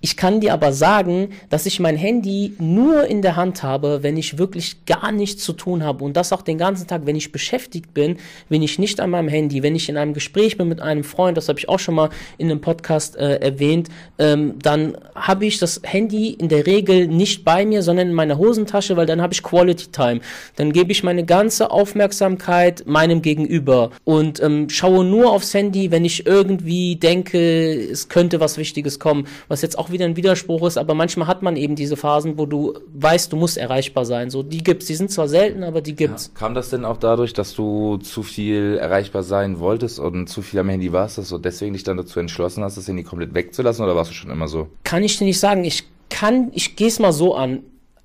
ich 0.00 0.16
kann 0.16 0.40
dir 0.40 0.52
aber 0.52 0.72
sagen, 0.72 1.30
dass 1.50 1.66
ich 1.66 1.80
mein 1.80 1.96
Handy 1.96 2.54
nur 2.58 3.04
in 3.04 3.22
der 3.22 3.36
Hand 3.36 3.62
habe, 3.62 4.02
wenn 4.02 4.16
ich 4.16 4.38
wirklich 4.38 4.86
gar 4.86 5.12
nichts 5.12 5.44
zu 5.44 5.52
tun 5.52 5.84
habe. 5.84 6.04
Und 6.04 6.16
das 6.16 6.32
auch 6.32 6.42
den 6.42 6.58
ganzen 6.58 6.86
Tag, 6.86 7.06
wenn 7.06 7.16
ich 7.16 7.32
beschäftigt 7.32 7.94
bin, 7.94 8.16
bin 8.48 8.62
ich 8.62 8.78
nicht 8.78 9.00
an 9.00 9.10
meinem 9.10 9.28
Handy. 9.28 9.62
Wenn 9.62 9.74
ich 9.74 9.88
in 9.88 9.96
einem 9.96 10.14
Gespräch 10.14 10.56
bin 10.56 10.68
mit 10.68 10.80
einem 10.80 11.04
Freund, 11.04 11.36
das 11.36 11.48
habe 11.48 11.58
ich 11.58 11.68
auch 11.68 11.78
schon 11.78 11.94
mal 11.94 12.10
in 12.38 12.50
einem 12.50 12.60
Podcast 12.60 13.16
äh, 13.16 13.36
erwähnt, 13.36 13.88
ähm, 14.18 14.54
dann 14.60 14.96
habe 15.14 15.46
ich 15.46 15.58
das 15.58 15.80
Handy 15.84 16.30
in 16.30 16.48
der 16.48 16.66
Regel 16.66 17.08
nicht 17.08 17.44
bei 17.44 17.64
mir, 17.66 17.82
sondern 17.82 18.08
in 18.08 18.14
meiner 18.14 18.38
Hosentasche, 18.38 18.96
weil 18.96 19.06
dann 19.06 19.20
habe 19.20 19.34
ich 19.34 19.42
Quality 19.42 19.88
Time. 19.88 20.20
Dann 20.56 20.72
gebe 20.72 20.92
ich 20.92 21.02
meine 21.02 21.24
ganze 21.24 21.70
Aufmerksamkeit 21.70 22.84
meinem 22.86 23.22
Gegenüber 23.22 23.90
und 24.04 24.42
ähm, 24.42 24.68
schaue 24.68 25.04
nur 25.04 25.32
aufs 25.32 25.54
Handy, 25.54 25.90
wenn 25.90 26.04
ich 26.04 26.26
irgendwie 26.26 26.91
denke, 26.98 27.90
es 27.90 28.08
könnte 28.08 28.40
was 28.40 28.58
Wichtiges 28.58 28.98
kommen, 28.98 29.26
was 29.48 29.62
jetzt 29.62 29.78
auch 29.78 29.90
wieder 29.90 30.04
ein 30.04 30.16
Widerspruch 30.16 30.66
ist, 30.66 30.78
aber 30.78 30.94
manchmal 30.94 31.26
hat 31.26 31.42
man 31.42 31.56
eben 31.56 31.76
diese 31.76 31.96
Phasen, 31.96 32.38
wo 32.38 32.46
du 32.46 32.74
weißt, 32.94 33.32
du 33.32 33.36
musst 33.36 33.56
erreichbar 33.56 34.04
sein. 34.04 34.30
So, 34.30 34.42
die 34.42 34.62
gibt's, 34.62 34.86
die 34.86 34.94
sind 34.94 35.10
zwar 35.10 35.28
selten, 35.28 35.64
aber 35.64 35.80
die 35.80 35.94
gibt's. 35.94 36.30
Ja, 36.34 36.38
kam 36.38 36.54
das 36.54 36.70
denn 36.70 36.84
auch 36.84 36.96
dadurch, 36.96 37.32
dass 37.32 37.54
du 37.54 37.98
zu 37.98 38.22
viel 38.22 38.78
erreichbar 38.80 39.22
sein 39.22 39.58
wolltest 39.58 39.98
und 39.98 40.28
zu 40.28 40.42
viel 40.42 40.60
am 40.60 40.68
Handy 40.68 40.92
warst, 40.92 41.18
dass 41.18 41.28
du 41.28 41.38
deswegen 41.38 41.72
dich 41.72 41.84
dann 41.84 41.96
dazu 41.96 42.20
entschlossen 42.20 42.64
hast, 42.64 42.76
das 42.76 42.88
Handy 42.88 43.02
komplett 43.02 43.34
wegzulassen 43.34 43.84
oder 43.84 43.96
warst 43.96 44.10
du 44.10 44.14
schon 44.14 44.30
immer 44.30 44.48
so? 44.48 44.68
Kann 44.84 45.04
ich 45.04 45.18
dir 45.18 45.24
nicht 45.24 45.40
sagen. 45.40 45.64
Ich 45.64 45.84
kann, 46.10 46.50
ich 46.54 46.76
gehe 46.76 46.88
es 46.88 46.98
mal 46.98 47.12
so 47.12 47.34
an. 47.34 47.60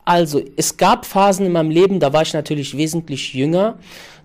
Also, 0.06 0.42
es 0.56 0.78
gab 0.78 1.06
Phasen 1.06 1.46
in 1.46 1.52
meinem 1.52 1.70
Leben, 1.70 2.00
da 2.00 2.14
war 2.14 2.22
ich 2.22 2.34
natürlich 2.34 2.78
wesentlich 2.78 3.34
jünger 3.34 3.78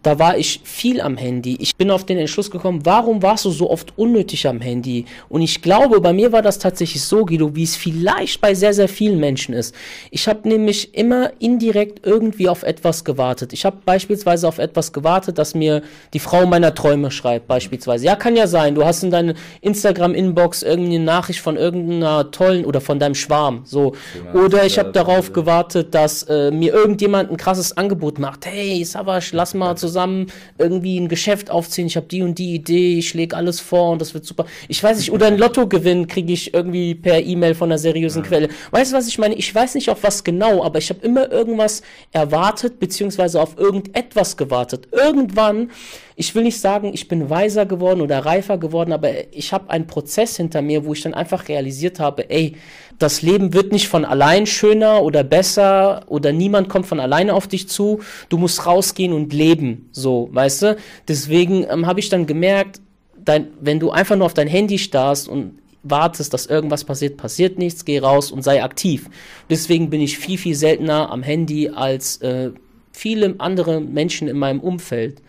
da 0.02 0.18
war 0.18 0.36
ich 0.36 0.60
viel 0.64 1.00
am 1.00 1.16
Handy. 1.16 1.56
Ich 1.60 1.76
bin 1.76 1.90
auf 1.90 2.04
den 2.04 2.18
Entschluss 2.18 2.50
gekommen, 2.50 2.80
warum 2.84 3.22
warst 3.22 3.44
du 3.44 3.50
so 3.50 3.70
oft 3.70 3.96
unnötig 3.96 4.46
am 4.48 4.60
Handy? 4.60 5.04
Und 5.28 5.42
ich 5.42 5.62
glaube, 5.62 6.00
bei 6.00 6.12
mir 6.12 6.32
war 6.32 6.42
das 6.42 6.58
tatsächlich 6.58 7.04
so, 7.04 7.24
Guido, 7.24 7.54
wie 7.54 7.62
es 7.62 7.76
vielleicht 7.76 8.40
bei 8.40 8.54
sehr, 8.54 8.74
sehr 8.74 8.88
vielen 8.88 9.20
Menschen 9.20 9.54
ist. 9.54 9.74
Ich 10.10 10.26
habe 10.26 10.48
nämlich 10.48 10.94
immer 10.94 11.30
indirekt 11.38 12.04
irgendwie 12.04 12.48
auf 12.48 12.64
etwas 12.64 13.04
gewartet. 13.04 13.52
Ich 13.52 13.64
habe 13.64 13.78
beispielsweise 13.84 14.48
auf 14.48 14.58
etwas 14.58 14.92
gewartet, 14.92 15.38
dass 15.38 15.54
mir 15.54 15.82
die 16.12 16.18
Frau 16.18 16.46
meiner 16.46 16.74
Träume 16.74 17.10
schreibt, 17.12 17.46
beispielsweise. 17.46 18.04
Ja, 18.06 18.16
kann 18.16 18.34
ja 18.34 18.48
sein. 18.48 18.74
Du 18.74 18.84
hast 18.84 19.04
in 19.04 19.12
deiner 19.12 19.34
Instagram-Inbox 19.60 20.64
irgendwie 20.64 20.96
eine 20.96 21.04
Nachricht 21.04 21.40
von 21.40 21.56
irgendeiner 21.56 22.30
tollen 22.32 22.64
oder 22.64 22.80
von 22.80 22.98
deinem 22.98 23.14
Schwarm. 23.14 23.62
So. 23.64 23.94
Oder 24.34 24.66
ich 24.66 24.78
habe 24.80 24.90
darauf 24.90 25.32
gewartet, 25.32 25.94
dass 25.94 26.24
äh, 26.24 26.50
mir 26.50 26.72
irgendjemand 26.72 27.30
ein 27.30 27.36
krasses 27.36 27.76
Angebot 27.76 28.18
macht. 28.18 28.46
Hey, 28.46 28.84
Savasch, 28.84 29.32
lass 29.32 29.54
mal 29.54 29.76
zusammen 29.76 29.91
zusammen 29.92 30.26
irgendwie 30.58 30.98
ein 30.98 31.08
Geschäft 31.08 31.50
aufziehen, 31.50 31.86
ich 31.86 31.96
habe 31.96 32.06
die 32.06 32.22
und 32.22 32.38
die 32.38 32.54
Idee, 32.54 32.98
ich 32.98 33.12
lege 33.12 33.36
alles 33.36 33.60
vor 33.60 33.92
und 33.92 34.00
das 34.00 34.14
wird 34.14 34.24
super. 34.24 34.46
Ich 34.68 34.82
weiß 34.82 34.96
nicht, 34.98 35.12
oder 35.12 35.26
ein 35.26 35.36
Lottogewinn 35.36 36.06
kriege 36.06 36.32
ich 36.32 36.54
irgendwie 36.54 36.94
per 36.94 37.22
E-Mail 37.22 37.54
von 37.54 37.68
einer 37.68 37.78
seriösen 37.78 38.22
ja. 38.22 38.28
Quelle. 38.28 38.48
Weißt 38.70 38.92
du, 38.92 38.96
was 38.96 39.06
ich 39.06 39.18
meine? 39.18 39.34
Ich 39.34 39.54
weiß 39.54 39.74
nicht 39.74 39.90
auf 39.90 40.02
was 40.02 40.24
genau, 40.24 40.64
aber 40.64 40.78
ich 40.78 40.88
habe 40.88 41.04
immer 41.04 41.30
irgendwas 41.30 41.82
erwartet, 42.12 42.80
beziehungsweise 42.80 43.40
auf 43.40 43.58
irgendetwas 43.58 44.36
gewartet. 44.36 44.88
Irgendwann, 44.92 45.70
ich 46.16 46.34
will 46.34 46.42
nicht 46.42 46.60
sagen, 46.60 46.90
ich 46.92 47.08
bin 47.08 47.30
weiser 47.30 47.66
geworden 47.66 48.00
oder 48.00 48.24
reifer 48.24 48.58
geworden, 48.58 48.92
aber 48.92 49.32
ich 49.32 49.52
habe 49.52 49.70
einen 49.70 49.86
Prozess 49.86 50.36
hinter 50.36 50.62
mir, 50.62 50.84
wo 50.84 50.92
ich 50.92 51.02
dann 51.02 51.14
einfach 51.14 51.48
realisiert 51.48 52.00
habe, 52.00 52.28
ey, 52.30 52.56
das 52.98 53.22
Leben 53.22 53.52
wird 53.52 53.72
nicht 53.72 53.88
von 53.88 54.04
allein 54.04 54.46
schöner 54.46 55.02
oder 55.02 55.24
besser 55.24 56.02
oder 56.06 56.32
niemand 56.32 56.68
kommt 56.68 56.86
von 56.86 57.00
alleine 57.00 57.34
auf 57.34 57.48
dich 57.48 57.68
zu. 57.68 58.00
Du 58.28 58.38
musst 58.38 58.66
rausgehen 58.66 59.12
und 59.12 59.32
leben, 59.32 59.88
so, 59.92 60.28
weißt 60.32 60.62
du? 60.62 60.76
Deswegen 61.08 61.66
ähm, 61.68 61.86
habe 61.86 62.00
ich 62.00 62.08
dann 62.10 62.26
gemerkt, 62.26 62.80
dein, 63.24 63.48
wenn 63.60 63.80
du 63.80 63.90
einfach 63.90 64.16
nur 64.16 64.26
auf 64.26 64.34
dein 64.34 64.48
Handy 64.48 64.78
starrst 64.78 65.28
und 65.28 65.58
wartest, 65.82 66.32
dass 66.32 66.46
irgendwas 66.46 66.84
passiert, 66.84 67.16
passiert 67.16 67.58
nichts, 67.58 67.84
geh 67.84 67.98
raus 67.98 68.30
und 68.30 68.42
sei 68.42 68.62
aktiv. 68.62 69.08
Deswegen 69.50 69.90
bin 69.90 70.00
ich 70.00 70.18
viel, 70.18 70.38
viel 70.38 70.54
seltener 70.54 71.10
am 71.10 71.22
Handy 71.22 71.70
als 71.70 72.18
äh, 72.18 72.50
viele 72.92 73.34
andere 73.38 73.80
Menschen 73.80 74.28
in 74.28 74.38
meinem 74.38 74.60
Umfeld. 74.60 75.22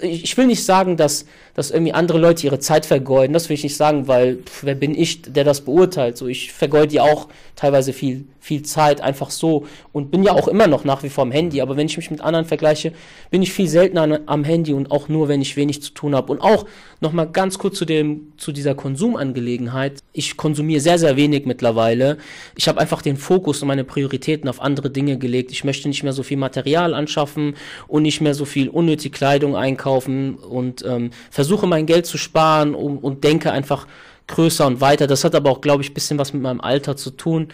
Ich, 0.00 0.36
will 0.36 0.46
nicht 0.46 0.64
sagen, 0.64 0.96
dass, 0.96 1.24
dass 1.54 1.70
irgendwie 1.70 1.92
andere 1.92 2.18
Leute 2.18 2.46
ihre 2.46 2.58
Zeit 2.58 2.86
vergeuden. 2.86 3.32
Das 3.32 3.48
will 3.48 3.54
ich 3.54 3.62
nicht 3.62 3.76
sagen, 3.76 4.06
weil 4.06 4.36
pff, 4.36 4.64
wer 4.64 4.74
bin 4.74 4.94
ich, 4.94 5.22
der 5.22 5.44
das 5.44 5.62
beurteilt? 5.62 6.16
So, 6.16 6.26
ich 6.26 6.52
vergeude 6.52 6.94
ja 6.94 7.02
auch 7.02 7.28
teilweise 7.56 7.92
viel, 7.92 8.26
viel 8.42 8.62
Zeit 8.62 9.00
einfach 9.00 9.30
so 9.30 9.66
und 9.92 10.10
bin 10.10 10.24
ja 10.24 10.32
auch 10.32 10.48
immer 10.48 10.66
noch 10.66 10.82
nach 10.82 11.04
wie 11.04 11.08
vor 11.08 11.22
am 11.22 11.30
Handy. 11.30 11.60
Aber 11.60 11.76
wenn 11.76 11.86
ich 11.86 11.96
mich 11.96 12.10
mit 12.10 12.20
anderen 12.20 12.44
vergleiche, 12.44 12.92
bin 13.30 13.40
ich 13.40 13.52
viel 13.52 13.68
seltener 13.68 14.20
am 14.26 14.42
Handy 14.42 14.72
und 14.72 14.90
auch 14.90 15.08
nur, 15.08 15.28
wenn 15.28 15.40
ich 15.40 15.56
wenig 15.56 15.80
zu 15.80 15.92
tun 15.92 16.16
habe. 16.16 16.32
Und 16.32 16.40
auch 16.40 16.66
nochmal 17.00 17.28
ganz 17.30 17.56
kurz 17.58 17.78
zu 17.78 17.84
dem, 17.84 18.32
zu 18.38 18.50
dieser 18.50 18.74
Konsumangelegenheit. 18.74 20.00
Ich 20.12 20.36
konsumiere 20.36 20.80
sehr, 20.80 20.98
sehr 20.98 21.16
wenig 21.16 21.46
mittlerweile. 21.46 22.18
Ich 22.56 22.66
habe 22.66 22.80
einfach 22.80 23.00
den 23.00 23.16
Fokus 23.16 23.62
und 23.62 23.68
meine 23.68 23.84
Prioritäten 23.84 24.48
auf 24.48 24.60
andere 24.60 24.90
Dinge 24.90 25.18
gelegt. 25.18 25.52
Ich 25.52 25.62
möchte 25.62 25.86
nicht 25.86 26.02
mehr 26.02 26.12
so 26.12 26.24
viel 26.24 26.36
Material 26.36 26.94
anschaffen 26.94 27.54
und 27.86 28.02
nicht 28.02 28.20
mehr 28.20 28.34
so 28.34 28.44
viel 28.44 28.68
unnötige 28.68 29.16
Kleidung 29.16 29.54
einkaufen 29.54 30.34
und 30.34 30.84
ähm, 30.84 31.10
versuche 31.30 31.68
mein 31.68 31.86
Geld 31.86 32.06
zu 32.06 32.18
sparen 32.18 32.74
und, 32.74 32.98
und 32.98 33.22
denke 33.22 33.52
einfach 33.52 33.86
größer 34.26 34.66
und 34.66 34.80
weiter. 34.80 35.06
Das 35.06 35.24
hat 35.24 35.34
aber 35.34 35.50
auch, 35.50 35.60
glaube 35.60 35.82
ich, 35.82 35.94
bisschen 35.94 36.18
was 36.18 36.32
mit 36.32 36.42
meinem 36.42 36.60
Alter 36.60 36.96
zu 36.96 37.10
tun. 37.10 37.48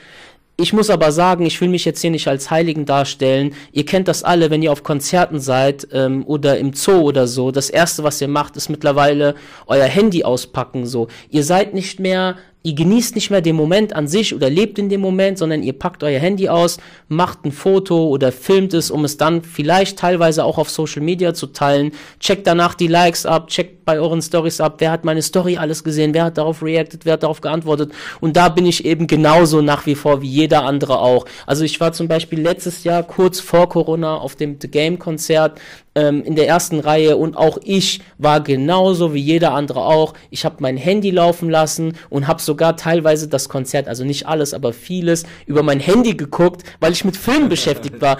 Ich 0.60 0.72
muss 0.72 0.90
aber 0.90 1.12
sagen, 1.12 1.46
ich 1.46 1.60
will 1.60 1.68
mich 1.68 1.84
jetzt 1.84 2.00
hier 2.00 2.10
nicht 2.10 2.26
als 2.26 2.50
Heiligen 2.50 2.84
darstellen. 2.84 3.54
Ihr 3.70 3.86
kennt 3.86 4.08
das 4.08 4.24
alle, 4.24 4.50
wenn 4.50 4.60
ihr 4.60 4.72
auf 4.72 4.82
Konzerten 4.82 5.38
seid 5.38 5.86
ähm, 5.92 6.24
oder 6.26 6.58
im 6.58 6.72
Zoo 6.72 7.02
oder 7.02 7.28
so. 7.28 7.52
Das 7.52 7.70
erste, 7.70 8.02
was 8.02 8.20
ihr 8.20 8.26
macht, 8.26 8.56
ist 8.56 8.68
mittlerweile 8.68 9.36
euer 9.68 9.86
Handy 9.86 10.24
auspacken. 10.24 10.84
So, 10.84 11.06
ihr 11.30 11.44
seid 11.44 11.74
nicht 11.74 12.00
mehr 12.00 12.38
ihr 12.62 12.74
genießt 12.74 13.14
nicht 13.14 13.30
mehr 13.30 13.40
den 13.40 13.56
Moment 13.56 13.94
an 13.94 14.08
sich 14.08 14.34
oder 14.34 14.50
lebt 14.50 14.78
in 14.78 14.88
dem 14.88 15.00
Moment, 15.00 15.38
sondern 15.38 15.62
ihr 15.62 15.72
packt 15.72 16.02
euer 16.02 16.18
Handy 16.18 16.48
aus, 16.48 16.78
macht 17.08 17.44
ein 17.44 17.52
Foto 17.52 18.08
oder 18.08 18.32
filmt 18.32 18.74
es, 18.74 18.90
um 18.90 19.04
es 19.04 19.16
dann 19.16 19.42
vielleicht 19.42 19.98
teilweise 19.98 20.44
auch 20.44 20.58
auf 20.58 20.68
Social 20.68 21.02
Media 21.02 21.34
zu 21.34 21.46
teilen, 21.46 21.92
checkt 22.20 22.46
danach 22.46 22.74
die 22.74 22.88
Likes 22.88 23.26
ab, 23.26 23.48
checkt 23.48 23.84
bei 23.84 23.98
euren 23.98 24.20
Stories 24.20 24.60
ab, 24.60 24.74
wer 24.78 24.90
hat 24.90 25.04
meine 25.04 25.22
Story 25.22 25.56
alles 25.56 25.84
gesehen, 25.84 26.12
wer 26.14 26.24
hat 26.24 26.36
darauf 26.36 26.62
reacted, 26.62 27.06
wer 27.06 27.14
hat 27.14 27.22
darauf 27.22 27.40
geantwortet. 27.40 27.92
Und 28.20 28.36
da 28.36 28.48
bin 28.48 28.66
ich 28.66 28.84
eben 28.84 29.06
genauso 29.06 29.62
nach 29.62 29.86
wie 29.86 29.94
vor 29.94 30.20
wie 30.20 30.28
jeder 30.28 30.64
andere 30.64 30.98
auch. 30.98 31.24
Also 31.46 31.64
ich 31.64 31.80
war 31.80 31.92
zum 31.92 32.08
Beispiel 32.08 32.40
letztes 32.40 32.84
Jahr 32.84 33.02
kurz 33.02 33.40
vor 33.40 33.68
Corona 33.68 34.16
auf 34.16 34.36
dem 34.36 34.58
The 34.60 34.68
Game 34.68 34.98
Konzert, 34.98 35.58
ähm, 35.98 36.22
in 36.22 36.36
der 36.36 36.46
ersten 36.46 36.78
Reihe 36.80 37.16
und 37.16 37.36
auch 37.36 37.58
ich 37.64 38.00
war 38.18 38.40
genauso 38.40 39.14
wie 39.14 39.20
jeder 39.20 39.52
andere 39.52 39.84
auch. 39.84 40.14
Ich 40.30 40.44
habe 40.44 40.56
mein 40.60 40.76
Handy 40.76 41.10
laufen 41.10 41.50
lassen 41.50 41.94
und 42.08 42.28
habe 42.28 42.40
sogar 42.40 42.76
teilweise 42.76 43.28
das 43.28 43.48
Konzert, 43.48 43.88
also 43.88 44.04
nicht 44.04 44.26
alles, 44.26 44.54
aber 44.54 44.72
vieles, 44.72 45.24
über 45.46 45.62
mein 45.62 45.80
Handy 45.80 46.14
geguckt, 46.14 46.62
weil 46.80 46.92
ich 46.92 47.04
mit 47.04 47.16
Filmen 47.16 47.48
beschäftigt 47.56 48.00
war. 48.00 48.18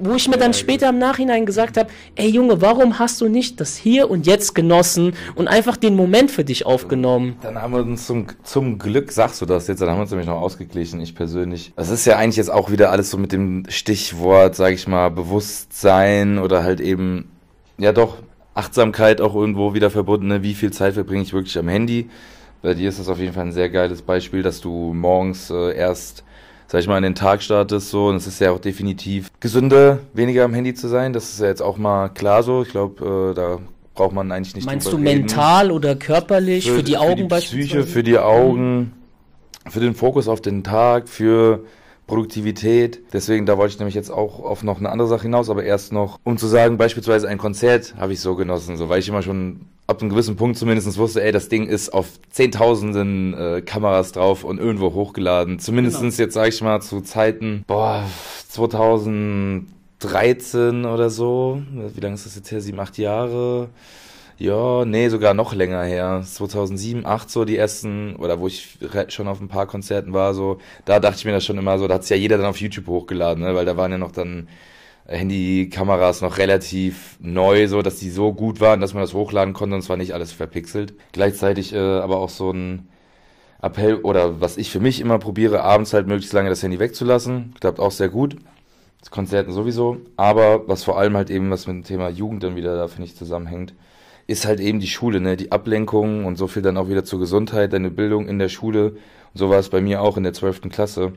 Wo 0.00 0.14
ich 0.14 0.28
mir 0.28 0.36
dann 0.36 0.54
später 0.54 0.90
im 0.90 0.98
Nachhinein 0.98 1.46
gesagt 1.46 1.76
habe, 1.76 1.88
ey 2.16 2.28
Junge, 2.28 2.60
warum 2.60 2.98
hast 2.98 3.20
du 3.20 3.28
nicht 3.28 3.60
das 3.60 3.76
Hier 3.76 4.10
und 4.10 4.26
Jetzt 4.26 4.54
genossen 4.54 5.14
und 5.34 5.48
einfach 5.48 5.76
den 5.76 5.96
Moment 5.96 6.30
für 6.30 6.44
dich 6.44 6.66
aufgenommen? 6.66 7.36
Dann 7.42 7.60
haben 7.60 7.72
wir 7.72 7.80
uns 7.80 8.06
zum, 8.06 8.26
zum 8.42 8.78
Glück, 8.78 9.12
sagst 9.12 9.40
du 9.40 9.46
das 9.46 9.66
jetzt, 9.68 9.80
dann 9.80 9.88
haben 9.88 9.96
wir 9.96 10.02
uns 10.02 10.10
nämlich 10.10 10.28
noch 10.28 10.40
ausgeglichen, 10.40 11.00
ich 11.00 11.14
persönlich. 11.14 11.72
Das 11.76 11.88
ist 11.88 12.04
ja 12.04 12.16
eigentlich 12.16 12.36
jetzt 12.36 12.50
auch 12.50 12.70
wieder 12.70 12.90
alles 12.90 13.10
so 13.10 13.16
mit 13.16 13.32
dem 13.32 13.64
Stichwort, 13.68 14.56
sag 14.56 14.72
ich 14.72 14.86
mal, 14.86 15.08
Bewusstsein 15.10 16.38
oder 16.38 16.62
halt 16.62 16.80
eben 16.80 17.13
ja 17.78 17.92
doch, 17.92 18.18
Achtsamkeit 18.54 19.20
auch 19.20 19.34
irgendwo 19.34 19.74
wieder 19.74 19.90
verbunden. 19.90 20.28
Ne? 20.28 20.42
Wie 20.42 20.54
viel 20.54 20.72
Zeit 20.72 20.94
verbringe 20.94 21.22
ich 21.22 21.32
wirklich 21.32 21.58
am 21.58 21.68
Handy? 21.68 22.08
Bei 22.62 22.74
dir 22.74 22.88
ist 22.88 22.98
das 22.98 23.08
auf 23.08 23.18
jeden 23.18 23.32
Fall 23.32 23.46
ein 23.46 23.52
sehr 23.52 23.68
geiles 23.68 24.02
Beispiel, 24.02 24.42
dass 24.42 24.60
du 24.60 24.94
morgens 24.94 25.50
äh, 25.50 25.76
erst 25.76 26.24
sag 26.66 26.80
ich 26.80 26.88
mal, 26.88 26.96
in 26.96 27.02
den 27.04 27.14
Tag 27.14 27.42
startest, 27.42 27.90
so, 27.90 28.08
und 28.08 28.16
es 28.16 28.26
ist 28.26 28.40
ja 28.40 28.50
auch 28.50 28.58
definitiv 28.58 29.30
gesünder, 29.38 30.00
weniger 30.12 30.44
am 30.44 30.54
Handy 30.54 30.74
zu 30.74 30.88
sein. 30.88 31.12
Das 31.12 31.30
ist 31.30 31.40
ja 31.40 31.46
jetzt 31.46 31.62
auch 31.62 31.76
mal 31.76 32.08
klar 32.08 32.42
so. 32.42 32.62
Ich 32.62 32.70
glaube, 32.70 33.30
äh, 33.30 33.34
da 33.34 33.58
braucht 33.94 34.12
man 34.12 34.32
eigentlich 34.32 34.54
nicht 34.54 34.66
Meinst 34.66 34.88
du 34.88 34.96
reden. 34.96 35.04
mental 35.04 35.70
oder 35.70 35.94
körperlich, 35.94 36.68
für, 36.68 36.78
für 36.78 36.82
die 36.82 36.96
Augen 36.96 37.10
für 37.10 37.16
die 37.16 37.22
beispielsweise? 37.24 37.82
Psyche, 37.82 37.92
für 37.92 38.02
die 38.02 38.18
Augen, 38.18 38.92
für 39.68 39.80
den 39.80 39.94
Fokus 39.94 40.26
auf 40.26 40.40
den 40.40 40.64
Tag, 40.64 41.08
für 41.08 41.64
Produktivität. 42.06 43.00
Deswegen, 43.12 43.46
da 43.46 43.58
wollte 43.58 43.72
ich 43.72 43.78
nämlich 43.78 43.94
jetzt 43.94 44.10
auch 44.10 44.40
auf 44.40 44.62
noch 44.62 44.78
eine 44.78 44.90
andere 44.90 45.08
Sache 45.08 45.22
hinaus, 45.22 45.50
aber 45.50 45.64
erst 45.64 45.92
noch, 45.92 46.18
um 46.24 46.36
zu 46.36 46.46
sagen, 46.46 46.76
beispielsweise 46.76 47.28
ein 47.28 47.38
Konzert 47.38 47.94
habe 47.96 48.12
ich 48.12 48.20
so 48.20 48.34
genossen, 48.34 48.76
so 48.76 48.88
weil 48.88 48.98
ich 48.98 49.08
immer 49.08 49.22
schon 49.22 49.60
ab 49.86 50.00
einem 50.00 50.10
gewissen 50.10 50.36
Punkt 50.36 50.58
zumindest 50.58 50.98
wusste, 50.98 51.22
ey, 51.22 51.32
das 51.32 51.48
Ding 51.48 51.66
ist 51.66 51.90
auf 51.90 52.06
zehntausenden 52.30 53.34
äh, 53.34 53.62
Kameras 53.62 54.12
drauf 54.12 54.44
und 54.44 54.58
irgendwo 54.58 54.94
hochgeladen. 54.94 55.58
Zumindestens 55.58 56.16
genau. 56.16 56.26
jetzt 56.26 56.34
sage 56.34 56.48
ich 56.48 56.62
mal 56.62 56.80
zu 56.80 57.02
Zeiten, 57.02 57.64
boah, 57.66 58.04
2013 58.48 60.86
oder 60.86 61.10
so. 61.10 61.62
Wie 61.94 62.00
lange 62.00 62.14
ist 62.14 62.26
das 62.26 62.36
jetzt 62.36 62.50
her? 62.50 62.60
Sieben, 62.60 62.80
acht 62.80 62.98
Jahre. 62.98 63.68
Ja, 64.36 64.84
nee, 64.84 65.08
sogar 65.08 65.32
noch 65.34 65.54
länger 65.54 65.82
her. 65.84 66.22
2007, 66.24 67.06
8 67.06 67.30
so 67.30 67.44
die 67.44 67.56
ersten, 67.56 68.16
oder 68.16 68.40
wo 68.40 68.48
ich 68.48 68.78
schon 69.08 69.28
auf 69.28 69.40
ein 69.40 69.48
paar 69.48 69.66
Konzerten 69.66 70.12
war, 70.12 70.34
so, 70.34 70.58
da 70.84 70.98
dachte 70.98 71.18
ich 71.18 71.24
mir 71.24 71.32
das 71.32 71.44
schon 71.44 71.58
immer 71.58 71.78
so, 71.78 71.86
da 71.86 71.94
hat's 71.94 72.08
ja 72.08 72.16
jeder 72.16 72.36
dann 72.36 72.46
auf 72.46 72.60
YouTube 72.60 72.88
hochgeladen, 72.88 73.44
ne, 73.44 73.54
weil 73.54 73.64
da 73.64 73.76
waren 73.76 73.92
ja 73.92 73.98
noch 73.98 74.10
dann 74.10 74.48
Handykameras 75.06 76.22
noch 76.22 76.38
relativ 76.38 77.16
neu, 77.20 77.68
so 77.68 77.82
dass 77.82 77.98
die 77.98 78.10
so 78.10 78.32
gut 78.32 78.60
waren, 78.60 78.80
dass 78.80 78.94
man 78.94 79.02
das 79.02 79.14
hochladen 79.14 79.54
konnte 79.54 79.74
und 79.76 79.82
es 79.82 79.88
war 79.88 79.96
nicht 79.96 80.14
alles 80.14 80.32
verpixelt. 80.32 80.94
Gleichzeitig 81.12 81.74
äh, 81.74 81.78
aber 81.78 82.18
auch 82.18 82.30
so 82.30 82.50
ein 82.52 82.88
Appell 83.62 83.96
oder 83.96 84.40
was 84.40 84.56
ich 84.58 84.70
für 84.70 84.80
mich 84.80 85.00
immer 85.00 85.18
probiere, 85.18 85.62
abends 85.62 85.92
halt 85.94 86.06
möglichst 86.06 86.32
lange 86.34 86.50
das 86.50 86.62
Handy 86.62 86.78
wegzulassen. 86.80 87.54
Klappt 87.60 87.80
auch 87.80 87.92
sehr 87.92 88.08
gut. 88.08 88.36
Konzerten 89.10 89.52
sowieso. 89.52 89.98
Aber 90.16 90.66
was 90.68 90.84
vor 90.84 90.98
allem 90.98 91.16
halt 91.16 91.30
eben, 91.30 91.50
was 91.50 91.66
mit 91.66 91.76
dem 91.76 91.84
Thema 91.84 92.08
Jugend 92.08 92.42
dann 92.42 92.56
wieder 92.56 92.76
da, 92.76 92.88
finde 92.88 93.04
ich, 93.04 93.16
zusammenhängt, 93.16 93.74
ist 94.26 94.46
halt 94.46 94.60
eben 94.60 94.80
die 94.80 94.86
Schule, 94.86 95.20
ne? 95.20 95.36
Die 95.36 95.52
Ablenkung 95.52 96.24
und 96.24 96.36
so 96.36 96.46
viel 96.46 96.62
dann 96.62 96.76
auch 96.76 96.88
wieder 96.88 97.04
zur 97.04 97.20
Gesundheit, 97.20 97.72
deine 97.72 97.90
Bildung 97.90 98.28
in 98.28 98.38
der 98.38 98.48
Schule. 98.48 98.92
Und 98.92 99.38
so 99.38 99.50
war 99.50 99.58
es 99.58 99.68
bei 99.68 99.80
mir 99.80 100.00
auch 100.00 100.16
in 100.16 100.22
der 100.22 100.32
zwölften 100.32 100.70
Klasse. 100.70 101.12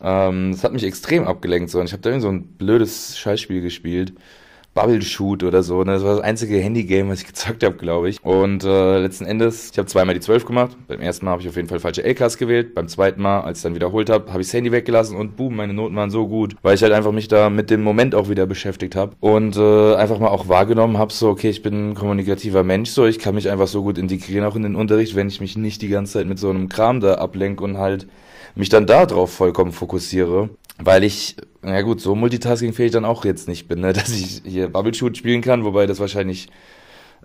Ähm, 0.00 0.52
das 0.52 0.64
hat 0.64 0.72
mich 0.72 0.84
extrem 0.84 1.26
abgelenkt 1.26 1.70
so. 1.70 1.80
Und 1.80 1.86
ich 1.86 1.92
habe 1.92 2.02
da 2.02 2.10
irgendwie 2.10 2.22
so 2.22 2.32
ein 2.32 2.42
blödes 2.56 3.18
Scheißspiel 3.18 3.60
gespielt. 3.60 4.12
Bubble 4.78 5.02
Shoot 5.02 5.42
oder 5.42 5.64
so. 5.64 5.82
Ne? 5.82 5.94
Das 5.94 6.04
war 6.04 6.14
das 6.14 6.24
einzige 6.24 6.58
Handygame, 6.58 7.10
was 7.10 7.20
ich 7.20 7.26
gezockt 7.26 7.64
habe, 7.64 7.76
glaube 7.76 8.08
ich. 8.08 8.22
Und 8.22 8.62
äh, 8.62 8.98
letzten 9.00 9.24
Endes, 9.24 9.70
ich 9.72 9.78
habe 9.78 9.88
zweimal 9.88 10.14
die 10.14 10.20
12 10.20 10.44
gemacht. 10.44 10.76
Beim 10.86 11.00
ersten 11.00 11.24
Mal 11.24 11.32
habe 11.32 11.42
ich 11.42 11.48
auf 11.48 11.56
jeden 11.56 11.66
Fall 11.66 11.80
falsche 11.80 12.04
LKs 12.04 12.38
gewählt. 12.38 12.76
Beim 12.76 12.86
zweiten 12.86 13.20
Mal, 13.20 13.40
als 13.40 13.58
ich 13.58 13.62
dann 13.64 13.74
wiederholt 13.74 14.08
habe, 14.08 14.30
habe 14.30 14.40
ich 14.40 14.46
das 14.46 14.54
Handy 14.54 14.70
weggelassen 14.70 15.16
und 15.16 15.36
boom, 15.36 15.56
meine 15.56 15.74
Noten 15.74 15.96
waren 15.96 16.10
so 16.10 16.28
gut, 16.28 16.54
weil 16.62 16.76
ich 16.76 16.82
halt 16.82 16.92
einfach 16.92 17.10
mich 17.10 17.26
da 17.26 17.50
mit 17.50 17.70
dem 17.70 17.82
Moment 17.82 18.14
auch 18.14 18.28
wieder 18.28 18.46
beschäftigt 18.46 18.94
habe 18.94 19.16
und 19.18 19.56
äh, 19.56 19.94
einfach 19.96 20.20
mal 20.20 20.28
auch 20.28 20.48
wahrgenommen 20.48 20.96
habe, 20.96 21.12
so 21.12 21.28
okay, 21.28 21.50
ich 21.50 21.62
bin 21.62 21.90
ein 21.90 21.94
kommunikativer 21.94 22.62
Mensch, 22.62 22.90
so 22.90 23.04
ich 23.04 23.18
kann 23.18 23.34
mich 23.34 23.50
einfach 23.50 23.66
so 23.66 23.82
gut 23.82 23.98
integrieren 23.98 24.44
auch 24.44 24.54
in 24.54 24.62
den 24.62 24.76
Unterricht, 24.76 25.16
wenn 25.16 25.26
ich 25.26 25.40
mich 25.40 25.56
nicht 25.56 25.82
die 25.82 25.88
ganze 25.88 26.14
Zeit 26.14 26.26
mit 26.26 26.38
so 26.38 26.50
einem 26.50 26.68
Kram 26.68 27.00
da 27.00 27.14
ablenke 27.14 27.64
und 27.64 27.78
halt 27.78 28.06
mich 28.54 28.68
dann 28.68 28.86
da 28.86 29.06
drauf 29.06 29.32
vollkommen 29.32 29.72
fokussiere 29.72 30.50
weil 30.82 31.04
ich, 31.04 31.36
na 31.62 31.82
gut, 31.82 32.00
so 32.00 32.14
multitaskingfähig 32.14 32.92
dann 32.92 33.04
auch 33.04 33.24
jetzt 33.24 33.48
nicht 33.48 33.68
bin, 33.68 33.80
ne? 33.80 33.92
dass 33.94 34.10
ich 34.10 34.42
hier 34.44 34.68
Bubble 34.68 34.94
Shoot 34.94 35.16
spielen 35.16 35.42
kann, 35.42 35.64
wobei 35.64 35.86
das 35.86 36.00
wahrscheinlich 36.00 36.48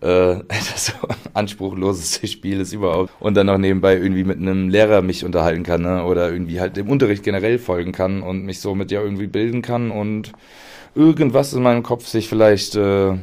äh, 0.01 0.36
das 0.47 0.93
anspruchloseste 1.34 2.28
Spiel 2.28 2.60
ist 2.60 2.74
überhaupt. 2.74 3.14
Und 3.20 3.36
dann 3.36 3.47
noch 3.47 3.58
nebenbei 3.58 3.95
irgendwie 3.95 4.24
mit 4.24 4.38
einem 4.39 4.70
Lehrer 4.70 5.01
mich 5.01 5.24
unterhalten 5.24 5.64
kann, 5.64 5.82
ne? 5.82 6.04
oder 6.06 6.32
irgendwie 6.32 6.60
halt 6.60 6.78
dem 6.78 6.89
Unterricht 6.89 7.24
generell 7.24 7.60
folgen 7.60 7.91
kann 7.91 8.22
und 8.22 8.43
mich 8.43 8.60
somit 8.60 8.91
ja 8.91 9.01
irgendwie 9.01 9.28
bilden 9.28 9.62
kann 9.62 9.91
und 9.91 10.34
irgendwas 10.95 11.54
in 11.54 11.64
meinem 11.64 11.84
Kopf 11.84 12.08
sich 12.08 12.28
vielleicht 12.28 12.76
äh, 12.76 13.16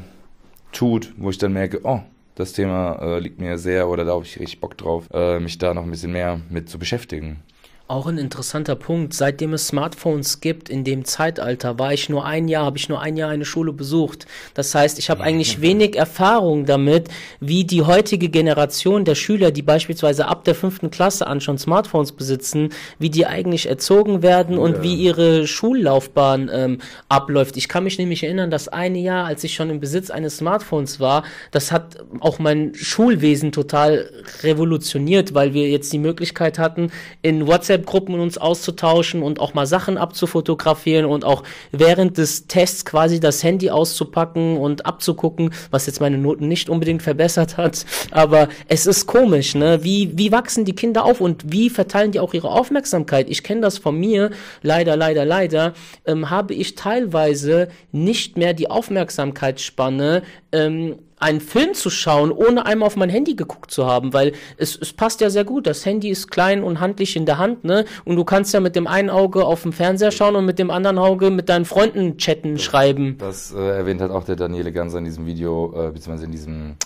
tut, 0.72 1.12
wo 1.16 1.30
ich 1.30 1.38
dann 1.38 1.52
merke, 1.52 1.80
oh, 1.84 2.00
das 2.34 2.52
Thema 2.52 2.98
äh, 3.00 3.18
liegt 3.20 3.40
mir 3.40 3.58
sehr 3.58 3.88
oder 3.88 4.04
da 4.04 4.12
habe 4.12 4.24
ich 4.24 4.40
richtig 4.40 4.60
Bock 4.60 4.76
drauf, 4.76 5.06
äh, 5.12 5.38
mich 5.40 5.58
da 5.58 5.74
noch 5.74 5.82
ein 5.82 5.90
bisschen 5.90 6.12
mehr 6.12 6.40
mit 6.48 6.68
zu 6.68 6.78
beschäftigen. 6.78 7.42
Auch 7.90 8.06
ein 8.06 8.18
interessanter 8.18 8.76
Punkt. 8.76 9.14
Seitdem 9.14 9.52
es 9.52 9.66
Smartphones 9.66 10.40
gibt, 10.40 10.68
in 10.68 10.84
dem 10.84 11.04
Zeitalter, 11.04 11.80
war 11.80 11.92
ich 11.92 12.08
nur 12.08 12.24
ein 12.24 12.46
Jahr, 12.46 12.64
habe 12.64 12.78
ich 12.78 12.88
nur 12.88 13.00
ein 13.00 13.16
Jahr 13.16 13.30
eine 13.30 13.44
Schule 13.44 13.72
besucht. 13.72 14.26
Das 14.54 14.72
heißt, 14.76 15.00
ich 15.00 15.10
habe 15.10 15.24
eigentlich 15.24 15.60
wenig 15.60 15.96
Erfahrung 15.96 16.66
damit, 16.66 17.08
wie 17.40 17.64
die 17.64 17.82
heutige 17.82 18.28
Generation 18.28 19.04
der 19.04 19.16
Schüler, 19.16 19.50
die 19.50 19.62
beispielsweise 19.62 20.28
ab 20.28 20.44
der 20.44 20.54
fünften 20.54 20.92
Klasse 20.92 21.26
an 21.26 21.40
schon 21.40 21.58
Smartphones 21.58 22.12
besitzen, 22.12 22.68
wie 23.00 23.10
die 23.10 23.26
eigentlich 23.26 23.68
erzogen 23.68 24.22
werden 24.22 24.56
und 24.56 24.76
ja. 24.76 24.82
wie 24.84 24.94
ihre 24.94 25.48
Schullaufbahn 25.48 26.48
ähm, 26.54 26.78
abläuft. 27.08 27.56
Ich 27.56 27.68
kann 27.68 27.82
mich 27.82 27.98
nämlich 27.98 28.22
erinnern, 28.22 28.52
dass 28.52 28.68
eine 28.68 29.00
Jahr, 29.00 29.26
als 29.26 29.42
ich 29.42 29.54
schon 29.54 29.68
im 29.68 29.80
Besitz 29.80 30.10
eines 30.10 30.36
Smartphones 30.36 31.00
war, 31.00 31.24
das 31.50 31.72
hat 31.72 31.96
auch 32.20 32.38
mein 32.38 32.72
Schulwesen 32.72 33.50
total 33.50 34.08
revolutioniert, 34.44 35.34
weil 35.34 35.54
wir 35.54 35.68
jetzt 35.68 35.92
die 35.92 35.98
Möglichkeit 35.98 36.56
hatten, 36.60 36.92
in 37.20 37.48
WhatsApp 37.48 37.79
WhatsApp-Gruppen 37.80 38.20
uns 38.20 38.38
auszutauschen 38.38 39.22
und 39.22 39.40
auch 39.40 39.54
mal 39.54 39.66
Sachen 39.66 39.98
abzufotografieren 39.98 41.06
und 41.06 41.24
auch 41.24 41.42
während 41.72 42.18
des 42.18 42.46
Tests 42.46 42.84
quasi 42.84 43.20
das 43.20 43.42
Handy 43.42 43.70
auszupacken 43.70 44.56
und 44.56 44.86
abzugucken, 44.86 45.52
was 45.70 45.86
jetzt 45.86 46.00
meine 46.00 46.18
Noten 46.18 46.48
nicht 46.48 46.68
unbedingt 46.68 47.02
verbessert 47.02 47.56
hat. 47.56 47.84
Aber 48.10 48.48
es 48.68 48.86
ist 48.86 49.06
komisch, 49.06 49.54
ne? 49.54 49.82
Wie, 49.82 50.16
wie 50.16 50.32
wachsen 50.32 50.64
die 50.64 50.74
Kinder 50.74 51.04
auf 51.04 51.20
und 51.20 51.52
wie 51.52 51.70
verteilen 51.70 52.12
die 52.12 52.20
auch 52.20 52.34
ihre 52.34 52.50
Aufmerksamkeit? 52.50 53.28
Ich 53.28 53.42
kenne 53.42 53.62
das 53.62 53.78
von 53.78 53.98
mir, 53.98 54.30
leider, 54.62 54.96
leider, 54.96 55.24
leider, 55.24 55.74
ähm, 56.06 56.30
habe 56.30 56.54
ich 56.54 56.74
teilweise 56.74 57.68
nicht 57.92 58.36
mehr 58.36 58.54
die 58.54 58.70
Aufmerksamkeitsspanne, 58.70 60.22
ähm, 60.52 60.96
einen 61.20 61.40
Film 61.40 61.74
zu 61.74 61.90
schauen, 61.90 62.32
ohne 62.32 62.66
einmal 62.66 62.86
auf 62.86 62.96
mein 62.96 63.10
Handy 63.10 63.34
geguckt 63.34 63.70
zu 63.70 63.86
haben, 63.86 64.12
weil 64.12 64.32
es, 64.56 64.76
es 64.76 64.92
passt 64.92 65.20
ja 65.20 65.30
sehr 65.30 65.44
gut. 65.44 65.66
Das 65.66 65.84
Handy 65.84 66.08
ist 66.08 66.30
klein 66.30 66.64
und 66.64 66.80
handlich 66.80 67.14
in 67.14 67.26
der 67.26 67.38
Hand, 67.38 67.62
ne? 67.62 67.84
Und 68.04 68.16
du 68.16 68.24
kannst 68.24 68.54
ja 68.54 68.60
mit 68.60 68.74
dem 68.74 68.86
einen 68.86 69.10
Auge 69.10 69.44
auf 69.44 69.62
dem 69.62 69.72
Fernseher 69.72 70.10
schauen 70.10 70.34
und 70.34 70.46
mit 70.46 70.58
dem 70.58 70.70
anderen 70.70 70.98
Auge 70.98 71.30
mit 71.30 71.48
deinen 71.48 71.66
Freunden 71.66 72.16
chatten, 72.16 72.54
das, 72.54 72.62
schreiben. 72.62 73.16
Das 73.18 73.52
äh, 73.52 73.58
erwähnt 73.58 74.00
hat 74.00 74.10
auch 74.10 74.24
der 74.24 74.36
Daniele 74.36 74.72
Ganser 74.72 74.98
in 74.98 75.04
diesem 75.04 75.26
Video, 75.26 75.74
äh, 75.76 75.92
beziehungsweise 75.92 76.24
in 76.24 76.32
diesem 76.32 76.76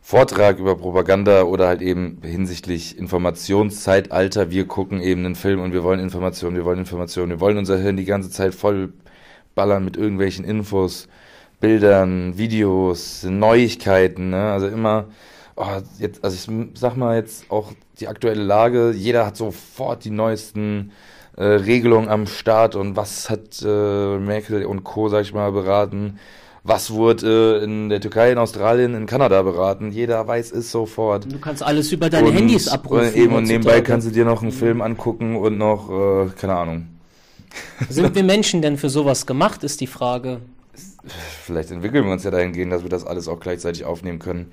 Vortrag 0.00 0.58
über 0.58 0.76
Propaganda 0.76 1.42
oder 1.42 1.66
halt 1.66 1.82
eben 1.82 2.18
hinsichtlich 2.22 2.96
Informationszeitalter. 2.96 4.50
Wir 4.50 4.66
gucken 4.66 5.02
eben 5.02 5.26
einen 5.26 5.34
Film 5.34 5.60
und 5.60 5.72
wir 5.72 5.82
wollen 5.84 6.00
Informationen, 6.00 6.56
wir 6.56 6.64
wollen 6.64 6.78
Informationen, 6.78 7.30
wir 7.30 7.40
wollen 7.40 7.58
unser 7.58 7.76
Hirn 7.76 7.96
die 7.96 8.04
ganze 8.04 8.30
Zeit 8.30 8.54
voll 8.54 8.94
ballern 9.54 9.84
mit 9.84 9.96
irgendwelchen 9.96 10.44
Infos. 10.44 11.08
Bildern, 11.60 12.36
Videos, 12.36 13.24
Neuigkeiten, 13.24 14.30
ne? 14.30 14.52
Also 14.52 14.68
immer, 14.68 15.06
oh, 15.56 15.64
jetzt, 15.98 16.22
also 16.22 16.36
ich 16.36 16.78
sag 16.78 16.96
mal 16.96 17.16
jetzt 17.16 17.50
auch 17.50 17.72
die 17.98 18.08
aktuelle 18.08 18.42
Lage, 18.42 18.92
jeder 18.94 19.26
hat 19.26 19.36
sofort 19.36 20.04
die 20.04 20.10
neuesten 20.10 20.92
äh, 21.36 21.44
Regelungen 21.44 22.08
am 22.08 22.26
Start 22.26 22.76
und 22.76 22.96
was 22.96 23.30
hat 23.30 23.62
äh, 23.64 24.18
Merkel 24.18 24.66
und 24.66 24.84
Co., 24.84 25.08
sag 25.08 25.22
ich 25.22 25.32
mal, 25.32 25.50
beraten. 25.52 26.18
Was 26.62 26.90
wurde 26.90 27.60
äh, 27.60 27.64
in 27.64 27.88
der 27.88 28.00
Türkei, 28.00 28.32
in 28.32 28.38
Australien, 28.38 28.94
in 28.94 29.06
Kanada 29.06 29.40
beraten? 29.42 29.92
Jeder 29.92 30.26
weiß 30.26 30.50
es 30.52 30.70
sofort. 30.72 31.32
Du 31.32 31.38
kannst 31.38 31.62
alles 31.62 31.92
über 31.92 32.10
deine 32.10 32.28
und, 32.28 32.34
Handys 32.34 32.68
abrufen. 32.68 33.14
Eben, 33.14 33.34
und 33.34 33.44
nebenbei 33.44 33.80
kannst 33.80 34.08
du 34.08 34.10
dir 34.10 34.24
noch 34.24 34.42
einen 34.42 34.52
Film 34.52 34.82
angucken 34.82 35.36
und 35.36 35.56
noch, 35.56 35.88
äh, 35.90 36.28
keine 36.38 36.56
Ahnung. 36.56 36.88
Sind 37.88 38.14
wir 38.14 38.24
Menschen 38.24 38.62
denn 38.62 38.76
für 38.76 38.90
sowas 38.90 39.26
gemacht, 39.26 39.62
ist 39.62 39.80
die 39.80 39.86
Frage 39.86 40.40
vielleicht 41.06 41.70
entwickeln 41.70 42.04
wir 42.04 42.12
uns 42.12 42.24
ja 42.24 42.30
dahin 42.30 42.52
gehen, 42.52 42.70
dass 42.70 42.82
wir 42.82 42.90
das 42.90 43.06
alles 43.06 43.28
auch 43.28 43.40
gleichzeitig 43.40 43.84
aufnehmen 43.84 44.18
können. 44.18 44.52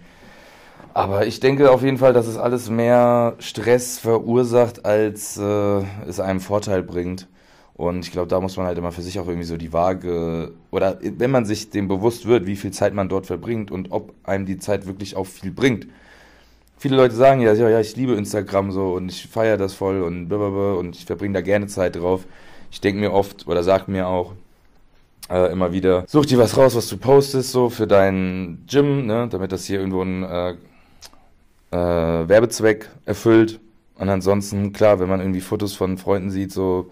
Aber 0.93 1.25
ich 1.25 1.39
denke 1.39 1.71
auf 1.71 1.81
jeden 1.81 1.97
Fall, 1.97 2.13
dass 2.13 2.27
es 2.27 2.37
alles 2.37 2.69
mehr 2.69 3.35
Stress 3.39 3.97
verursacht, 3.97 4.85
als 4.85 5.37
äh, 5.37 5.81
es 6.07 6.19
einem 6.19 6.39
Vorteil 6.39 6.83
bringt. 6.83 7.27
Und 7.75 8.05
ich 8.05 8.11
glaube, 8.11 8.27
da 8.27 8.39
muss 8.39 8.55
man 8.57 8.67
halt 8.67 8.77
immer 8.77 8.91
für 8.91 9.01
sich 9.01 9.19
auch 9.19 9.27
irgendwie 9.27 9.47
so 9.47 9.57
die 9.57 9.73
Waage, 9.73 10.51
oder 10.69 10.99
wenn 11.01 11.31
man 11.31 11.45
sich 11.45 11.71
dem 11.71 11.87
bewusst 11.87 12.27
wird, 12.27 12.45
wie 12.45 12.55
viel 12.55 12.71
Zeit 12.71 12.93
man 12.93 13.09
dort 13.09 13.25
verbringt 13.25 13.71
und 13.71 13.91
ob 13.91 14.13
einem 14.23 14.45
die 14.45 14.59
Zeit 14.59 14.85
wirklich 14.85 15.15
auch 15.15 15.25
viel 15.25 15.51
bringt. 15.51 15.87
Viele 16.77 16.95
Leute 16.97 17.15
sagen 17.15 17.41
ja, 17.41 17.53
ja, 17.53 17.79
ich 17.79 17.95
liebe 17.95 18.13
Instagram 18.13 18.71
so 18.71 18.93
und 18.93 19.09
ich 19.09 19.27
feiere 19.27 19.57
das 19.57 19.73
voll 19.73 20.03
und 20.03 20.27
blablabla 20.27 20.73
und 20.73 20.95
ich 20.95 21.05
verbringe 21.05 21.33
da 21.33 21.41
gerne 21.41 21.67
Zeit 21.67 21.95
drauf. 21.95 22.25
Ich 22.71 22.81
denke 22.81 22.99
mir 22.99 23.13
oft 23.13 23.47
oder 23.47 23.63
sage 23.63 23.89
mir 23.89 24.07
auch, 24.07 24.33
äh, 25.33 25.51
immer 25.51 25.73
wieder, 25.73 26.05
such 26.07 26.27
dir 26.27 26.37
was 26.37 26.55
raus, 26.55 26.75
was 26.75 26.87
du 26.87 26.97
postest, 26.97 27.51
so 27.51 27.69
für 27.69 27.87
dein 27.87 28.63
Gym, 28.67 29.07
ne, 29.07 29.27
damit 29.29 29.51
das 29.51 29.65
hier 29.65 29.79
irgendwo 29.79 30.01
einen 30.01 30.23
äh, 30.23 30.51
äh, 31.71 32.29
Werbezweck 32.29 32.89
erfüllt. 33.05 33.59
Und 33.97 34.09
ansonsten, 34.09 34.73
klar, 34.73 34.99
wenn 34.99 35.09
man 35.09 35.19
irgendwie 35.19 35.41
Fotos 35.41 35.73
von 35.73 35.97
Freunden 35.97 36.29
sieht, 36.29 36.51
so, 36.51 36.91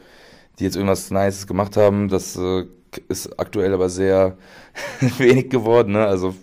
die 0.58 0.64
jetzt 0.64 0.76
irgendwas 0.76 1.12
Nices 1.12 1.46
gemacht 1.46 1.78
haben, 1.78 2.08
das 2.10 2.36
äh, 2.36 2.66
ist 3.08 3.40
aktuell 3.40 3.74
aber 3.74 3.90
sehr 3.90 4.38
wenig 5.18 5.50
geworden, 5.50 5.94
ne? 5.94 6.06
Also, 6.08 6.34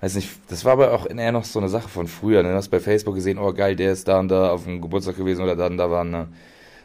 weiß 0.00 0.16
nicht, 0.16 0.30
das 0.48 0.64
war 0.64 0.72
aber 0.72 0.92
auch 0.92 1.06
eher 1.08 1.32
noch 1.32 1.44
so 1.44 1.60
eine 1.60 1.68
Sache 1.68 1.88
von 1.88 2.08
früher, 2.08 2.42
ne? 2.42 2.50
Du 2.50 2.56
hast 2.56 2.68
bei 2.68 2.80
Facebook 2.80 3.14
gesehen, 3.14 3.38
oh 3.38 3.52
geil, 3.52 3.76
der 3.76 3.92
ist 3.92 4.08
da 4.08 4.18
und 4.18 4.28
da 4.28 4.50
auf 4.50 4.64
dem 4.64 4.80
Geburtstag 4.82 5.16
gewesen 5.16 5.42
oder 5.42 5.54
da 5.54 5.66
und 5.66 5.76
da 5.76 5.90
waren, 5.90 6.10
ne? 6.10 6.28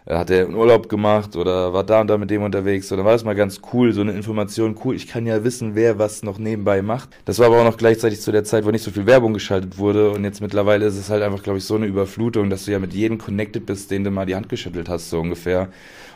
Hat 0.07 0.29
er 0.29 0.45
einen 0.45 0.55
Urlaub 0.55 0.89
gemacht 0.89 1.35
oder 1.35 1.73
war 1.73 1.83
da 1.83 2.01
und 2.01 2.07
da 2.07 2.17
mit 2.17 2.29
dem 2.29 2.43
unterwegs. 2.43 2.91
Und 2.91 2.97
dann 2.97 3.05
war 3.05 3.13
es 3.13 3.23
mal 3.23 3.35
ganz 3.35 3.61
cool, 3.71 3.93
so 3.93 4.01
eine 4.01 4.13
Information, 4.13 4.75
cool, 4.83 4.95
ich 4.95 5.07
kann 5.07 5.25
ja 5.25 5.43
wissen, 5.43 5.75
wer 5.75 5.99
was 5.99 6.23
noch 6.23 6.39
nebenbei 6.39 6.81
macht. 6.81 7.09
Das 7.25 7.39
war 7.39 7.47
aber 7.47 7.61
auch 7.61 7.65
noch 7.65 7.77
gleichzeitig 7.77 8.21
zu 8.21 8.31
der 8.31 8.43
Zeit, 8.43 8.65
wo 8.65 8.71
nicht 8.71 8.83
so 8.83 8.91
viel 8.91 9.05
Werbung 9.05 9.33
geschaltet 9.33 9.77
wurde. 9.77 10.11
Und 10.11 10.23
jetzt 10.23 10.41
mittlerweile 10.41 10.85
ist 10.85 10.97
es 10.97 11.09
halt 11.09 11.21
einfach, 11.21 11.43
glaube 11.43 11.59
ich, 11.59 11.65
so 11.65 11.75
eine 11.75 11.85
Überflutung, 11.85 12.49
dass 12.49 12.65
du 12.65 12.71
ja 12.71 12.79
mit 12.79 12.93
jedem 12.93 13.17
connected 13.17 13.65
bist, 13.65 13.91
den 13.91 14.03
du 14.03 14.11
mal 14.11 14.25
die 14.25 14.35
Hand 14.35 14.49
geschüttelt 14.49 14.89
hast, 14.89 15.09
so 15.09 15.19
ungefähr. 15.19 15.69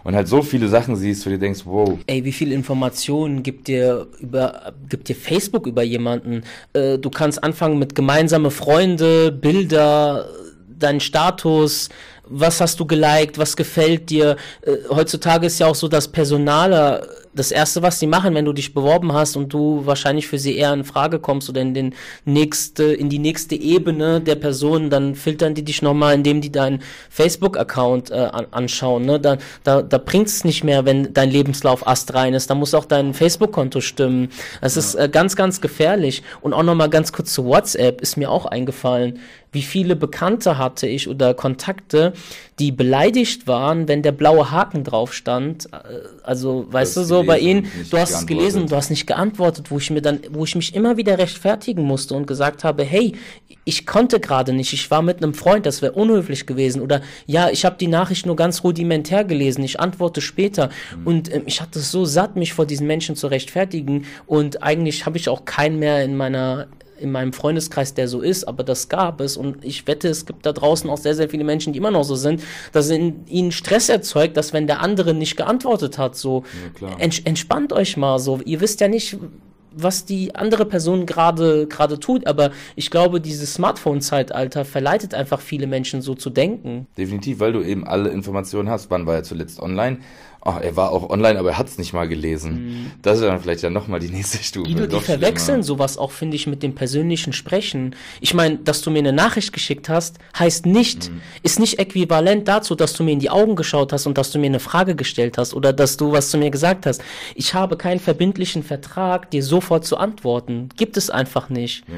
Und 0.03 0.15
halt 0.15 0.27
so 0.27 0.43
viele 0.43 0.67
Sachen 0.67 0.95
siehst, 0.95 1.25
wo 1.25 1.31
du 1.31 1.39
denkst, 1.39 1.61
wow. 1.65 1.97
Ey, 2.05 2.23
wie 2.23 2.31
viele 2.31 2.53
Informationen 2.53 3.41
gibt 3.41 3.67
dir 3.67 4.07
über, 4.19 4.73
gibt 4.87 5.09
dir 5.09 5.15
Facebook 5.15 5.65
über 5.65 5.81
jemanden? 5.81 6.43
Äh, 6.73 6.99
du 6.99 7.09
kannst 7.09 7.43
anfangen 7.43 7.79
mit 7.79 7.95
gemeinsame 7.95 8.51
Freunde, 8.51 9.31
Bilder, 9.31 10.27
deinen 10.77 10.99
Status, 10.99 11.89
was 12.27 12.61
hast 12.61 12.79
du 12.79 12.85
geliked, 12.85 13.37
was 13.37 13.55
gefällt 13.55 14.09
dir. 14.09 14.35
Äh, 14.61 14.77
heutzutage 14.89 15.47
ist 15.47 15.59
ja 15.59 15.67
auch 15.67 15.75
so, 15.75 15.87
dass 15.87 16.07
Personaler 16.07 17.07
das 17.35 17.51
erste, 17.51 17.81
was 17.81 17.99
sie 17.99 18.07
machen, 18.07 18.33
wenn 18.33 18.45
du 18.45 18.53
dich 18.53 18.73
beworben 18.73 19.13
hast 19.13 19.35
und 19.35 19.53
du 19.53 19.85
wahrscheinlich 19.85 20.27
für 20.27 20.39
sie 20.39 20.55
eher 20.55 20.73
in 20.73 20.83
Frage 20.83 21.19
kommst 21.19 21.49
oder 21.49 21.61
in 21.61 21.73
den 21.73 21.93
nächste, 22.23 22.83
in 22.83 23.09
die 23.09 23.19
nächste 23.19 23.55
Ebene 23.55 24.21
der 24.21 24.35
Person, 24.35 24.89
dann 24.89 25.15
filtern 25.15 25.53
die 25.53 25.63
dich 25.63 25.81
nochmal, 25.81 26.15
indem 26.15 26.41
die 26.41 26.51
deinen 26.51 26.81
Facebook-Account 27.09 28.11
äh, 28.11 28.29
anschauen. 28.51 29.05
Ne? 29.05 29.19
Da, 29.19 29.37
da, 29.63 29.81
da 29.81 29.97
bringt 29.97 30.27
es 30.27 30.43
nicht 30.43 30.63
mehr, 30.63 30.85
wenn 30.85 31.13
dein 31.13 31.29
Lebenslauf 31.29 31.87
astrein 31.87 32.33
ist. 32.33 32.49
Da 32.49 32.55
muss 32.55 32.73
auch 32.73 32.85
dein 32.85 33.13
Facebook-Konto 33.13 33.81
stimmen. 33.81 34.29
Das 34.61 34.75
ja. 34.75 34.79
ist 34.79 34.95
äh, 34.95 35.09
ganz, 35.09 35.35
ganz 35.35 35.61
gefährlich. 35.61 36.23
Und 36.41 36.53
auch 36.53 36.63
nochmal 36.63 36.89
ganz 36.89 37.11
kurz 37.11 37.33
zu 37.33 37.45
WhatsApp 37.45 38.01
ist 38.01 38.17
mir 38.17 38.31
auch 38.31 38.45
eingefallen 38.45 39.19
wie 39.55 39.63
viele 39.63 39.95
Bekannte 39.95 40.57
hatte 40.59 40.85
ich 40.85 41.07
oder 41.07 41.33
Kontakte, 41.33 42.11
die 42.59 42.73
beleidigt 42.73 43.47
waren, 43.47 43.87
wenn 43.87 44.01
der 44.01 44.11
blaue 44.11 44.51
Haken 44.51 44.83
drauf 44.83 45.13
stand. 45.13 45.67
Äh, 45.71 46.01
also, 46.23 46.67
weißt 46.69 46.97
du, 46.97 47.03
so 47.03 47.24
bei 47.25 47.39
ihnen, 47.39 47.67
du 47.89 47.97
hast 47.97 48.11
es 48.11 48.25
gelesen, 48.25 48.67
du 48.67 48.75
hast 48.75 48.89
nicht 48.89 49.07
geantwortet, 49.07 49.71
wo 49.71 49.77
ich 49.77 49.89
mir 49.89 50.01
dann, 50.01 50.19
wo 50.31 50.43
ich 50.43 50.55
mich 50.55 50.75
immer 50.75 50.97
wieder 50.97 51.17
rechtfertigen 51.17 51.83
musste 51.83 52.15
und 52.15 52.27
gesagt 52.27 52.63
habe, 52.63 52.83
hey, 52.83 53.13
ich 53.65 53.85
konnte 53.85 54.19
gerade 54.19 54.53
nicht, 54.53 54.73
ich 54.73 54.89
war 54.91 55.01
mit 55.01 55.21
einem 55.21 55.33
Freund, 55.33 55.65
das 55.65 55.81
wäre 55.81 55.93
unhöflich 55.93 56.45
gewesen. 56.45 56.81
Oder 56.81 57.01
ja, 57.25 57.49
ich 57.49 57.65
habe 57.65 57.77
die 57.79 57.87
Nachricht 57.87 58.25
nur 58.25 58.35
ganz 58.35 58.63
rudimentär 58.63 59.23
gelesen, 59.23 59.63
ich 59.63 59.79
antworte 59.79 60.21
später. 60.21 60.69
Mhm. 60.97 61.07
Und 61.07 61.33
ähm, 61.33 61.43
ich 61.45 61.61
hatte 61.61 61.79
es 61.79 61.91
so 61.91 62.05
satt, 62.05 62.35
mich 62.35 62.53
vor 62.53 62.65
diesen 62.65 62.87
Menschen 62.87 63.15
zu 63.15 63.27
rechtfertigen. 63.27 64.05
Und 64.27 64.63
eigentlich 64.63 65.05
habe 65.05 65.17
ich 65.17 65.29
auch 65.29 65.45
keinen 65.45 65.79
mehr 65.79 66.03
in 66.03 66.15
meiner 66.15 66.67
in 66.97 67.11
meinem 67.11 67.33
Freundeskreis, 67.33 67.93
der 67.93 68.07
so 68.07 68.21
ist, 68.21 68.47
aber 68.47 68.63
das 68.63 68.89
gab 68.89 69.21
es 69.21 69.37
und 69.37 69.63
ich 69.63 69.87
wette, 69.87 70.07
es 70.07 70.25
gibt 70.25 70.45
da 70.45 70.53
draußen 70.53 70.89
auch 70.89 70.97
sehr, 70.97 71.15
sehr 71.15 71.29
viele 71.29 71.43
Menschen, 71.43 71.73
die 71.73 71.79
immer 71.79 71.91
noch 71.91 72.03
so 72.03 72.15
sind, 72.15 72.41
dass 72.71 72.89
in 72.89 73.25
ihnen 73.27 73.51
Stress 73.51 73.89
erzeugt, 73.89 74.37
dass 74.37 74.53
wenn 74.53 74.67
der 74.67 74.81
andere 74.81 75.13
nicht 75.13 75.37
geantwortet 75.37 75.97
hat, 75.97 76.15
so 76.15 76.43
ja, 76.81 76.95
ents 76.97 77.19
entspannt 77.19 77.73
euch 77.73 77.97
mal 77.97 78.19
so, 78.19 78.39
ihr 78.45 78.61
wisst 78.61 78.81
ja 78.81 78.87
nicht, 78.87 79.17
was 79.75 80.05
die 80.05 80.33
andere 80.35 80.65
Person 80.65 81.05
gerade 81.05 81.67
gerade 81.67 81.99
tut, 81.99 82.25
aber 82.27 82.51
ich 82.75 82.89
glaube, 82.89 83.19
dieses 83.19 83.53
Smartphone-Zeitalter 83.55 84.63
verleitet 84.63 85.13
einfach 85.13 85.41
viele 85.41 85.67
Menschen 85.67 86.01
so 86.01 86.15
zu 86.15 86.29
denken. 86.29 86.87
Definitiv, 86.97 87.39
weil 87.39 87.51
du 87.51 87.61
eben 87.61 87.85
alle 87.85 88.09
Informationen 88.09 88.69
hast. 88.69 88.89
Wann 88.89 89.05
war 89.05 89.15
er 89.15 89.23
zuletzt 89.23 89.59
online? 89.59 89.99
Oh, 90.47 90.53
er 90.61 90.75
war 90.75 90.91
auch 90.91 91.09
online, 91.09 91.39
aber 91.39 91.49
er 91.49 91.57
hat 91.57 91.67
es 91.67 91.79
nicht 91.79 91.91
mal 91.91 92.07
gelesen. 92.07 92.51
Mhm. 92.53 92.91
Das 93.01 93.17
ist 93.17 93.25
dann 93.25 93.41
vielleicht 93.41 93.63
ja 93.63 93.71
nochmal 93.71 93.99
die 93.99 94.09
nächste 94.11 94.37
Stufe. 94.37 94.69
Die, 94.69 94.87
die 94.87 94.99
verwechseln 94.99 95.63
sowas 95.63 95.97
auch, 95.97 96.11
finde 96.11 96.35
ich, 96.35 96.45
mit 96.45 96.61
dem 96.61 96.75
persönlichen 96.75 97.33
Sprechen. 97.33 97.95
Ich 98.21 98.35
meine, 98.35 98.57
dass 98.57 98.83
du 98.83 98.91
mir 98.91 98.99
eine 98.99 99.11
Nachricht 99.11 99.53
geschickt 99.53 99.89
hast, 99.89 100.19
heißt 100.37 100.67
nicht, 100.67 101.09
mhm. 101.09 101.21
ist 101.41 101.59
nicht 101.59 101.79
äquivalent 101.79 102.47
dazu, 102.47 102.75
dass 102.75 102.93
du 102.93 103.03
mir 103.03 103.13
in 103.13 103.19
die 103.19 103.31
Augen 103.31 103.55
geschaut 103.55 103.91
hast 103.91 104.05
und 104.05 104.19
dass 104.19 104.31
du 104.31 104.37
mir 104.37 104.45
eine 104.45 104.59
Frage 104.59 104.95
gestellt 104.95 105.39
hast 105.39 105.55
oder 105.55 105.73
dass 105.73 105.97
du 105.97 106.11
was 106.11 106.29
zu 106.29 106.37
mir 106.37 106.51
gesagt 106.51 106.85
hast. 106.85 107.01
Ich 107.33 107.55
habe 107.55 107.75
keinen 107.75 107.99
verbindlichen 107.99 108.61
Vertrag, 108.61 109.31
dir 109.31 109.41
sofort 109.41 109.83
zu 109.83 109.97
antworten. 109.97 110.69
Gibt 110.77 110.95
es 110.95 111.09
einfach 111.09 111.49
nicht. 111.49 111.85
Ja. 111.87 111.95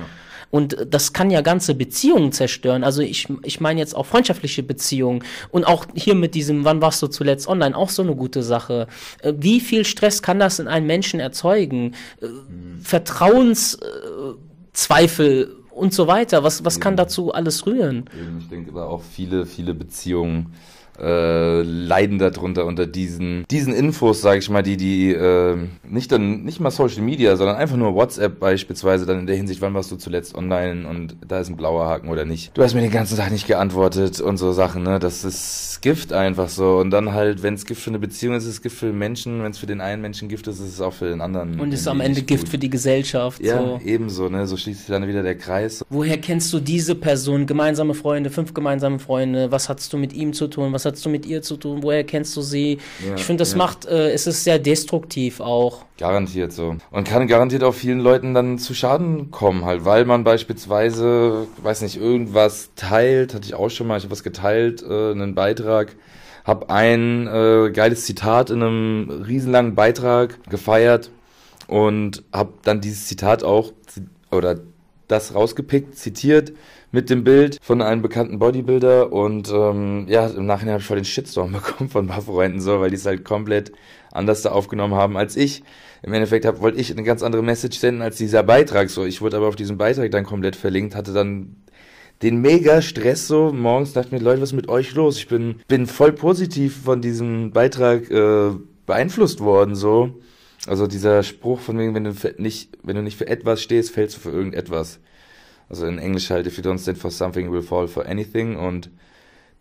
Und 0.49 0.87
das 0.89 1.13
kann 1.13 1.29
ja 1.29 1.41
ganze 1.41 1.75
Beziehungen 1.75 2.31
zerstören. 2.31 2.83
Also 2.83 3.01
ich, 3.01 3.27
ich 3.43 3.59
meine 3.59 3.79
jetzt 3.79 3.95
auch 3.95 4.05
freundschaftliche 4.05 4.63
Beziehungen. 4.63 5.23
Und 5.49 5.65
auch 5.65 5.85
hier 5.93 6.15
mit 6.15 6.35
diesem, 6.35 6.65
wann 6.65 6.81
warst 6.81 7.01
du 7.01 7.07
zuletzt 7.07 7.47
online, 7.47 7.75
auch 7.75 7.89
so 7.89 8.01
eine 8.01 8.15
gute 8.15 8.43
Sache. 8.43 8.87
Äh, 9.21 9.33
wie 9.37 9.59
viel 9.59 9.85
Stress 9.85 10.21
kann 10.21 10.39
das 10.39 10.59
in 10.59 10.67
einem 10.67 10.87
Menschen 10.87 11.19
erzeugen? 11.19 11.95
Mhm. 12.21 12.79
Vertrauenszweifel 12.81 15.55
und 15.71 15.93
so 15.93 16.07
weiter. 16.07 16.43
Was, 16.43 16.65
was 16.65 16.79
kann 16.79 16.97
dazu 16.97 17.33
alles 17.33 17.65
rühren? 17.65 18.05
Ich 18.39 18.49
denke 18.49 18.71
aber 18.71 18.89
auch 18.89 19.03
viele, 19.03 19.45
viele 19.45 19.73
Beziehungen 19.73 20.53
äh, 20.99 21.61
leiden 21.61 22.19
darunter 22.19 22.65
unter 22.65 22.85
diesen 22.85 23.45
diesen 23.49 23.73
Infos, 23.73 24.21
sage 24.21 24.39
ich 24.39 24.49
mal, 24.49 24.63
die 24.63 24.77
die 24.77 25.13
äh, 25.13 25.57
nicht 25.87 26.11
dann 26.11 26.43
nicht 26.43 26.59
mal 26.59 26.71
Social 26.71 27.01
Media, 27.01 27.35
sondern 27.35 27.55
einfach 27.55 27.77
nur 27.77 27.95
WhatsApp 27.95 28.39
beispielsweise 28.39 29.05
dann 29.05 29.19
in 29.19 29.27
der 29.27 29.35
Hinsicht, 29.35 29.61
wann 29.61 29.73
warst 29.73 29.91
du 29.91 29.95
zuletzt 29.95 30.35
online 30.35 30.87
und 30.87 31.15
da 31.27 31.39
ist 31.39 31.49
ein 31.49 31.57
blauer 31.57 31.85
Haken 31.85 32.09
oder 32.09 32.25
nicht. 32.25 32.57
Du 32.57 32.63
hast 32.63 32.73
mir 32.73 32.81
den 32.81 32.91
ganzen 32.91 33.17
Tag 33.17 33.31
nicht 33.31 33.47
geantwortet 33.47 34.19
und 34.19 34.37
so 34.37 34.51
Sachen, 34.51 34.83
ne? 34.83 34.99
Das 34.99 35.23
ist 35.23 35.79
Gift 35.81 36.13
einfach 36.13 36.49
so 36.49 36.77
und 36.77 36.91
dann 36.91 37.13
halt, 37.13 37.43
wenn 37.43 37.53
es 37.53 37.65
Gift 37.65 37.81
für 37.81 37.91
eine 37.91 37.99
Beziehung 37.99 38.35
ist, 38.35 38.43
ist 38.43 38.49
es 38.49 38.61
Gift 38.61 38.77
für 38.77 38.91
Menschen, 38.91 39.43
wenn 39.43 39.51
es 39.51 39.57
für 39.57 39.65
den 39.65 39.81
einen 39.81 40.01
Menschen 40.01 40.27
Gift 40.29 40.47
ist, 40.47 40.59
ist 40.59 40.73
es 40.73 40.81
auch 40.81 40.93
für 40.93 41.09
den 41.09 41.21
anderen. 41.21 41.59
Und 41.59 41.73
ist 41.73 41.87
am 41.87 42.01
Ende 42.01 42.21
Gift 42.21 42.45
gut. 42.45 42.49
für 42.49 42.57
die 42.57 42.69
Gesellschaft. 42.69 43.41
Ja, 43.41 43.57
so. 43.57 43.79
ebenso, 43.83 44.29
ne? 44.29 44.47
So 44.47 44.57
schließt 44.57 44.79
sich 44.79 44.87
dann 44.87 45.07
wieder 45.07 45.23
der 45.23 45.37
Kreis. 45.37 45.83
Woher 45.89 46.17
kennst 46.17 46.51
du 46.53 46.59
diese 46.59 46.95
Person? 46.95 47.45
Gemeinsame 47.45 47.93
Freunde, 47.93 48.29
fünf 48.29 48.53
gemeinsame 48.53 48.99
Freunde. 48.99 49.51
Was 49.51 49.69
hast 49.69 49.91
du 49.93 49.97
mit 49.97 50.13
ihm 50.13 50.33
zu 50.33 50.47
tun? 50.47 50.73
Was 50.73 50.85
hast 50.95 51.05
du 51.05 51.09
mit 51.09 51.25
ihr 51.25 51.41
zu 51.41 51.57
tun? 51.57 51.83
Woher 51.83 52.03
kennst 52.03 52.35
du 52.35 52.41
sie? 52.41 52.79
Ja, 53.05 53.15
ich 53.15 53.23
finde, 53.23 53.41
das 53.41 53.51
ja. 53.51 53.57
macht, 53.57 53.85
äh, 53.85 54.11
es 54.11 54.27
ist 54.27 54.43
sehr 54.43 54.59
destruktiv 54.59 55.39
auch. 55.39 55.85
Garantiert 55.97 56.53
so. 56.53 56.75
Und 56.91 57.07
kann 57.07 57.27
garantiert 57.27 57.63
auch 57.63 57.73
vielen 57.73 57.99
Leuten 57.99 58.33
dann 58.33 58.59
zu 58.59 58.73
Schaden 58.73 59.31
kommen, 59.31 59.65
halt, 59.65 59.85
weil 59.85 60.05
man 60.05 60.23
beispielsweise, 60.23 61.47
weiß 61.61 61.81
nicht, 61.81 61.97
irgendwas 61.97 62.69
teilt, 62.75 63.33
hatte 63.33 63.45
ich 63.45 63.55
auch 63.55 63.69
schon 63.69 63.87
mal, 63.87 63.97
ich 63.97 64.03
habe 64.03 64.11
was 64.11 64.23
geteilt, 64.23 64.83
äh, 64.83 65.11
einen 65.11 65.35
Beitrag, 65.35 65.95
habe 66.43 66.69
ein 66.69 67.27
äh, 67.27 67.71
geiles 67.71 68.05
Zitat 68.05 68.49
in 68.49 68.63
einem 68.63 69.23
riesenlangen 69.27 69.75
Beitrag 69.75 70.39
gefeiert 70.49 71.11
und 71.67 72.23
habe 72.31 72.53
dann 72.63 72.79
dieses 72.81 73.07
Zitat 73.07 73.43
auch 73.43 73.73
oder 74.31 74.59
das 75.07 75.33
rausgepickt, 75.33 75.97
zitiert 75.97 76.53
mit 76.97 77.11
dem 77.11 77.23
Bild 77.23 77.59
von 77.61 77.83
einem 77.83 78.01
bekannten 78.01 78.39
Bodybuilder 78.39 79.13
und 79.13 79.51
ähm, 79.53 80.07
ja, 80.09 80.25
im 80.25 80.47
Nachhinein 80.47 80.73
habe 80.73 80.81
ich 80.81 80.87
voll 80.87 80.97
den 80.97 81.05
Shitstorm 81.05 81.51
bekommen 81.53 81.91
von 81.91 82.05
ein 82.05 82.07
paar 82.07 82.23
Freunden 82.23 82.59
so, 82.59 82.79
weil 82.79 82.89
die 82.89 82.95
es 82.95 83.05
halt 83.05 83.23
komplett 83.23 83.71
anders 84.11 84.41
da 84.41 84.49
aufgenommen 84.49 84.95
haben 84.95 85.15
als 85.15 85.37
ich. 85.37 85.61
Im 86.01 86.11
Endeffekt 86.13 86.43
hab, 86.43 86.59
wollte 86.59 86.79
ich 86.79 86.91
eine 86.91 87.03
ganz 87.03 87.21
andere 87.21 87.43
Message 87.43 87.77
senden 87.77 88.01
als 88.01 88.17
dieser 88.17 88.41
Beitrag 88.41 88.89
so. 88.89 89.05
Ich 89.05 89.21
wurde 89.21 89.37
aber 89.37 89.47
auf 89.47 89.55
diesem 89.55 89.77
Beitrag 89.77 90.09
dann 90.09 90.23
komplett 90.23 90.55
verlinkt, 90.55 90.95
hatte 90.95 91.13
dann 91.13 91.57
den 92.23 92.37
mega 92.41 92.81
Stress 92.81 93.27
so 93.27 93.53
morgens 93.53 93.93
dachte 93.93 94.15
mir 94.15 94.19
Leute 94.19 94.41
was 94.41 94.49
ist 94.49 94.55
mit 94.55 94.67
euch 94.69 94.95
los 94.95 95.19
ich 95.19 95.27
bin 95.27 95.57
bin 95.67 95.85
voll 95.85 96.13
positiv 96.13 96.81
von 96.83 96.99
diesem 96.99 97.51
Beitrag 97.51 98.09
äh, 98.09 98.53
beeinflusst 98.87 99.39
worden 99.39 99.75
so 99.75 100.15
also 100.65 100.87
dieser 100.87 101.21
Spruch 101.21 101.59
von 101.59 101.77
wegen 101.77 101.93
wenn 101.93 102.05
du 102.05 102.13
nicht 102.39 102.75
wenn 102.81 102.95
du 102.95 103.03
nicht 103.03 103.19
für 103.19 103.27
etwas 103.27 103.61
stehst 103.61 103.91
fällst 103.91 104.15
du 104.15 104.21
für 104.21 104.31
irgendetwas 104.31 104.99
also 105.69 105.85
in 105.85 105.99
Englisch 105.99 106.29
halt, 106.29 106.47
if 106.47 106.57
you 106.57 106.63
don't 106.63 106.79
stand 106.79 106.97
for 106.97 107.11
something, 107.11 107.45
you 107.45 107.51
will 107.51 107.61
fall 107.61 107.87
for 107.87 108.05
anything. 108.05 108.55
Und 108.55 108.89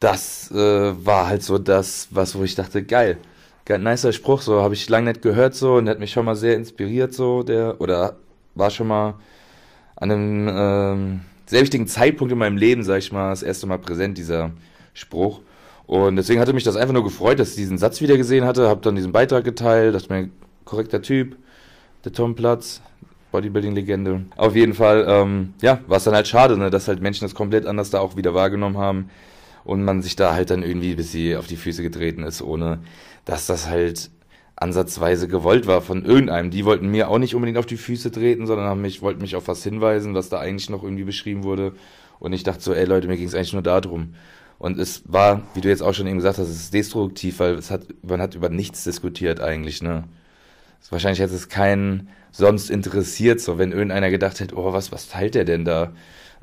das 0.01 0.51
äh, 0.51 0.57
war 1.05 1.27
halt 1.27 1.43
so 1.43 1.59
das, 1.59 2.09
was, 2.11 2.37
wo 2.37 2.45
ich 2.45 2.55
dachte, 2.55 2.83
geil. 2.83 3.19
Geil, 3.65 3.81
nicer 3.81 4.13
Spruch, 4.13 4.43
so 4.43 4.63
habe 4.63 4.75
ich 4.75 4.89
lange 4.89 5.11
nicht 5.11 5.23
gehört 5.23 5.55
so 5.57 5.75
und 5.75 5.89
hat 5.89 5.99
mich 5.99 6.13
schon 6.13 6.25
mal 6.25 6.37
sehr 6.37 6.55
inspiriert 6.55 7.13
so, 7.13 7.43
der, 7.43 7.81
oder 7.81 8.17
war 8.55 8.71
schon 8.71 8.87
mal 8.87 9.15
an 9.97 10.13
einem 10.13 10.49
ähm, 10.49 11.21
sehr 11.47 11.63
wichtigen 11.63 11.89
Zeitpunkt 11.89 12.31
in 12.31 12.39
meinem 12.39 12.57
Leben, 12.57 12.85
sag 12.85 12.99
ich 12.99 13.11
mal, 13.11 13.31
das 13.31 13.43
erste 13.43 13.67
Mal 13.67 13.79
präsent, 13.79 14.19
dieser 14.19 14.53
Spruch. 14.95 15.41
Und 15.87 16.17
deswegen 16.17 16.41
hatte 16.41 16.53
mich 16.53 16.65
das 16.65 16.77
einfach 16.77 16.95
nur 16.95 17.05
gefreut, 17.05 17.41
dass 17.41 17.51
ich 17.51 17.57
diesen 17.57 17.79
Satz 17.79 18.01
wieder 18.01 18.17
gesehen 18.17 18.45
hatte, 18.45 18.69
habe 18.69 18.81
dann 18.83 18.97
diesen 18.97 19.13
Beitrag 19.13 19.45
geteilt, 19.45 19.95
dachte 19.95 20.13
mir, 20.13 20.29
korrekter 20.65 21.03
Typ, 21.03 21.37
der 22.05 22.13
Tom 22.13 22.37
Platz, 22.37 22.83
Bodybuilding-Legende. 23.37 24.25
Auf 24.37 24.57
jeden 24.57 24.73
Fall, 24.73 25.05
ähm, 25.07 25.53
ja, 25.61 25.81
war 25.87 25.99
es 25.99 26.05
dann 26.05 26.15
halt 26.15 26.27
schade, 26.27 26.57
ne, 26.57 26.71
dass 26.71 26.89
halt 26.89 27.03
Menschen 27.03 27.27
das 27.27 27.35
komplett 27.35 27.67
anders 27.67 27.91
da 27.91 28.01
auch 28.01 28.17
wieder 28.17 28.33
wahrgenommen 28.33 28.79
haben 28.79 29.11
und 29.65 29.85
man 29.85 30.01
sich 30.01 30.17
da 30.17 30.35
halt 30.35 30.51
dann 30.51 30.63
irgendwie 30.63 30.95
bis 30.95 31.13
sie 31.13 31.37
auf 31.37 31.47
die 31.47 31.57
Füße 31.57 31.83
getreten 31.83 32.23
ist, 32.23 32.41
ohne 32.41 32.79
dass 33.27 33.47
das 33.47 33.69
halt 33.69 34.11
ansatzweise 34.57 35.29
gewollt 35.29 35.67
war 35.67 35.83
von 35.83 36.05
irgendeinem. 36.07 36.51
Die 36.51 36.65
wollten 36.65 36.89
mir 36.89 37.11
auch 37.11 37.19
nicht 37.19 37.35
unbedingt 37.35 37.59
auf 37.59 37.67
die 37.67 37.77
Füße 37.77 38.11
treten, 38.11 38.47
sondern 38.47 38.69
haben 38.69 38.81
mich, 38.81 39.03
wollten 39.03 39.21
mich 39.21 39.37
auf 39.37 39.49
was 39.49 39.63
hinweisen, 39.63 40.15
was 40.15 40.31
da 40.31 40.39
eigentlich 40.39 40.71
noch 40.71 40.83
irgendwie 40.83 41.05
beschrieben 41.05 41.45
wurde. 41.45 41.73
Und 42.19 42.33
ich 42.33 42.43
dachte 42.43 42.63
so, 42.63 42.73
ey 42.73 42.87
Leute, 42.87 43.07
mir 43.07 43.19
ging 43.19 43.27
es 43.27 43.35
eigentlich 43.35 43.53
nur 43.53 43.63
darum. 43.63 44.15
Und 44.59 44.79
es 44.79 45.03
war, 45.05 45.43
wie 45.53 45.61
du 45.61 45.69
jetzt 45.69 45.83
auch 45.83 45.93
schon 45.93 46.07
eben 46.07 46.17
gesagt 46.17 46.39
hast, 46.39 46.49
es 46.49 46.57
ist 46.57 46.75
destruktiv, 46.75 47.41
weil 47.41 47.57
es 47.57 47.71
hat, 47.71 47.83
man 48.03 48.23
hat 48.23 48.35
über 48.35 48.49
nichts 48.49 48.85
diskutiert 48.85 49.41
eigentlich, 49.41 49.83
ne? 49.83 50.05
Wahrscheinlich 50.89 51.21
hätte 51.21 51.35
es 51.35 51.49
keinen 51.49 52.09
sonst 52.37 52.71
interessiert, 52.71 53.41
so 53.41 53.59
wenn 53.59 53.73
irgendeiner 53.73 54.11
gedacht 54.11 54.41
hätte, 54.41 54.57
oh, 54.57 54.73
was, 54.73 54.93
was 54.93 55.09
teilt 55.09 55.35
der 55.35 55.45
denn 55.45 55.65
da? 55.65 55.93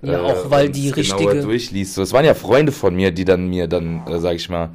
Ja, 0.01 0.13
äh, 0.13 0.17
auch 0.17 0.49
weil 0.49 0.69
die 0.69 0.89
richtige 0.89 1.41
durchliest. 1.41 1.93
So, 1.93 2.01
es 2.01 2.13
waren 2.13 2.25
ja 2.25 2.33
Freunde 2.33 2.71
von 2.71 2.95
mir, 2.95 3.11
die 3.11 3.25
dann 3.25 3.47
mir 3.47 3.67
dann, 3.67 4.05
äh, 4.07 4.19
sag 4.19 4.35
ich 4.35 4.49
mal, 4.49 4.71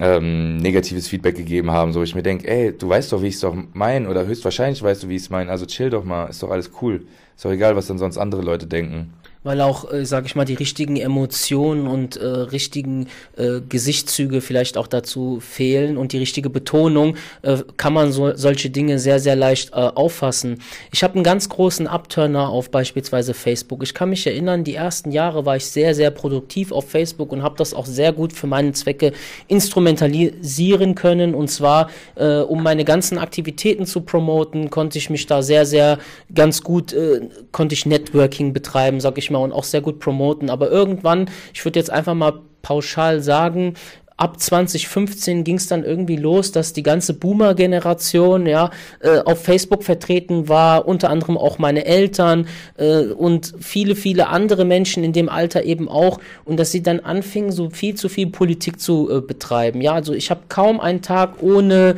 ähm, 0.00 0.56
negatives 0.56 1.06
Feedback 1.06 1.36
gegeben 1.36 1.70
haben, 1.70 1.92
so 1.92 2.02
ich 2.02 2.14
mir 2.14 2.22
denke, 2.22 2.48
ey, 2.48 2.76
du 2.76 2.88
weißt 2.88 3.12
doch, 3.12 3.22
wie 3.22 3.28
ich 3.28 3.34
es 3.34 3.40
doch 3.40 3.54
mein 3.74 4.06
oder 4.06 4.26
höchstwahrscheinlich 4.26 4.82
weißt 4.82 5.02
du, 5.02 5.08
wie 5.08 5.16
ich 5.16 5.22
es 5.22 5.30
meine, 5.30 5.50
also 5.50 5.66
chill 5.66 5.90
doch 5.90 6.04
mal, 6.04 6.26
ist 6.26 6.42
doch 6.42 6.50
alles 6.50 6.70
cool. 6.80 7.04
Ist 7.36 7.44
doch 7.44 7.52
egal, 7.52 7.76
was 7.76 7.86
dann 7.86 7.98
sonst 7.98 8.18
andere 8.18 8.42
Leute 8.42 8.66
denken 8.66 9.12
weil 9.44 9.60
auch, 9.60 9.92
äh, 9.92 10.04
sage 10.04 10.26
ich 10.26 10.36
mal, 10.36 10.44
die 10.44 10.54
richtigen 10.54 10.96
Emotionen 10.96 11.86
und 11.86 12.16
äh, 12.16 12.26
richtigen 12.26 13.08
äh, 13.36 13.60
Gesichtszüge 13.68 14.40
vielleicht 14.40 14.76
auch 14.76 14.86
dazu 14.86 15.40
fehlen 15.40 15.96
und 15.96 16.12
die 16.12 16.18
richtige 16.18 16.50
Betonung, 16.50 17.16
äh, 17.42 17.58
kann 17.76 17.92
man 17.92 18.12
so, 18.12 18.34
solche 18.36 18.70
Dinge 18.70 18.98
sehr, 18.98 19.20
sehr 19.20 19.36
leicht 19.36 19.70
äh, 19.72 19.74
auffassen. 19.74 20.60
Ich 20.92 21.02
habe 21.02 21.14
einen 21.14 21.24
ganz 21.24 21.48
großen 21.48 21.86
Abturner 21.86 22.48
auf 22.48 22.70
beispielsweise 22.70 23.34
Facebook. 23.34 23.82
Ich 23.82 23.94
kann 23.94 24.10
mich 24.10 24.26
erinnern, 24.26 24.64
die 24.64 24.74
ersten 24.74 25.10
Jahre 25.10 25.44
war 25.44 25.56
ich 25.56 25.66
sehr, 25.66 25.94
sehr 25.94 26.10
produktiv 26.10 26.72
auf 26.72 26.88
Facebook 26.88 27.32
und 27.32 27.42
habe 27.42 27.56
das 27.56 27.74
auch 27.74 27.86
sehr 27.86 28.12
gut 28.12 28.32
für 28.32 28.46
meine 28.46 28.72
Zwecke 28.72 29.12
instrumentalisieren 29.48 30.94
können. 30.94 31.34
Und 31.34 31.48
zwar, 31.48 31.90
äh, 32.14 32.38
um 32.38 32.62
meine 32.62 32.84
ganzen 32.84 33.18
Aktivitäten 33.18 33.86
zu 33.86 34.02
promoten, 34.02 34.70
konnte 34.70 34.98
ich 34.98 35.10
mich 35.10 35.26
da 35.26 35.42
sehr, 35.42 35.66
sehr 35.66 35.98
ganz 36.32 36.62
gut, 36.62 36.92
äh, 36.92 37.28
konnte 37.50 37.74
ich 37.74 37.86
Networking 37.86 38.52
betreiben, 38.52 39.00
sag 39.00 39.18
ich 39.18 39.31
mal, 39.32 39.38
und 39.38 39.52
auch 39.52 39.64
sehr 39.64 39.80
gut 39.80 39.98
promoten. 39.98 40.50
Aber 40.50 40.70
irgendwann, 40.70 41.28
ich 41.52 41.64
würde 41.64 41.78
jetzt 41.78 41.90
einfach 41.90 42.14
mal 42.14 42.34
pauschal 42.62 43.20
sagen, 43.20 43.74
ab 44.22 44.38
2015 44.38 45.42
ging 45.42 45.56
es 45.56 45.66
dann 45.66 45.82
irgendwie 45.82 46.16
los, 46.16 46.52
dass 46.52 46.72
die 46.72 46.84
ganze 46.84 47.14
Boomer-Generation 47.14 48.46
ja 48.46 48.70
äh, 49.00 49.18
auf 49.18 49.42
Facebook 49.42 49.82
vertreten 49.82 50.48
war, 50.48 50.86
unter 50.86 51.10
anderem 51.10 51.36
auch 51.36 51.58
meine 51.58 51.84
Eltern 51.86 52.46
äh, 52.76 53.06
und 53.06 53.52
viele, 53.58 53.96
viele 53.96 54.28
andere 54.28 54.64
Menschen 54.64 55.02
in 55.02 55.12
dem 55.12 55.28
Alter 55.28 55.64
eben 55.64 55.88
auch 55.88 56.20
und 56.44 56.58
dass 56.58 56.70
sie 56.70 56.82
dann 56.82 57.00
anfingen, 57.00 57.50
so 57.50 57.70
viel 57.70 57.96
zu 57.96 58.08
viel 58.08 58.28
Politik 58.28 58.80
zu 58.80 59.10
äh, 59.10 59.20
betreiben. 59.20 59.80
Ja, 59.80 59.92
also 59.92 60.12
ich 60.12 60.30
habe 60.30 60.42
kaum 60.48 60.78
einen 60.78 61.02
Tag 61.02 61.42
ohne 61.42 61.96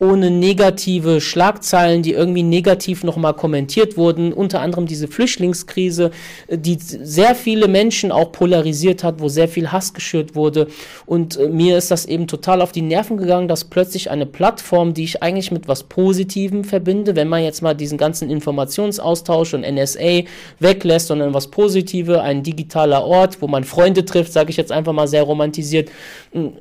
ohne 0.00 0.30
negative 0.30 1.20
Schlagzeilen, 1.20 2.02
die 2.02 2.12
irgendwie 2.12 2.42
negativ 2.42 3.04
nochmal 3.04 3.34
kommentiert 3.34 3.98
wurden. 3.98 4.32
Unter 4.32 4.60
anderem 4.62 4.86
diese 4.86 5.06
Flüchtlingskrise, 5.08 6.10
äh, 6.48 6.58
die 6.58 6.78
sehr 6.80 7.34
viele 7.34 7.68
Menschen 7.68 8.10
auch 8.10 8.32
polarisiert 8.32 9.04
hat, 9.04 9.20
wo 9.20 9.28
sehr 9.28 9.46
viel 9.46 9.70
Hass 9.70 9.92
geschürt 9.92 10.34
wurde. 10.34 10.68
Und 11.04 11.36
äh, 11.36 11.48
mir 11.48 11.76
ist 11.76 11.90
das 11.90 12.06
eben 12.06 12.26
total 12.26 12.62
auf 12.62 12.72
die 12.72 12.82
Nerven 12.82 13.18
gegangen, 13.18 13.46
dass 13.46 13.64
plötzlich 13.64 14.10
eine 14.10 14.26
Plattform, 14.26 14.94
die 14.94 15.04
ich 15.04 15.22
eigentlich 15.22 15.50
mit 15.50 15.68
was 15.68 15.84
Positivem 15.84 16.64
verbinde, 16.64 17.14
wenn 17.14 17.28
man 17.28 17.44
jetzt 17.44 17.62
mal 17.62 17.74
diesen 17.74 17.98
ganzen 17.98 18.30
Informationsaustausch 18.30 19.52
und 19.52 19.70
NSA 19.70 20.22
weglässt, 20.58 21.08
sondern 21.08 21.34
was 21.34 21.48
Positive, 21.48 22.22
ein 22.22 22.42
digitaler 22.42 23.04
Ort, 23.04 23.42
wo 23.42 23.48
man 23.48 23.64
Freunde 23.64 24.06
trifft, 24.06 24.32
sage 24.32 24.50
ich 24.50 24.56
jetzt 24.56 24.72
einfach 24.72 24.94
mal 24.94 25.08
sehr 25.08 25.24
romantisiert, 25.24 25.90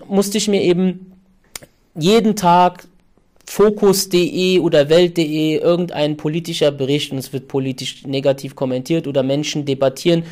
musste 0.09 0.37
ich 0.37 0.49
mir 0.49 0.61
eben 0.61 1.13
jeden 1.95 2.35
Tag 2.35 2.83
Fokus.de 3.51 4.59
oder 4.59 4.89
Welt.de 4.89 5.57
irgendein 5.57 6.17
politischer 6.17 6.69
Bericht 6.69 7.11
und 7.11 7.17
es 7.17 7.33
wird 7.33 7.47
politisch 7.47 8.05
negativ 8.05 8.55
kommentiert 8.55 9.07
oder 9.07 9.23
Menschen 9.23 9.65
debattieren 9.65 10.23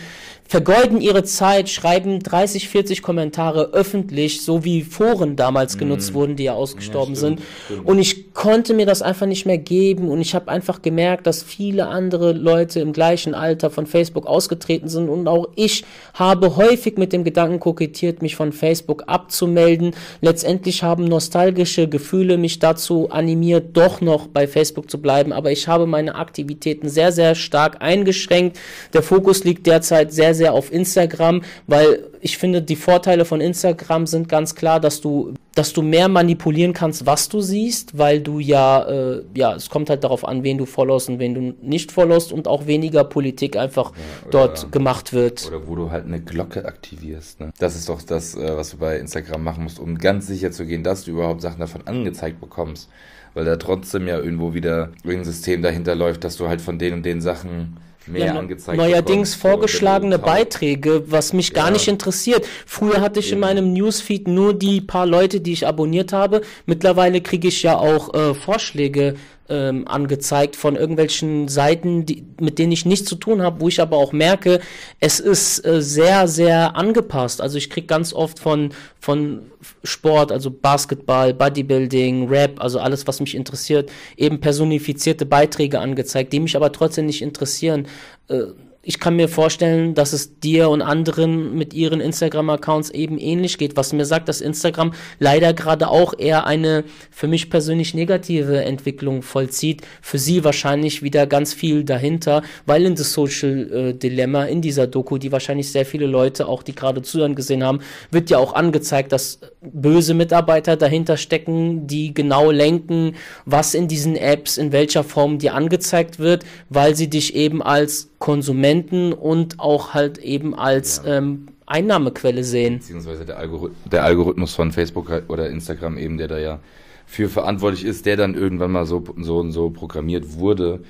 vergeuden 0.47 1.01
ihre 1.01 1.23
Zeit, 1.23 1.69
schreiben 1.69 2.19
30, 2.19 2.69
40 2.69 3.01
Kommentare 3.01 3.71
öffentlich, 3.73 4.41
so 4.41 4.63
wie 4.63 4.81
Foren 4.81 5.35
damals 5.35 5.75
mhm. 5.75 5.79
genutzt 5.79 6.13
wurden, 6.13 6.35
die 6.35 6.45
ja 6.45 6.53
ausgestorben 6.53 7.15
ja, 7.15 7.19
stimmt, 7.19 7.39
sind. 7.39 7.47
Stimmt. 7.65 7.87
Und 7.87 7.99
ich 7.99 8.33
konnte 8.33 8.73
mir 8.73 8.85
das 8.85 9.01
einfach 9.01 9.25
nicht 9.25 9.45
mehr 9.45 9.57
geben 9.57 10.09
und 10.09 10.21
ich 10.21 10.35
habe 10.35 10.49
einfach 10.49 10.81
gemerkt, 10.81 11.27
dass 11.27 11.43
viele 11.43 11.87
andere 11.87 12.33
Leute 12.33 12.79
im 12.79 12.93
gleichen 12.93 13.33
Alter 13.33 13.69
von 13.69 13.87
Facebook 13.87 14.27
ausgetreten 14.27 14.87
sind 14.87 15.09
und 15.09 15.27
auch 15.27 15.47
ich 15.55 15.83
habe 16.13 16.55
häufig 16.55 16.97
mit 16.97 17.13
dem 17.13 17.23
Gedanken 17.23 17.59
kokettiert, 17.59 18.21
mich 18.21 18.35
von 18.35 18.53
Facebook 18.53 19.03
abzumelden. 19.07 19.95
Letztendlich 20.21 20.83
haben 20.83 21.05
nostalgische 21.05 21.89
Gefühle 21.89 22.37
mich 22.37 22.59
dazu 22.59 23.09
animiert, 23.09 23.75
doch 23.75 24.01
noch 24.01 24.27
bei 24.27 24.47
Facebook 24.47 24.89
zu 24.89 25.01
bleiben, 25.01 25.33
aber 25.33 25.51
ich 25.51 25.67
habe 25.67 25.87
meine 25.87 26.15
Aktivitäten 26.15 26.89
sehr, 26.89 27.11
sehr 27.11 27.35
stark 27.35 27.81
eingeschränkt. 27.81 28.59
Der 28.93 29.01
Fokus 29.01 29.43
liegt 29.43 29.65
derzeit 29.65 30.13
sehr, 30.13 30.35
sehr 30.37 30.53
auf 30.53 30.71
Instagram, 30.71 31.41
weil 31.67 32.05
ich 32.21 32.37
finde, 32.37 32.61
die 32.61 32.75
Vorteile 32.75 33.25
von 33.25 33.41
Instagram 33.41 34.07
sind 34.07 34.29
ganz 34.29 34.55
klar, 34.55 34.79
dass 34.79 35.01
du, 35.01 35.33
dass 35.55 35.73
du 35.73 35.81
mehr 35.81 36.07
manipulieren 36.07 36.73
kannst, 36.73 37.05
was 37.05 37.29
du 37.29 37.41
siehst, 37.41 37.97
weil 37.97 38.21
du 38.21 38.39
ja, 38.39 38.83
äh, 38.87 39.23
ja, 39.33 39.55
es 39.55 39.69
kommt 39.69 39.89
halt 39.89 40.03
darauf 40.03 40.27
an, 40.27 40.43
wen 40.43 40.57
du 40.57 40.65
followst 40.65 41.09
und 41.09 41.19
wen 41.19 41.33
du 41.33 41.55
nicht 41.61 41.91
followst 41.91 42.31
und 42.31 42.47
auch 42.47 42.67
weniger 42.67 43.03
Politik 43.03 43.57
einfach 43.57 43.91
ja, 43.91 44.29
dort 44.31 44.71
gemacht 44.71 45.13
wird. 45.13 45.47
Oder 45.47 45.67
wo 45.67 45.75
du 45.75 45.91
halt 45.91 46.05
eine 46.05 46.21
Glocke 46.21 46.65
aktivierst. 46.65 47.39
Ne? 47.39 47.51
Das 47.59 47.75
ist 47.75 47.89
doch 47.89 48.01
das, 48.01 48.35
äh, 48.35 48.55
was 48.55 48.71
du 48.71 48.77
bei 48.77 48.97
Instagram 48.97 49.43
machen 49.43 49.63
musst, 49.63 49.79
um 49.79 49.97
ganz 49.97 50.27
sicher 50.27 50.51
zu 50.51 50.65
gehen, 50.65 50.83
dass 50.83 51.05
du 51.05 51.11
überhaupt 51.11 51.41
Sachen 51.41 51.59
davon 51.59 51.85
angezeigt 51.85 52.39
bekommst. 52.39 52.89
Weil 53.33 53.45
da 53.45 53.57
trotzdem 53.57 54.07
ja 54.07 54.17
irgendwo 54.17 54.53
wieder 54.53 54.89
irgendein 55.03 55.25
System 55.25 55.61
dahinter 55.61 55.95
läuft, 55.95 56.23
dass 56.23 56.37
du 56.37 56.47
halt 56.47 56.61
von 56.61 56.79
den 56.79 56.93
und 56.93 57.05
den 57.05 57.21
Sachen 57.21 57.77
mehr 58.07 58.27
ja, 58.27 58.39
angezeigt 58.39 58.77
Neuerdings 58.77 59.35
bekommen, 59.35 59.53
vorgeschlagene 59.53 60.19
Beiträge, 60.19 61.03
was 61.07 61.33
mich 61.33 61.53
gar 61.53 61.67
ja. 61.67 61.71
nicht 61.71 61.87
interessiert. 61.87 62.45
Früher 62.65 63.01
hatte 63.01 63.19
ich 63.19 63.31
in 63.31 63.39
meinem 63.39 63.73
Newsfeed 63.73 64.27
nur 64.27 64.53
die 64.53 64.81
paar 64.81 65.05
Leute, 65.05 65.41
die 65.41 65.53
ich 65.53 65.67
abonniert 65.67 66.13
habe. 66.13 66.41
Mittlerweile 66.65 67.21
kriege 67.21 67.47
ich 67.47 67.63
ja 67.63 67.77
auch 67.77 68.13
äh, 68.13 68.33
Vorschläge 68.33 69.15
ähm, 69.49 69.87
angezeigt 69.87 70.55
von 70.55 70.75
irgendwelchen 70.75 71.47
Seiten, 71.47 72.05
die, 72.05 72.25
mit 72.39 72.59
denen 72.59 72.71
ich 72.71 72.85
nichts 72.85 73.07
zu 73.07 73.15
tun 73.15 73.41
habe, 73.41 73.61
wo 73.61 73.67
ich 73.67 73.81
aber 73.81 73.97
auch 73.97 74.11
merke, 74.11 74.59
es 74.99 75.19
ist 75.19 75.65
äh, 75.65 75.81
sehr, 75.81 76.27
sehr 76.27 76.75
angepasst. 76.75 77.41
Also 77.41 77.57
ich 77.57 77.69
krieg 77.69 77.87
ganz 77.87 78.13
oft 78.13 78.39
von, 78.39 78.71
von 78.99 79.51
Sport, 79.83 80.31
also 80.31 80.51
Basketball, 80.51 81.33
Bodybuilding, 81.33 82.27
Rap, 82.27 82.61
also 82.61 82.79
alles, 82.79 83.07
was 83.07 83.19
mich 83.19 83.35
interessiert, 83.35 83.91
eben 84.15 84.39
personifizierte 84.39 85.25
Beiträge 85.25 85.79
angezeigt, 85.79 86.33
die 86.33 86.39
mich 86.39 86.55
aber 86.55 86.71
trotzdem 86.71 87.05
nicht 87.05 87.21
interessieren. 87.21 87.87
Äh, 88.29 88.43
ich 88.87 89.01
kann 89.01 89.17
mir 89.17 89.27
vorstellen, 89.27 89.95
dass 89.95 90.13
es 90.13 90.39
dir 90.39 90.69
und 90.69 90.81
anderen 90.81 91.57
mit 91.57 91.73
ihren 91.73 91.99
Instagram-Accounts 91.99 92.91
eben 92.91 93.17
ähnlich 93.17 93.57
geht, 93.57 93.75
was 93.75 93.91
mir 93.91 94.05
sagt, 94.05 94.29
dass 94.29 94.39
Instagram 94.39 94.93
leider 95.19 95.53
gerade 95.53 95.89
auch 95.89 96.13
eher 96.17 96.47
eine 96.47 96.85
für 97.11 97.27
mich 97.27 97.49
persönlich 97.49 97.93
negative 97.93 98.63
Entwicklung 98.63 99.23
vollzieht. 99.23 99.81
Für 100.01 100.17
sie 100.17 100.45
wahrscheinlich 100.45 101.03
wieder 101.03 101.27
ganz 101.27 101.53
viel 101.53 101.83
dahinter, 101.83 102.43
weil 102.65 102.85
in 102.85 102.95
das 102.95 103.11
Social 103.11 103.69
äh, 103.73 103.93
Dilemma, 103.93 104.45
in 104.45 104.61
dieser 104.61 104.87
Doku, 104.87 105.17
die 105.17 105.33
wahrscheinlich 105.33 105.69
sehr 105.69 105.85
viele 105.85 106.05
Leute, 106.05 106.47
auch 106.47 106.63
die 106.63 106.73
gerade 106.73 107.01
zuhören 107.01 107.35
gesehen 107.35 107.65
haben, 107.65 107.79
wird 108.09 108.29
ja 108.29 108.37
auch 108.37 108.53
angezeigt, 108.53 109.11
dass 109.11 109.41
böse 109.59 110.13
Mitarbeiter 110.13 110.77
dahinter 110.77 111.17
stecken, 111.17 111.87
die 111.87 112.13
genau 112.13 112.51
lenken, 112.51 113.15
was 113.43 113.73
in 113.73 113.89
diesen 113.89 114.15
Apps, 114.15 114.57
in 114.57 114.71
welcher 114.71 115.03
Form 115.03 115.39
dir 115.39 115.55
angezeigt 115.55 116.19
wird, 116.19 116.45
weil 116.69 116.95
sie 116.95 117.09
dich 117.09 117.35
eben 117.35 117.61
als 117.61 118.11
Konsumenten 118.19 119.13
und 119.13 119.59
auch 119.59 119.93
halt 119.93 120.17
eben 120.17 120.55
als 120.55 121.01
ja. 121.05 121.17
ähm, 121.17 121.47
Einnahmequelle 121.65 122.43
sehen. 122.43 122.79
Beziehungsweise 122.79 123.25
der, 123.25 123.37
Algorith 123.37 123.73
der 123.91 124.03
Algorithmus 124.03 124.55
von 124.55 124.71
Facebook 124.71 125.11
oder 125.27 125.49
Instagram 125.49 125.97
eben, 125.97 126.17
der 126.17 126.27
da 126.27 126.37
ja 126.39 126.59
für 127.05 127.29
verantwortlich 127.29 127.85
ist, 127.85 128.05
der 128.05 128.17
dann 128.17 128.35
irgendwann 128.35 128.71
mal 128.71 128.85
so, 128.85 129.03
so 129.17 129.39
und 129.39 129.51
so 129.51 129.69
programmiert 129.69 130.37
wurde. 130.37 130.81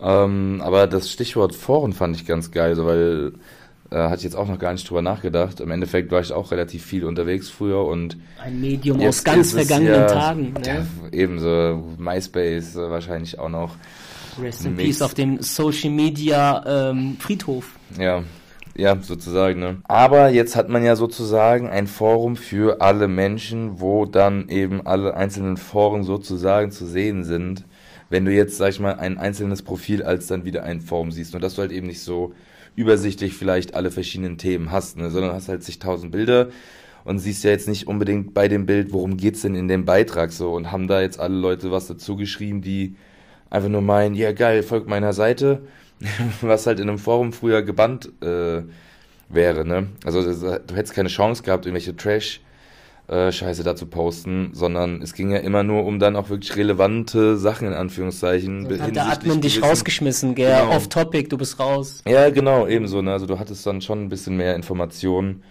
Ähm, 0.00 0.60
aber 0.62 0.86
das 0.86 1.10
Stichwort 1.10 1.54
Foren 1.54 1.92
fand 1.92 2.16
ich 2.16 2.26
ganz 2.26 2.50
geil, 2.50 2.74
so, 2.74 2.84
weil 2.84 3.32
äh, 3.90 3.96
hatte 3.96 4.16
ich 4.16 4.24
jetzt 4.24 4.36
auch 4.36 4.48
noch 4.48 4.58
gar 4.58 4.72
nicht 4.72 4.88
drüber 4.88 5.02
nachgedacht. 5.02 5.60
Im 5.60 5.70
Endeffekt 5.70 6.10
war 6.10 6.20
ich 6.20 6.32
auch 6.32 6.50
relativ 6.50 6.84
viel 6.84 7.04
unterwegs 7.04 7.48
früher 7.48 7.84
und 7.84 8.16
ein 8.42 8.60
Medium 8.60 9.00
aus 9.00 9.22
ganz 9.24 9.52
vergangenen 9.52 10.00
ja, 10.00 10.06
Tagen. 10.06 10.52
Ne? 10.52 10.62
Ja, 10.66 10.86
ebenso 11.12 11.82
MySpace 11.98 12.76
äh, 12.76 12.90
wahrscheinlich 12.90 13.38
auch 13.38 13.48
noch. 13.48 13.76
Rest 14.40 14.64
in 14.64 14.76
Peace 14.76 15.02
auf 15.02 15.14
dem 15.14 15.42
Social 15.42 15.90
Media 15.90 16.90
ähm, 16.90 17.16
Friedhof. 17.18 17.66
Ja, 17.98 18.22
ja, 18.76 18.98
sozusagen. 19.00 19.60
Ne? 19.60 19.78
Aber 19.84 20.30
jetzt 20.30 20.56
hat 20.56 20.68
man 20.68 20.84
ja 20.84 20.96
sozusagen 20.96 21.68
ein 21.68 21.86
Forum 21.86 22.36
für 22.36 22.80
alle 22.80 23.08
Menschen, 23.08 23.80
wo 23.80 24.04
dann 24.04 24.48
eben 24.48 24.86
alle 24.86 25.14
einzelnen 25.14 25.56
Foren 25.56 26.02
sozusagen 26.02 26.70
zu 26.70 26.86
sehen 26.86 27.24
sind. 27.24 27.64
Wenn 28.10 28.24
du 28.24 28.32
jetzt, 28.32 28.56
sag 28.56 28.70
ich 28.70 28.80
mal, 28.80 28.94
ein 28.94 29.18
einzelnes 29.18 29.62
Profil 29.62 30.02
als 30.02 30.26
dann 30.26 30.44
wieder 30.44 30.64
ein 30.64 30.80
Forum 30.80 31.12
siehst 31.12 31.34
und 31.34 31.42
dass 31.42 31.54
du 31.54 31.62
halt 31.62 31.72
eben 31.72 31.86
nicht 31.86 32.00
so 32.00 32.32
übersichtlich 32.76 33.34
vielleicht 33.34 33.74
alle 33.74 33.90
verschiedenen 33.90 34.38
Themen 34.38 34.72
hast, 34.72 34.96
ne? 34.96 35.10
sondern 35.10 35.32
hast 35.32 35.48
halt 35.48 35.62
zigtausend 35.62 36.10
Bilder 36.10 36.48
und 37.04 37.18
siehst 37.18 37.44
ja 37.44 37.50
jetzt 37.50 37.68
nicht 37.68 37.86
unbedingt 37.86 38.34
bei 38.34 38.48
dem 38.48 38.66
Bild, 38.66 38.92
worum 38.92 39.16
geht's 39.16 39.42
denn 39.42 39.54
in 39.54 39.68
dem 39.68 39.84
Beitrag 39.84 40.32
so 40.32 40.54
und 40.54 40.72
haben 40.72 40.88
da 40.88 41.00
jetzt 41.00 41.20
alle 41.20 41.36
Leute 41.36 41.70
was 41.70 41.86
dazu 41.86 42.16
geschrieben, 42.16 42.62
die 42.62 42.96
einfach 43.50 43.68
nur 43.68 43.82
meinen, 43.82 44.14
ja 44.14 44.32
geil, 44.32 44.62
folgt 44.62 44.88
meiner 44.88 45.12
Seite, 45.12 45.62
was 46.40 46.66
halt 46.66 46.80
in 46.80 46.88
einem 46.88 46.98
Forum 46.98 47.32
früher 47.32 47.62
gebannt 47.62 48.10
äh, 48.22 48.62
wäre, 49.28 49.64
ne? 49.64 49.88
Also 50.04 50.22
du 50.22 50.74
hättest 50.74 50.94
keine 50.94 51.08
Chance 51.08 51.42
gehabt, 51.42 51.66
irgendwelche 51.66 51.96
Trash 51.96 52.40
äh, 53.06 53.32
Scheiße 53.32 53.62
da 53.62 53.76
zu 53.76 53.86
posten, 53.86 54.50
sondern 54.54 55.02
es 55.02 55.12
ging 55.12 55.30
ja 55.30 55.38
immer 55.38 55.62
nur 55.62 55.84
um 55.84 55.98
dann 55.98 56.16
auch 56.16 56.30
wirklich 56.30 56.56
relevante 56.56 57.36
Sachen 57.36 57.68
in 57.68 57.74
Anführungszeichen. 57.74 58.66
So 58.68 58.82
hat 58.82 58.96
der 58.96 59.08
Admin 59.08 59.40
dich 59.40 59.62
rausgeschmissen, 59.62 60.34
gell? 60.34 60.58
Genau. 60.58 60.74
Off 60.74 60.88
Topic, 60.88 61.28
du 61.28 61.36
bist 61.36 61.60
raus. 61.60 62.02
Ja, 62.08 62.30
genau, 62.30 62.66
ebenso. 62.66 63.02
Ne? 63.02 63.12
Also 63.12 63.26
du 63.26 63.38
hattest 63.38 63.66
dann 63.66 63.82
schon 63.82 64.04
ein 64.04 64.08
bisschen 64.08 64.36
mehr 64.36 64.56
Informationen 64.56 65.42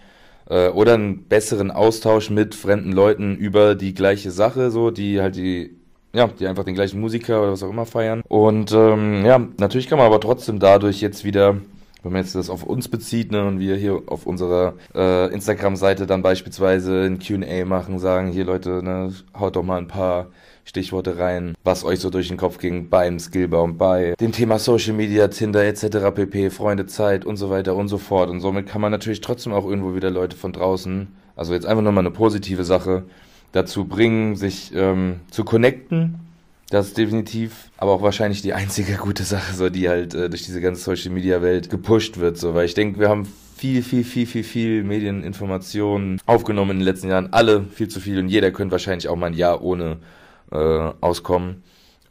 äh, 0.48 0.68
oder 0.68 0.94
einen 0.94 1.28
besseren 1.28 1.70
Austausch 1.70 2.28
mit 2.30 2.56
fremden 2.56 2.90
Leuten 2.90 3.36
über 3.36 3.76
die 3.76 3.94
gleiche 3.94 4.32
Sache, 4.32 4.72
so, 4.72 4.90
die 4.90 5.20
halt 5.20 5.36
die 5.36 5.76
ja, 6.14 6.28
die 6.28 6.46
einfach 6.46 6.64
den 6.64 6.74
gleichen 6.74 7.00
Musiker 7.00 7.42
oder 7.42 7.52
was 7.52 7.62
auch 7.62 7.70
immer 7.70 7.86
feiern. 7.86 8.22
Und 8.28 8.72
ähm, 8.72 9.24
ja, 9.24 9.38
natürlich 9.58 9.88
kann 9.88 9.98
man 9.98 10.06
aber 10.06 10.20
trotzdem 10.20 10.58
dadurch 10.58 11.00
jetzt 11.00 11.24
wieder 11.24 11.56
wenn 12.04 12.12
man 12.12 12.22
jetzt 12.22 12.34
das 12.34 12.50
auf 12.50 12.64
uns 12.64 12.88
bezieht 12.88 13.32
ne, 13.32 13.46
und 13.46 13.58
wir 13.58 13.76
hier 13.76 14.02
auf 14.06 14.26
unserer 14.26 14.74
äh, 14.94 15.32
Instagram-Seite 15.32 16.06
dann 16.06 16.22
beispielsweise 16.22 17.04
ein 17.04 17.18
Q&A 17.18 17.64
machen, 17.64 17.98
sagen, 17.98 18.30
hier 18.30 18.44
Leute, 18.44 18.82
ne, 18.82 19.12
haut 19.38 19.56
doch 19.56 19.62
mal 19.62 19.78
ein 19.78 19.88
paar 19.88 20.26
Stichworte 20.66 21.18
rein, 21.18 21.54
was 21.64 21.84
euch 21.84 22.00
so 22.00 22.10
durch 22.10 22.28
den 22.28 22.36
Kopf 22.36 22.58
ging 22.58 22.88
beim 22.88 23.18
Skillbaum, 23.18 23.76
bei 23.76 24.14
dem 24.20 24.32
Thema 24.32 24.58
Social 24.58 24.94
Media, 24.94 25.28
Tinder 25.28 25.64
etc. 25.64 26.14
pp, 26.14 26.50
Freunde, 26.50 26.86
Zeit 26.86 27.24
und 27.24 27.36
so 27.36 27.50
weiter 27.50 27.74
und 27.74 27.88
so 27.88 27.98
fort. 27.98 28.30
Und 28.30 28.40
somit 28.40 28.66
kann 28.66 28.80
man 28.80 28.90
natürlich 28.90 29.20
trotzdem 29.20 29.52
auch 29.52 29.66
irgendwo 29.66 29.94
wieder 29.94 30.10
Leute 30.10 30.36
von 30.36 30.52
draußen, 30.52 31.08
also 31.36 31.54
jetzt 31.54 31.66
einfach 31.66 31.82
nur 31.82 31.92
mal 31.92 32.00
eine 32.00 32.10
positive 32.10 32.64
Sache, 32.64 33.04
dazu 33.54 33.84
bringen, 33.84 34.36
sich 34.36 34.72
ähm, 34.74 35.20
zu 35.30 35.44
connecten. 35.44 36.16
Das 36.70 36.88
ist 36.88 36.98
definitiv, 36.98 37.70
aber 37.76 37.92
auch 37.92 38.02
wahrscheinlich 38.02 38.42
die 38.42 38.52
einzige 38.52 38.94
gute 38.98 39.22
Sache, 39.22 39.54
so 39.54 39.70
die 39.70 39.88
halt 39.88 40.14
äh, 40.14 40.28
durch 40.28 40.42
diese 40.42 40.60
ganze 40.60 40.82
Social 40.82 41.12
Media 41.12 41.40
Welt 41.40 41.70
gepusht 41.70 42.18
wird, 42.18 42.36
so, 42.36 42.54
weil 42.54 42.66
ich 42.66 42.74
denke, 42.74 42.98
wir 42.98 43.08
haben 43.08 43.26
viel, 43.56 43.82
viel, 43.82 44.04
viel, 44.04 44.26
viel, 44.26 44.44
viel 44.44 44.82
Medieninformationen 44.82 46.20
aufgenommen 46.26 46.72
in 46.72 46.78
den 46.78 46.84
letzten 46.84 47.08
Jahren, 47.08 47.32
alle 47.32 47.64
viel 47.64 47.88
zu 47.88 48.00
viel 48.00 48.18
und 48.18 48.28
jeder 48.28 48.50
könnte 48.50 48.72
wahrscheinlich 48.72 49.08
auch 49.08 49.16
mal 49.16 49.26
ein 49.26 49.34
Jahr 49.34 49.62
ohne 49.62 49.98
äh, 50.50 50.56
auskommen. 51.00 51.62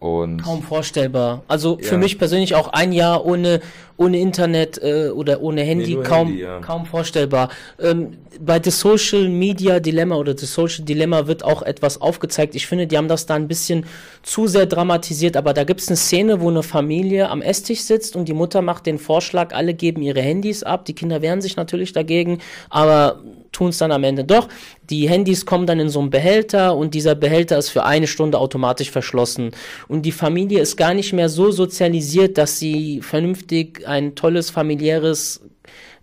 Und 0.03 0.43
Kaum 0.43 0.61
vorstellbar. 0.61 1.43
Also 1.47 1.77
für 1.79 1.97
mich 1.97 2.17
persönlich 2.17 2.55
auch 2.55 2.67
ein 2.73 2.91
Jahr 2.91 3.25
ohne, 3.25 3.61
ohne 3.95 4.19
Internet 4.19 4.77
äh, 4.83 5.07
oder 5.11 5.41
ohne 5.41 5.61
Handy 5.61 5.95
Nee, 5.95 6.03
kaum, 6.03 6.27
Handy, 6.27 6.41
ja. 6.41 6.59
kaum 6.59 6.85
vorstellbar. 6.85 7.47
Ähm, 7.79 8.17
bei 8.37 8.59
The 8.61 8.69
Social 8.69 9.29
Media 9.29 9.79
Dilemma 9.79 10.17
oder 10.17 10.37
The 10.37 10.45
Social 10.45 10.83
Dilemma 10.83 11.27
wird 11.27 11.45
auch 11.45 11.61
etwas 11.61 12.01
aufgezeigt. 12.01 12.53
Ich 12.53 12.67
finde, 12.67 12.85
die 12.85 12.97
haben 12.97 13.07
das 13.07 13.27
da 13.27 13.35
ein 13.35 13.47
bisschen 13.47 13.85
zu 14.23 14.47
sehr 14.47 14.65
dramatisiert, 14.65 15.37
aber 15.37 15.53
da 15.53 15.63
gibt 15.63 15.79
es 15.79 15.87
eine 15.87 15.95
Szene, 15.95 16.41
wo 16.41 16.49
eine 16.49 16.63
Familie 16.63 17.29
am 17.29 17.41
Esstisch 17.41 17.79
sitzt 17.79 18.17
und 18.17 18.27
die 18.27 18.33
Mutter 18.33 18.61
macht 18.61 18.85
den 18.85 18.99
Vorschlag, 18.99 19.55
alle 19.55 19.73
geben 19.73 20.01
ihre 20.01 20.21
Handys 20.21 20.63
ab. 20.63 20.83
Die 20.83 20.95
Kinder 20.95 21.21
wehren 21.21 21.39
sich 21.39 21.55
natürlich 21.55 21.93
dagegen, 21.93 22.39
aber 22.69 23.21
tun 23.53 23.69
es 23.69 23.77
dann 23.77 23.91
am 23.91 24.03
Ende 24.03 24.25
doch. 24.25 24.49
Die 24.89 25.07
Handys 25.07 25.45
kommen 25.45 25.65
dann 25.65 25.79
in 25.79 25.89
so 25.89 26.01
einen 26.01 26.09
Behälter 26.09 26.75
und 26.75 26.93
dieser 26.93 27.15
Behälter 27.15 27.57
ist 27.57 27.69
für 27.69 27.83
eine 27.83 28.07
Stunde 28.07 28.37
automatisch 28.37 28.91
verschlossen. 28.91 29.51
Und 29.87 30.01
die 30.01 30.11
Familie 30.11 30.59
ist 30.59 30.75
gar 30.75 30.93
nicht 30.93 31.13
mehr 31.13 31.29
so 31.29 31.51
sozialisiert, 31.51 32.37
dass 32.37 32.59
sie 32.59 33.01
vernünftig 33.01 33.87
ein 33.87 34.15
tolles 34.15 34.49
familiäres 34.49 35.41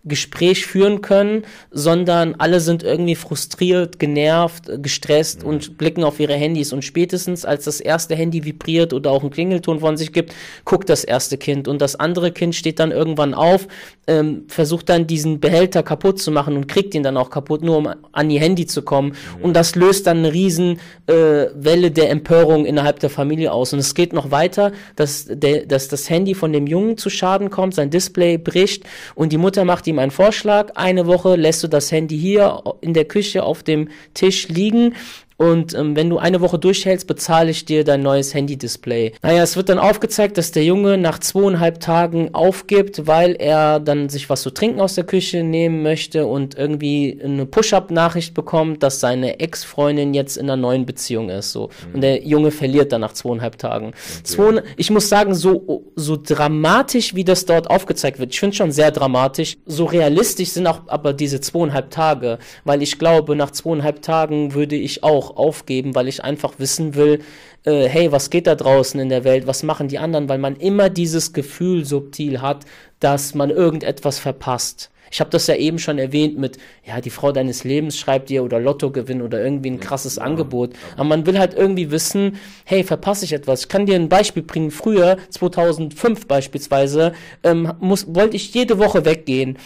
Gespräch 0.05 0.65
führen 0.65 1.03
können, 1.03 1.45
sondern 1.71 2.35
alle 2.39 2.61
sind 2.61 2.83
irgendwie 2.83 3.15
frustriert, 3.15 3.99
genervt, 3.99 4.71
gestresst 4.83 5.45
und 5.45 5.77
blicken 5.77 6.05
auf 6.05 6.19
ihre 6.21 6.33
Handys. 6.33 6.73
Und 6.73 6.85
spätestens, 6.85 7.45
als 7.45 7.65
das 7.65 7.81
erste 7.81 8.15
Handy 8.15 8.45
vibriert 8.45 8.95
oder 8.95 9.11
auch 9.11 9.21
einen 9.21 9.31
Klingelton 9.31 9.81
von 9.81 9.99
sich 9.99 10.15
gibt, 10.15 10.33
guckt 10.65 10.89
das 10.89 11.05
erste 11.05 11.37
Kind. 11.37 11.69
Und 11.69 11.83
das 11.83 11.97
andere 11.97 12.33
Kind 12.33 12.55
steht 12.55 12.79
dann 12.79 12.93
irgendwann 12.93 13.35
auf, 13.35 13.69
ähm, 14.07 14.45
versucht 14.49 14.89
dann 14.89 15.07
diesen 15.07 15.39
Behälter 15.39 15.83
kaputt 15.83 16.19
zu 16.19 16.31
machen 16.31 16.57
und 16.57 16.67
kriegt 16.67 16.95
ihn 16.95 17.03
dann 17.03 17.19
auch 17.19 17.29
kaputt, 17.29 17.63
nur 17.63 17.77
um 17.77 17.91
an 18.13 18.31
ihr 18.31 18.41
Handy 18.41 18.67
zu 18.67 18.81
kommen. 18.81 19.15
Und 19.43 19.55
das 19.55 19.75
löst 19.75 20.07
dann 20.07 20.19
eine 20.19 20.33
riesen 20.33 20.81
äh, 21.09 21.47
Welle 21.55 21.91
der 21.91 22.09
Empörung 22.09 22.65
innerhalb 22.65 23.01
der 23.01 23.11
Familie 23.11 23.53
aus. 23.53 23.75
Und 23.75 23.81
es 23.81 23.95
geht 23.95 24.15
noch 24.15 24.31
weiter, 24.31 24.73
dass, 24.97 25.27
der, 25.29 25.67
dass 25.67 25.89
das 25.89 26.09
Handy 26.09 26.35
von 26.35 26.55
dem 26.55 26.67
Jungen 26.67 26.97
zu 26.97 27.11
Schaden 27.11 27.51
kommt, 27.51 27.75
sein 27.75 27.91
Display 27.91 28.39
bricht 28.39 28.85
und 29.15 29.31
die 29.33 29.39
Mutter 29.39 29.67
macht 29.67 29.90
ihm 29.91 29.99
einen 29.99 30.11
Vorschlag. 30.11 30.73
Eine 30.75 31.07
Woche 31.07 31.37
lässt 31.37 31.63
du 31.63 31.69
das 31.69 31.93
Handy 31.93 32.19
hier 32.19 32.63
in 32.81 32.95
der 32.95 33.05
Küche 33.05 33.43
auf 33.43 33.63
dem 33.63 33.89
Tisch 34.15 34.49
liegen. 34.49 34.95
Und 35.41 35.73
ähm, 35.73 35.97
wenn 35.97 36.11
du 36.11 36.19
eine 36.19 36.43
Woche 36.43 36.59
durchhältst, 36.59 37.07
bezahle 37.07 37.51
ich 37.51 37.65
dir 37.65 37.83
dein 37.83 38.03
neues 38.03 38.35
Handy-Display. 38.35 39.15
Naja, 39.23 39.43
es 39.43 39.57
wird 39.57 39.71
dann 39.71 39.79
aufgezeigt, 39.79 40.37
dass 40.37 40.53
der 40.53 40.65
Junge 40.65 40.99
nach 40.99 41.19
zweieinhalb 41.19 41.81
Tagen 41.81 42.35
aufgibt, 42.35 43.07
weil 43.07 43.37
er 43.37 43.81
dann 43.81 44.11
sich 44.11 44.29
was 44.29 44.43
zu 44.43 44.51
trinken 44.51 44.83
aus 44.83 44.97
der 44.97 45.05
Küche 45.05 45.43
nehmen 45.43 45.83
möchte 45.83 46.27
und 46.27 46.59
irgendwie 46.59 47.19
eine 47.25 47.47
Push-Up-Nachricht 47.47 48.35
bekommt, 48.35 48.83
dass 48.83 49.01
seine 49.01 49.41
Ex-Freundin 49.41 50.13
jetzt 50.13 50.37
in 50.37 50.45
einer 50.45 50.61
neuen 50.61 50.85
Beziehung 50.85 51.31
ist. 51.31 51.53
So. 51.53 51.71
Und 51.95 52.03
der 52.03 52.23
Junge 52.23 52.51
verliert 52.51 52.93
dann 52.93 53.01
nach 53.01 53.15
zweieinhalb 53.15 53.57
Tagen. 53.57 53.93
Zwei, 54.25 54.63
ich 54.77 54.91
muss 54.91 55.09
sagen, 55.09 55.35
so, 55.35 55.91
so 55.97 56.19
dramatisch, 56.23 57.15
wie 57.15 57.25
das 57.25 57.47
dort 57.47 57.71
aufgezeigt 57.71 58.19
wird, 58.19 58.35
ich 58.35 58.41
finde 58.41 58.57
schon 58.57 58.73
sehr 58.73 58.91
dramatisch, 58.91 59.57
so 59.65 59.87
realistisch 59.87 60.51
sind 60.51 60.67
auch 60.67 60.83
aber 60.89 61.15
diese 61.15 61.41
zweieinhalb 61.41 61.91
Tage, 61.91 62.39
weil 62.65 62.83
ich 62.83 62.99
glaube, 62.99 63.37
nach 63.37 63.53
zweieinhalb 63.53 64.03
Tagen 64.03 64.53
würde 64.53 64.77
ich 64.77 65.03
auch 65.03 65.30
aufgeben, 65.31 65.95
weil 65.95 66.09
ich 66.09 66.23
einfach 66.25 66.55
wissen 66.59 66.95
will, 66.95 67.21
äh, 67.65 67.89
hey, 67.89 68.13
was 68.13 68.31
geht 68.31 68.47
da 68.47 68.55
draußen 68.55 68.99
in 69.01 69.09
der 69.09 69.25
Welt, 69.25 69.47
was 69.47 69.63
machen 69.63 69.89
die 69.89 69.99
anderen, 69.99 70.29
weil 70.29 70.39
man 70.39 70.57
immer 70.57 70.91
dieses 70.91 71.33
Gefühl 71.33 71.85
subtil 71.85 72.41
hat, 72.41 72.65
dass 73.01 73.35
man 73.35 73.51
irgendetwas 73.51 74.19
verpasst. 74.19 74.91
Ich 75.11 75.19
habe 75.21 75.31
das 75.31 75.49
ja 75.49 75.57
eben 75.57 75.79
schon 75.79 75.99
erwähnt 75.99 76.39
mit, 76.39 76.59
ja, 76.87 77.01
die 77.01 77.11
Frau 77.11 77.33
deines 77.33 77.65
Lebens 77.65 77.99
schreibt 77.99 78.31
dir 78.31 78.45
oder 78.45 78.61
Lottogewinn 78.61 79.23
oder 79.23 79.43
irgendwie 79.43 79.71
ein 79.71 79.81
krasses 79.81 80.19
Angebot. 80.19 80.75
Aber 80.95 81.05
man 81.05 81.27
will 81.27 81.39
halt 81.39 81.55
irgendwie 81.55 81.91
wissen, 81.91 82.37
hey, 82.65 82.85
verpasse 82.85 83.25
ich 83.25 83.33
etwas? 83.33 83.63
Ich 83.63 83.69
kann 83.69 83.87
dir 83.87 83.97
ein 83.97 84.09
Beispiel 84.09 84.45
bringen. 84.45 84.71
Früher, 84.71 85.17
2005 85.31 86.29
beispielsweise, 86.29 87.13
ähm, 87.43 87.73
muss, 87.81 88.15
wollte 88.15 88.37
ich 88.37 88.55
jede 88.55 88.79
Woche 88.79 89.05
weggehen 89.05 89.59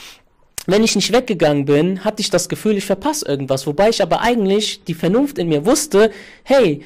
wenn 0.67 0.85
ich 0.85 0.97
nicht 0.97 1.13
weggegangen 1.13 1.65
bin, 1.65 2.05
hatte 2.05 2.21
ich 2.21 2.31
das 2.31 2.49
Gefühl, 2.49 2.77
ich 2.77 2.85
verpasse 2.85 3.27
irgendwas. 3.27 3.67
Wobei 3.67 3.91
ich 3.91 4.03
aber 4.03 4.21
eigentlich 4.21 4.85
die 4.85 4.95
Vernunft 4.95 5.39
in 5.39 5.49
mir 5.49 5.67
wusste, 5.67 6.11
hey, 6.43 6.83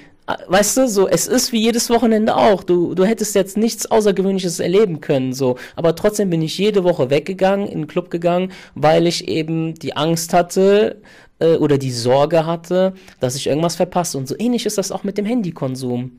weißt 0.47 0.77
du, 0.77 0.89
so, 0.89 1.09
es 1.09 1.27
ist 1.27 1.53
wie 1.53 1.63
jedes 1.63 1.89
Wochenende 1.91 2.37
auch. 2.37 2.63
Du, 2.63 2.95
du 2.95 3.05
hättest 3.05 3.35
jetzt 3.35 3.57
nichts 3.57 3.91
Außergewöhnliches 3.91 4.61
erleben 4.61 5.01
können, 5.01 5.33
so. 5.33 5.57
Aber 5.77 5.95
trotzdem 5.95 6.31
bin 6.31 6.43
ich 6.43 6.59
jede 6.59 6.85
Woche 6.85 7.11
weggegangen, 7.11 7.67
in 7.67 7.81
den 7.83 7.87
Club 7.87 8.11
gegangen, 8.11 8.53
weil 8.75 9.07
ich 9.07 9.29
eben 9.29 9.75
die 9.75 9.97
Angst 9.97 10.33
hatte, 10.35 11.01
äh, 11.39 11.57
oder 11.57 11.79
die 11.79 11.93
Sorge 11.93 12.47
hatte, 12.47 12.95
dass 13.21 13.37
ich 13.37 13.47
irgendwas 13.47 13.77
verpasse. 13.77 14.19
Und 14.19 14.29
so 14.29 14.35
ähnlich 14.39 14.67
ist 14.67 14.79
das 14.79 14.93
auch 14.93 15.05
mit 15.05 15.19
dem 15.19 15.25
Handykonsum. 15.25 16.19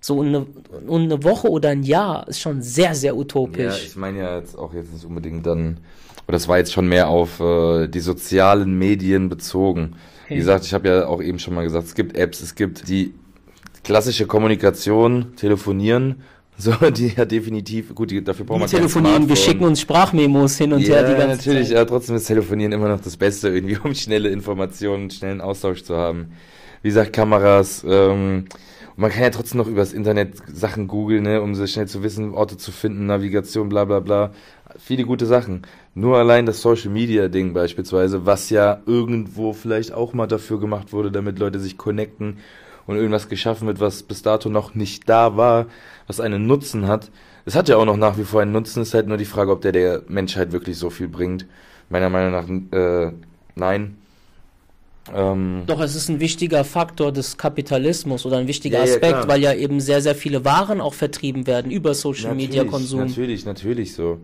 So 0.00 0.20
eine, 0.22 0.46
eine 0.88 1.24
Woche 1.24 1.48
oder 1.48 1.70
ein 1.70 1.82
Jahr 1.82 2.26
ist 2.28 2.40
schon 2.40 2.62
sehr, 2.62 2.94
sehr 2.94 3.12
Ja, 3.12 3.18
utopisch. 3.18 3.86
ich 3.88 3.96
meine 3.96 4.18
ja 4.18 4.38
jetzt 4.38 4.56
auch 4.56 4.72
jetzt 4.72 4.92
nicht 4.92 5.04
unbedingt 5.04 5.44
dann, 5.44 5.78
oder 6.26 6.36
das 6.36 6.46
war 6.46 6.58
jetzt 6.58 6.72
schon 6.72 6.88
mehr 6.88 7.08
auf 7.08 7.40
äh, 7.40 7.88
die 7.88 8.00
sozialen 8.00 8.78
Medien 8.78 9.28
bezogen. 9.28 9.96
Wie 10.28 10.36
gesagt, 10.36 10.64
ich 10.66 10.74
habe 10.74 10.88
ja 10.88 11.06
auch 11.06 11.22
eben 11.22 11.38
schon 11.38 11.54
mal 11.54 11.62
gesagt, 11.64 11.86
es 11.86 11.94
gibt 11.94 12.16
Apps, 12.16 12.40
es 12.42 12.54
gibt 12.54 12.88
die 12.88 13.14
klassische 13.82 14.26
Kommunikation, 14.26 15.34
telefonieren, 15.36 16.22
so, 16.58 16.72
die 16.90 17.08
ja 17.16 17.24
definitiv, 17.24 17.94
gut, 17.94 18.10
die, 18.10 18.22
dafür 18.22 18.44
braucht 18.44 18.60
Wir 18.60 18.66
telefonieren, 18.66 19.28
wir 19.28 19.36
schicken 19.36 19.64
uns 19.64 19.80
Sprachmemos 19.80 20.58
hin 20.58 20.72
und 20.72 20.80
ja, 20.80 20.96
her 20.96 21.04
die 21.08 21.14
ganze 21.16 21.36
natürlich, 21.36 21.68
Zeit. 21.68 21.76
ja, 21.76 21.84
trotzdem 21.84 22.16
ist 22.16 22.24
Telefonieren 22.26 22.72
immer 22.72 22.88
noch 22.88 23.00
das 23.00 23.16
Beste 23.16 23.48
irgendwie, 23.48 23.78
um 23.82 23.94
schnelle 23.94 24.28
Informationen, 24.28 25.10
schnellen 25.10 25.40
Austausch 25.40 25.82
zu 25.84 25.96
haben. 25.96 26.32
Wie 26.82 26.88
gesagt, 26.88 27.12
Kameras, 27.12 27.84
ähm, 27.88 28.44
und 28.98 29.02
man 29.02 29.12
kann 29.12 29.22
ja 29.22 29.30
trotzdem 29.30 29.58
noch 29.58 29.68
übers 29.68 29.92
Internet 29.92 30.38
Sachen 30.52 30.88
googeln, 30.88 31.22
ne, 31.22 31.40
um 31.40 31.54
so 31.54 31.68
schnell 31.68 31.86
zu 31.86 32.02
wissen, 32.02 32.34
Orte 32.34 32.56
zu 32.56 32.72
finden, 32.72 33.06
Navigation, 33.06 33.68
bla 33.68 33.84
bla 33.84 34.00
bla. 34.00 34.32
Viele 34.76 35.04
gute 35.04 35.24
Sachen. 35.24 35.62
Nur 35.94 36.16
allein 36.16 36.46
das 36.46 36.62
Social 36.62 36.90
Media 36.90 37.28
Ding 37.28 37.52
beispielsweise, 37.52 38.26
was 38.26 38.50
ja 38.50 38.80
irgendwo 38.86 39.52
vielleicht 39.52 39.92
auch 39.92 40.14
mal 40.14 40.26
dafür 40.26 40.58
gemacht 40.58 40.92
wurde, 40.92 41.12
damit 41.12 41.38
Leute 41.38 41.60
sich 41.60 41.78
connecten 41.78 42.38
und 42.88 42.96
irgendwas 42.96 43.28
geschaffen 43.28 43.68
wird, 43.68 43.78
was 43.78 44.02
bis 44.02 44.22
dato 44.22 44.48
noch 44.48 44.74
nicht 44.74 45.08
da 45.08 45.36
war, 45.36 45.66
was 46.08 46.18
einen 46.18 46.48
Nutzen 46.48 46.88
hat. 46.88 47.12
Es 47.44 47.54
hat 47.54 47.68
ja 47.68 47.76
auch 47.76 47.84
noch 47.84 47.96
nach 47.96 48.18
wie 48.18 48.24
vor 48.24 48.40
einen 48.40 48.50
Nutzen, 48.50 48.82
ist 48.82 48.94
halt 48.94 49.06
nur 49.06 49.16
die 49.16 49.26
Frage, 49.26 49.52
ob 49.52 49.60
der 49.60 49.70
der 49.70 50.02
Menschheit 50.08 50.50
wirklich 50.50 50.76
so 50.76 50.90
viel 50.90 51.06
bringt. 51.06 51.46
Meiner 51.88 52.10
Meinung 52.10 52.32
nach, 52.32 52.76
äh, 52.76 53.12
nein. 53.54 53.97
Ähm, 55.14 55.62
Doch, 55.66 55.80
es 55.80 55.94
ist 55.94 56.08
ein 56.08 56.20
wichtiger 56.20 56.64
Faktor 56.64 57.12
des 57.12 57.36
Kapitalismus 57.36 58.26
oder 58.26 58.38
ein 58.38 58.46
wichtiger 58.46 58.78
Ja, 58.78 58.84
ja, 58.84 58.92
Aspekt, 58.92 59.12
klar. 59.12 59.28
weil 59.28 59.40
ja 59.40 59.54
eben 59.54 59.80
sehr, 59.80 60.00
sehr 60.00 60.14
viele 60.14 60.44
Waren 60.44 60.80
auch 60.80 60.94
vertrieben 60.94 61.46
werden 61.46 61.70
über 61.70 61.94
Social 61.94 62.34
Media 62.34 62.64
Konsum. 62.64 63.00
Natürlich, 63.00 63.44
natürlich 63.44 63.94
so. 63.94 64.18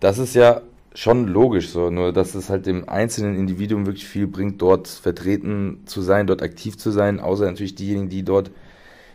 Das 0.00 0.18
ist 0.18 0.34
ja 0.34 0.62
schon 0.94 1.28
logisch 1.28 1.68
so, 1.68 1.90
nur 1.90 2.12
dass 2.12 2.34
es 2.34 2.48
halt 2.48 2.66
dem 2.66 2.88
einzelnen 2.88 3.36
Individuum 3.36 3.86
wirklich 3.86 4.06
viel 4.06 4.26
bringt, 4.26 4.62
dort 4.62 4.88
vertreten 4.88 5.82
zu 5.84 6.00
sein, 6.00 6.26
dort 6.26 6.42
aktiv 6.42 6.78
zu 6.78 6.90
sein, 6.90 7.20
außer 7.20 7.44
natürlich 7.44 7.74
diejenigen, 7.74 8.08
die 8.08 8.22
dort 8.22 8.50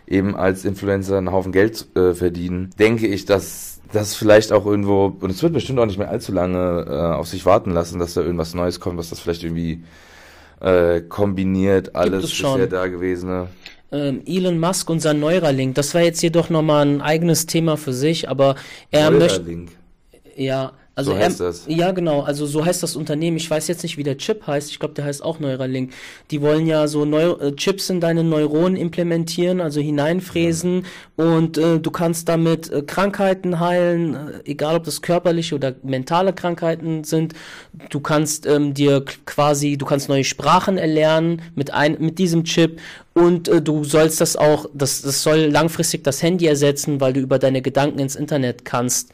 eben 0.07 0.35
als 0.35 0.65
Influencer 0.65 1.17
einen 1.17 1.31
Haufen 1.31 1.51
Geld 1.51 1.87
äh, 1.95 2.13
verdienen, 2.13 2.69
denke 2.77 3.07
ich, 3.07 3.25
dass 3.25 3.79
das 3.91 4.15
vielleicht 4.15 4.51
auch 4.51 4.65
irgendwo, 4.65 5.17
und 5.19 5.29
es 5.31 5.41
wird 5.41 5.53
bestimmt 5.53 5.79
auch 5.79 5.85
nicht 5.85 5.97
mehr 5.97 6.09
allzu 6.09 6.31
lange 6.31 6.85
äh, 6.87 7.15
auf 7.15 7.27
sich 7.27 7.45
warten 7.45 7.71
lassen, 7.71 7.99
dass 7.99 8.13
da 8.13 8.21
irgendwas 8.21 8.53
Neues 8.53 8.79
kommt, 8.79 8.97
was 8.97 9.09
das 9.09 9.19
vielleicht 9.19 9.43
irgendwie 9.43 9.83
äh, 10.61 11.01
kombiniert, 11.01 11.95
alles 11.95 12.29
bisher 12.29 12.67
Dagewesene. 12.67 13.47
Ähm, 13.91 14.21
Elon 14.25 14.59
Musk 14.59 14.89
und 14.89 15.01
sein 15.01 15.19
Neuralink, 15.19 15.75
das 15.75 15.93
war 15.93 16.01
jetzt 16.01 16.21
jedoch 16.21 16.49
nochmal 16.49 16.85
ein 16.85 17.01
eigenes 17.01 17.45
Thema 17.45 17.75
für 17.75 17.91
sich, 17.91 18.29
aber 18.29 18.55
er 18.89 19.11
möchte, 19.11 19.39
Neuralink. 19.39 19.71
ja, 20.35 20.71
Also 20.93 21.11
so 21.11 21.17
heißt 21.17 21.39
er, 21.39 21.47
das. 21.47 21.65
Ja, 21.67 21.91
genau. 21.91 22.21
Also 22.21 22.45
so 22.45 22.65
heißt 22.65 22.83
das 22.83 22.97
Unternehmen. 22.97 23.37
Ich 23.37 23.49
weiß 23.49 23.69
jetzt 23.69 23.83
nicht, 23.83 23.97
wie 23.97 24.03
der 24.03 24.17
Chip 24.17 24.45
heißt. 24.45 24.69
Ich 24.69 24.79
glaube, 24.79 24.93
der 24.93 25.05
heißt 25.05 25.23
auch 25.23 25.39
Neuralink. 25.39 25.93
Die 26.31 26.41
wollen 26.41 26.67
ja 26.67 26.87
so 26.87 27.05
Neu 27.05 27.31
äh, 27.31 27.55
Chips 27.55 27.89
in 27.89 28.01
deine 28.01 28.25
Neuronen 28.25 28.75
implementieren, 28.75 29.61
also 29.61 29.79
hineinfräsen 29.79 30.85
mhm. 31.15 31.25
und 31.25 31.57
äh, 31.57 31.79
du 31.79 31.91
kannst 31.91 32.27
damit 32.27 32.69
äh, 32.69 32.81
Krankheiten 32.81 33.61
heilen, 33.61 34.15
äh, 34.15 34.19
egal 34.43 34.75
ob 34.75 34.83
das 34.83 35.01
körperliche 35.01 35.55
oder 35.55 35.75
mentale 35.81 36.33
Krankheiten 36.33 37.05
sind. 37.05 37.33
Du 37.89 38.01
kannst 38.01 38.45
ähm, 38.45 38.73
dir 38.73 39.05
quasi, 39.25 39.77
du 39.77 39.85
kannst 39.85 40.09
neue 40.09 40.25
Sprachen 40.25 40.77
erlernen 40.77 41.41
mit 41.55 41.71
ein 41.71 41.97
mit 41.99 42.19
diesem 42.19 42.43
Chip 42.43 42.81
und 43.13 43.47
äh, 43.47 43.61
du 43.61 43.85
sollst 43.85 44.19
das 44.19 44.35
auch, 44.35 44.65
das, 44.73 45.01
das 45.01 45.23
soll 45.23 45.45
langfristig 45.45 46.03
das 46.03 46.21
Handy 46.21 46.47
ersetzen, 46.47 46.99
weil 46.99 47.13
du 47.13 47.21
über 47.21 47.39
deine 47.39 47.61
Gedanken 47.61 47.99
ins 47.99 48.17
Internet 48.17 48.65
kannst. 48.65 49.11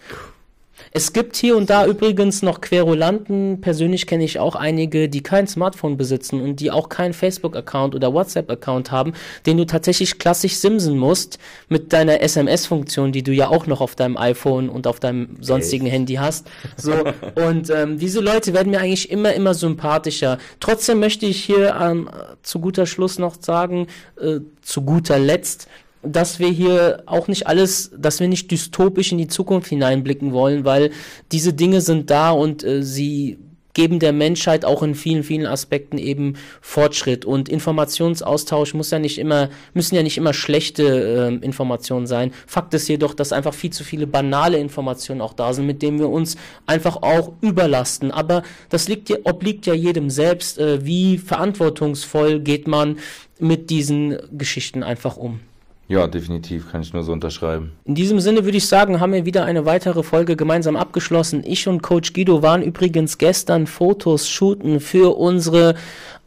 Es 0.92 1.14
gibt 1.14 1.36
hier 1.36 1.58
und 1.58 1.70
da 1.70 1.86
übrigens 1.86 2.42
noch 2.42 2.62
Querulanten. 2.62 3.62
Persönlich 3.62 4.08
kenne 4.08 4.24
ich 4.24 4.40
auch 4.40 4.56
einige, 4.56 5.10
die 5.10 5.22
kein 5.22 5.48
Smartphone 5.48 5.98
besitzen 5.98 6.42
und 6.42 6.60
die 6.60 6.72
auch 6.72 6.90
keinen 6.90 7.14
Facebook-Account 7.14 7.96
oder 7.96 8.14
WhatsApp-Account 8.14 8.92
haben, 8.92 9.14
den 9.46 9.58
du 9.58 9.66
tatsächlich 9.66 10.20
klassisch 10.20 10.56
simsen 10.56 10.98
musst 10.98 11.40
mit 11.70 11.94
deiner 11.94 12.22
SMS-Funktion, 12.22 13.12
die 13.12 13.24
du 13.24 13.32
ja 13.32 13.50
auch 13.50 13.68
noch 13.68 13.82
auf 13.82 13.96
deinem 13.96 14.18
iPhone 14.18 14.70
und 14.70 14.88
auf 14.88 15.00
deinem 15.00 15.38
sonstigen 15.42 15.86
Echt? 15.86 15.96
Handy 15.96 16.16
hast. 16.16 16.48
So 16.78 16.94
und 17.36 17.70
ähm, 17.70 17.98
diese 18.00 18.22
Leute 18.22 18.54
werden 18.54 18.72
mir 18.72 18.80
eigentlich 18.80 19.12
immer 19.12 19.34
immer 19.34 19.54
sympathischer. 19.54 20.38
Trotzdem 20.60 21.00
möchte 21.00 21.26
ich 21.26 21.44
hier 21.44 21.76
ähm, 21.80 22.10
zu 22.44 22.60
guter 22.60 22.86
Schluss 22.86 23.20
noch 23.20 23.36
sagen, 23.42 23.88
äh, 24.20 24.40
zu 24.62 24.82
guter 24.82 25.20
Letzt, 25.20 25.68
dass 26.12 26.40
wir 26.40 26.50
hier 26.50 27.04
auch 27.06 27.28
nicht 27.28 27.48
alles, 27.48 27.92
dass 27.98 28.20
wir 28.20 28.28
nicht 28.28 28.52
dystopisch 28.52 29.12
in 29.12 29.18
die 29.18 29.28
Zukunft 29.28 29.70
hineinblicken 29.70 30.34
wollen, 30.34 30.66
weil 30.66 30.92
diese 31.32 31.54
Dinge 31.54 31.82
sind 31.82 32.10
da 32.10 32.32
und 32.32 32.64
äh, 32.64 32.84
sie 32.84 33.38
geben 33.78 34.00
der 34.00 34.12
Menschheit 34.12 34.66
auch 34.66 34.82
in 34.82 34.96
vielen, 34.96 35.22
vielen 35.22 35.46
Aspekten 35.46 36.00
eben 36.00 36.34
Fortschritt. 36.62 37.26
Und 37.26 37.48
Informationsaustausch 37.48 38.74
muss 38.74 38.90
ja 38.90 38.98
nicht 38.98 39.20
immer, 39.20 39.50
müssen 39.76 39.94
ja 39.94 40.02
nicht 40.02 40.18
immer 40.18 40.34
schlechte 40.34 40.84
äh, 40.84 41.46
Informationen 41.46 42.08
sein. 42.08 42.32
Fakt 42.48 42.74
ist 42.74 42.88
jedoch, 42.88 43.14
dass 43.14 43.32
einfach 43.32 43.54
viel 43.54 43.70
zu 43.70 43.84
viele 43.84 44.08
banale 44.08 44.58
Informationen 44.58 45.22
auch 45.22 45.34
da 45.34 45.54
sind, 45.54 45.68
mit 45.68 45.84
denen 45.84 46.00
wir 46.00 46.10
uns 46.10 46.38
einfach 46.66 47.04
auch 47.04 47.34
überlasten. 47.42 48.10
Aber 48.10 48.42
das 48.70 48.88
liegt 48.88 49.10
ja, 49.10 49.18
obliegt 49.26 49.68
ja 49.68 49.76
jedem 49.76 50.10
selbst. 50.10 50.58
Äh, 50.58 50.84
wie 50.84 51.20
verantwortungsvoll 51.20 52.40
geht 52.40 52.68
man 52.68 52.98
mit 53.38 53.70
diesen 53.70 54.18
Geschichten 54.36 54.82
einfach 54.82 55.18
um? 55.18 55.42
Ja, 55.90 56.06
definitiv, 56.08 56.70
kann 56.70 56.82
ich 56.82 56.92
nur 56.92 57.04
so 57.04 57.14
unterschreiben. 57.14 57.72
In 57.86 57.96
diesem 57.96 58.20
Sinne 58.20 58.44
würde 58.44 58.58
ich 58.58 58.68
sagen, 58.68 59.00
haben 59.00 59.14
wir 59.14 59.26
wieder 59.26 59.46
eine 59.46 59.66
weitere 59.66 60.04
Folge 60.04 60.36
gemeinsam 60.36 60.76
abgeschlossen. 60.76 61.44
Ich 61.46 61.66
und 61.68 61.82
Coach 61.82 62.12
Guido 62.12 62.42
waren 62.42 62.62
übrigens 62.62 63.18
gestern 63.18 63.68
Fotos 63.68 64.28
shooten 64.28 64.82
für 64.82 65.18
unsere 65.18 65.76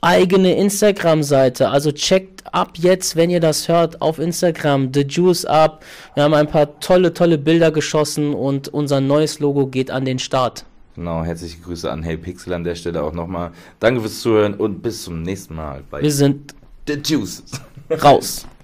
eigene 0.01 0.57
Instagram-Seite. 0.57 1.69
Also 1.69 1.93
checkt 1.93 2.43
ab 2.55 2.73
jetzt, 2.79 3.17
wenn 3.17 3.29
ihr 3.29 3.41
das 3.41 3.69
hört, 3.69 4.01
auf 4.01 4.19
Instagram 4.19 4.93
The 4.95 5.03
Juice 5.03 5.45
Up. 5.45 5.85
Wir 6.15 6.23
haben 6.23 6.33
ein 6.33 6.49
paar 6.49 6.81
tolle, 6.81 7.13
tolle 7.13 7.37
Bilder 7.37 7.71
geschossen 7.71 8.33
und 8.33 8.69
unser 8.69 9.03
neues 9.03 9.41
Logo 9.41 9.67
geht 9.67 9.91
an 9.91 10.07
den 10.07 10.19
Start. 10.19 10.65
Genau, 10.97 11.23
herzliche 11.23 11.59
Grüße 11.59 11.91
an 11.91 12.03
Hey 12.03 12.17
Pixel 12.17 12.55
an 12.55 12.65
der 12.65 12.75
Stelle 12.77 13.03
auch 13.03 13.13
nochmal. 13.13 13.51
Danke 13.79 14.01
fürs 14.01 14.21
Zuhören 14.21 14.55
und 14.55 14.83
bis 14.83 15.03
zum 15.03 15.23
nächsten 15.23 15.55
Mal 15.55 15.83
bei 15.91 16.01
Wir 16.01 16.13
sind 16.13 16.55
The 16.87 16.95
Juice. 16.95 17.43
Raus. 17.91 18.47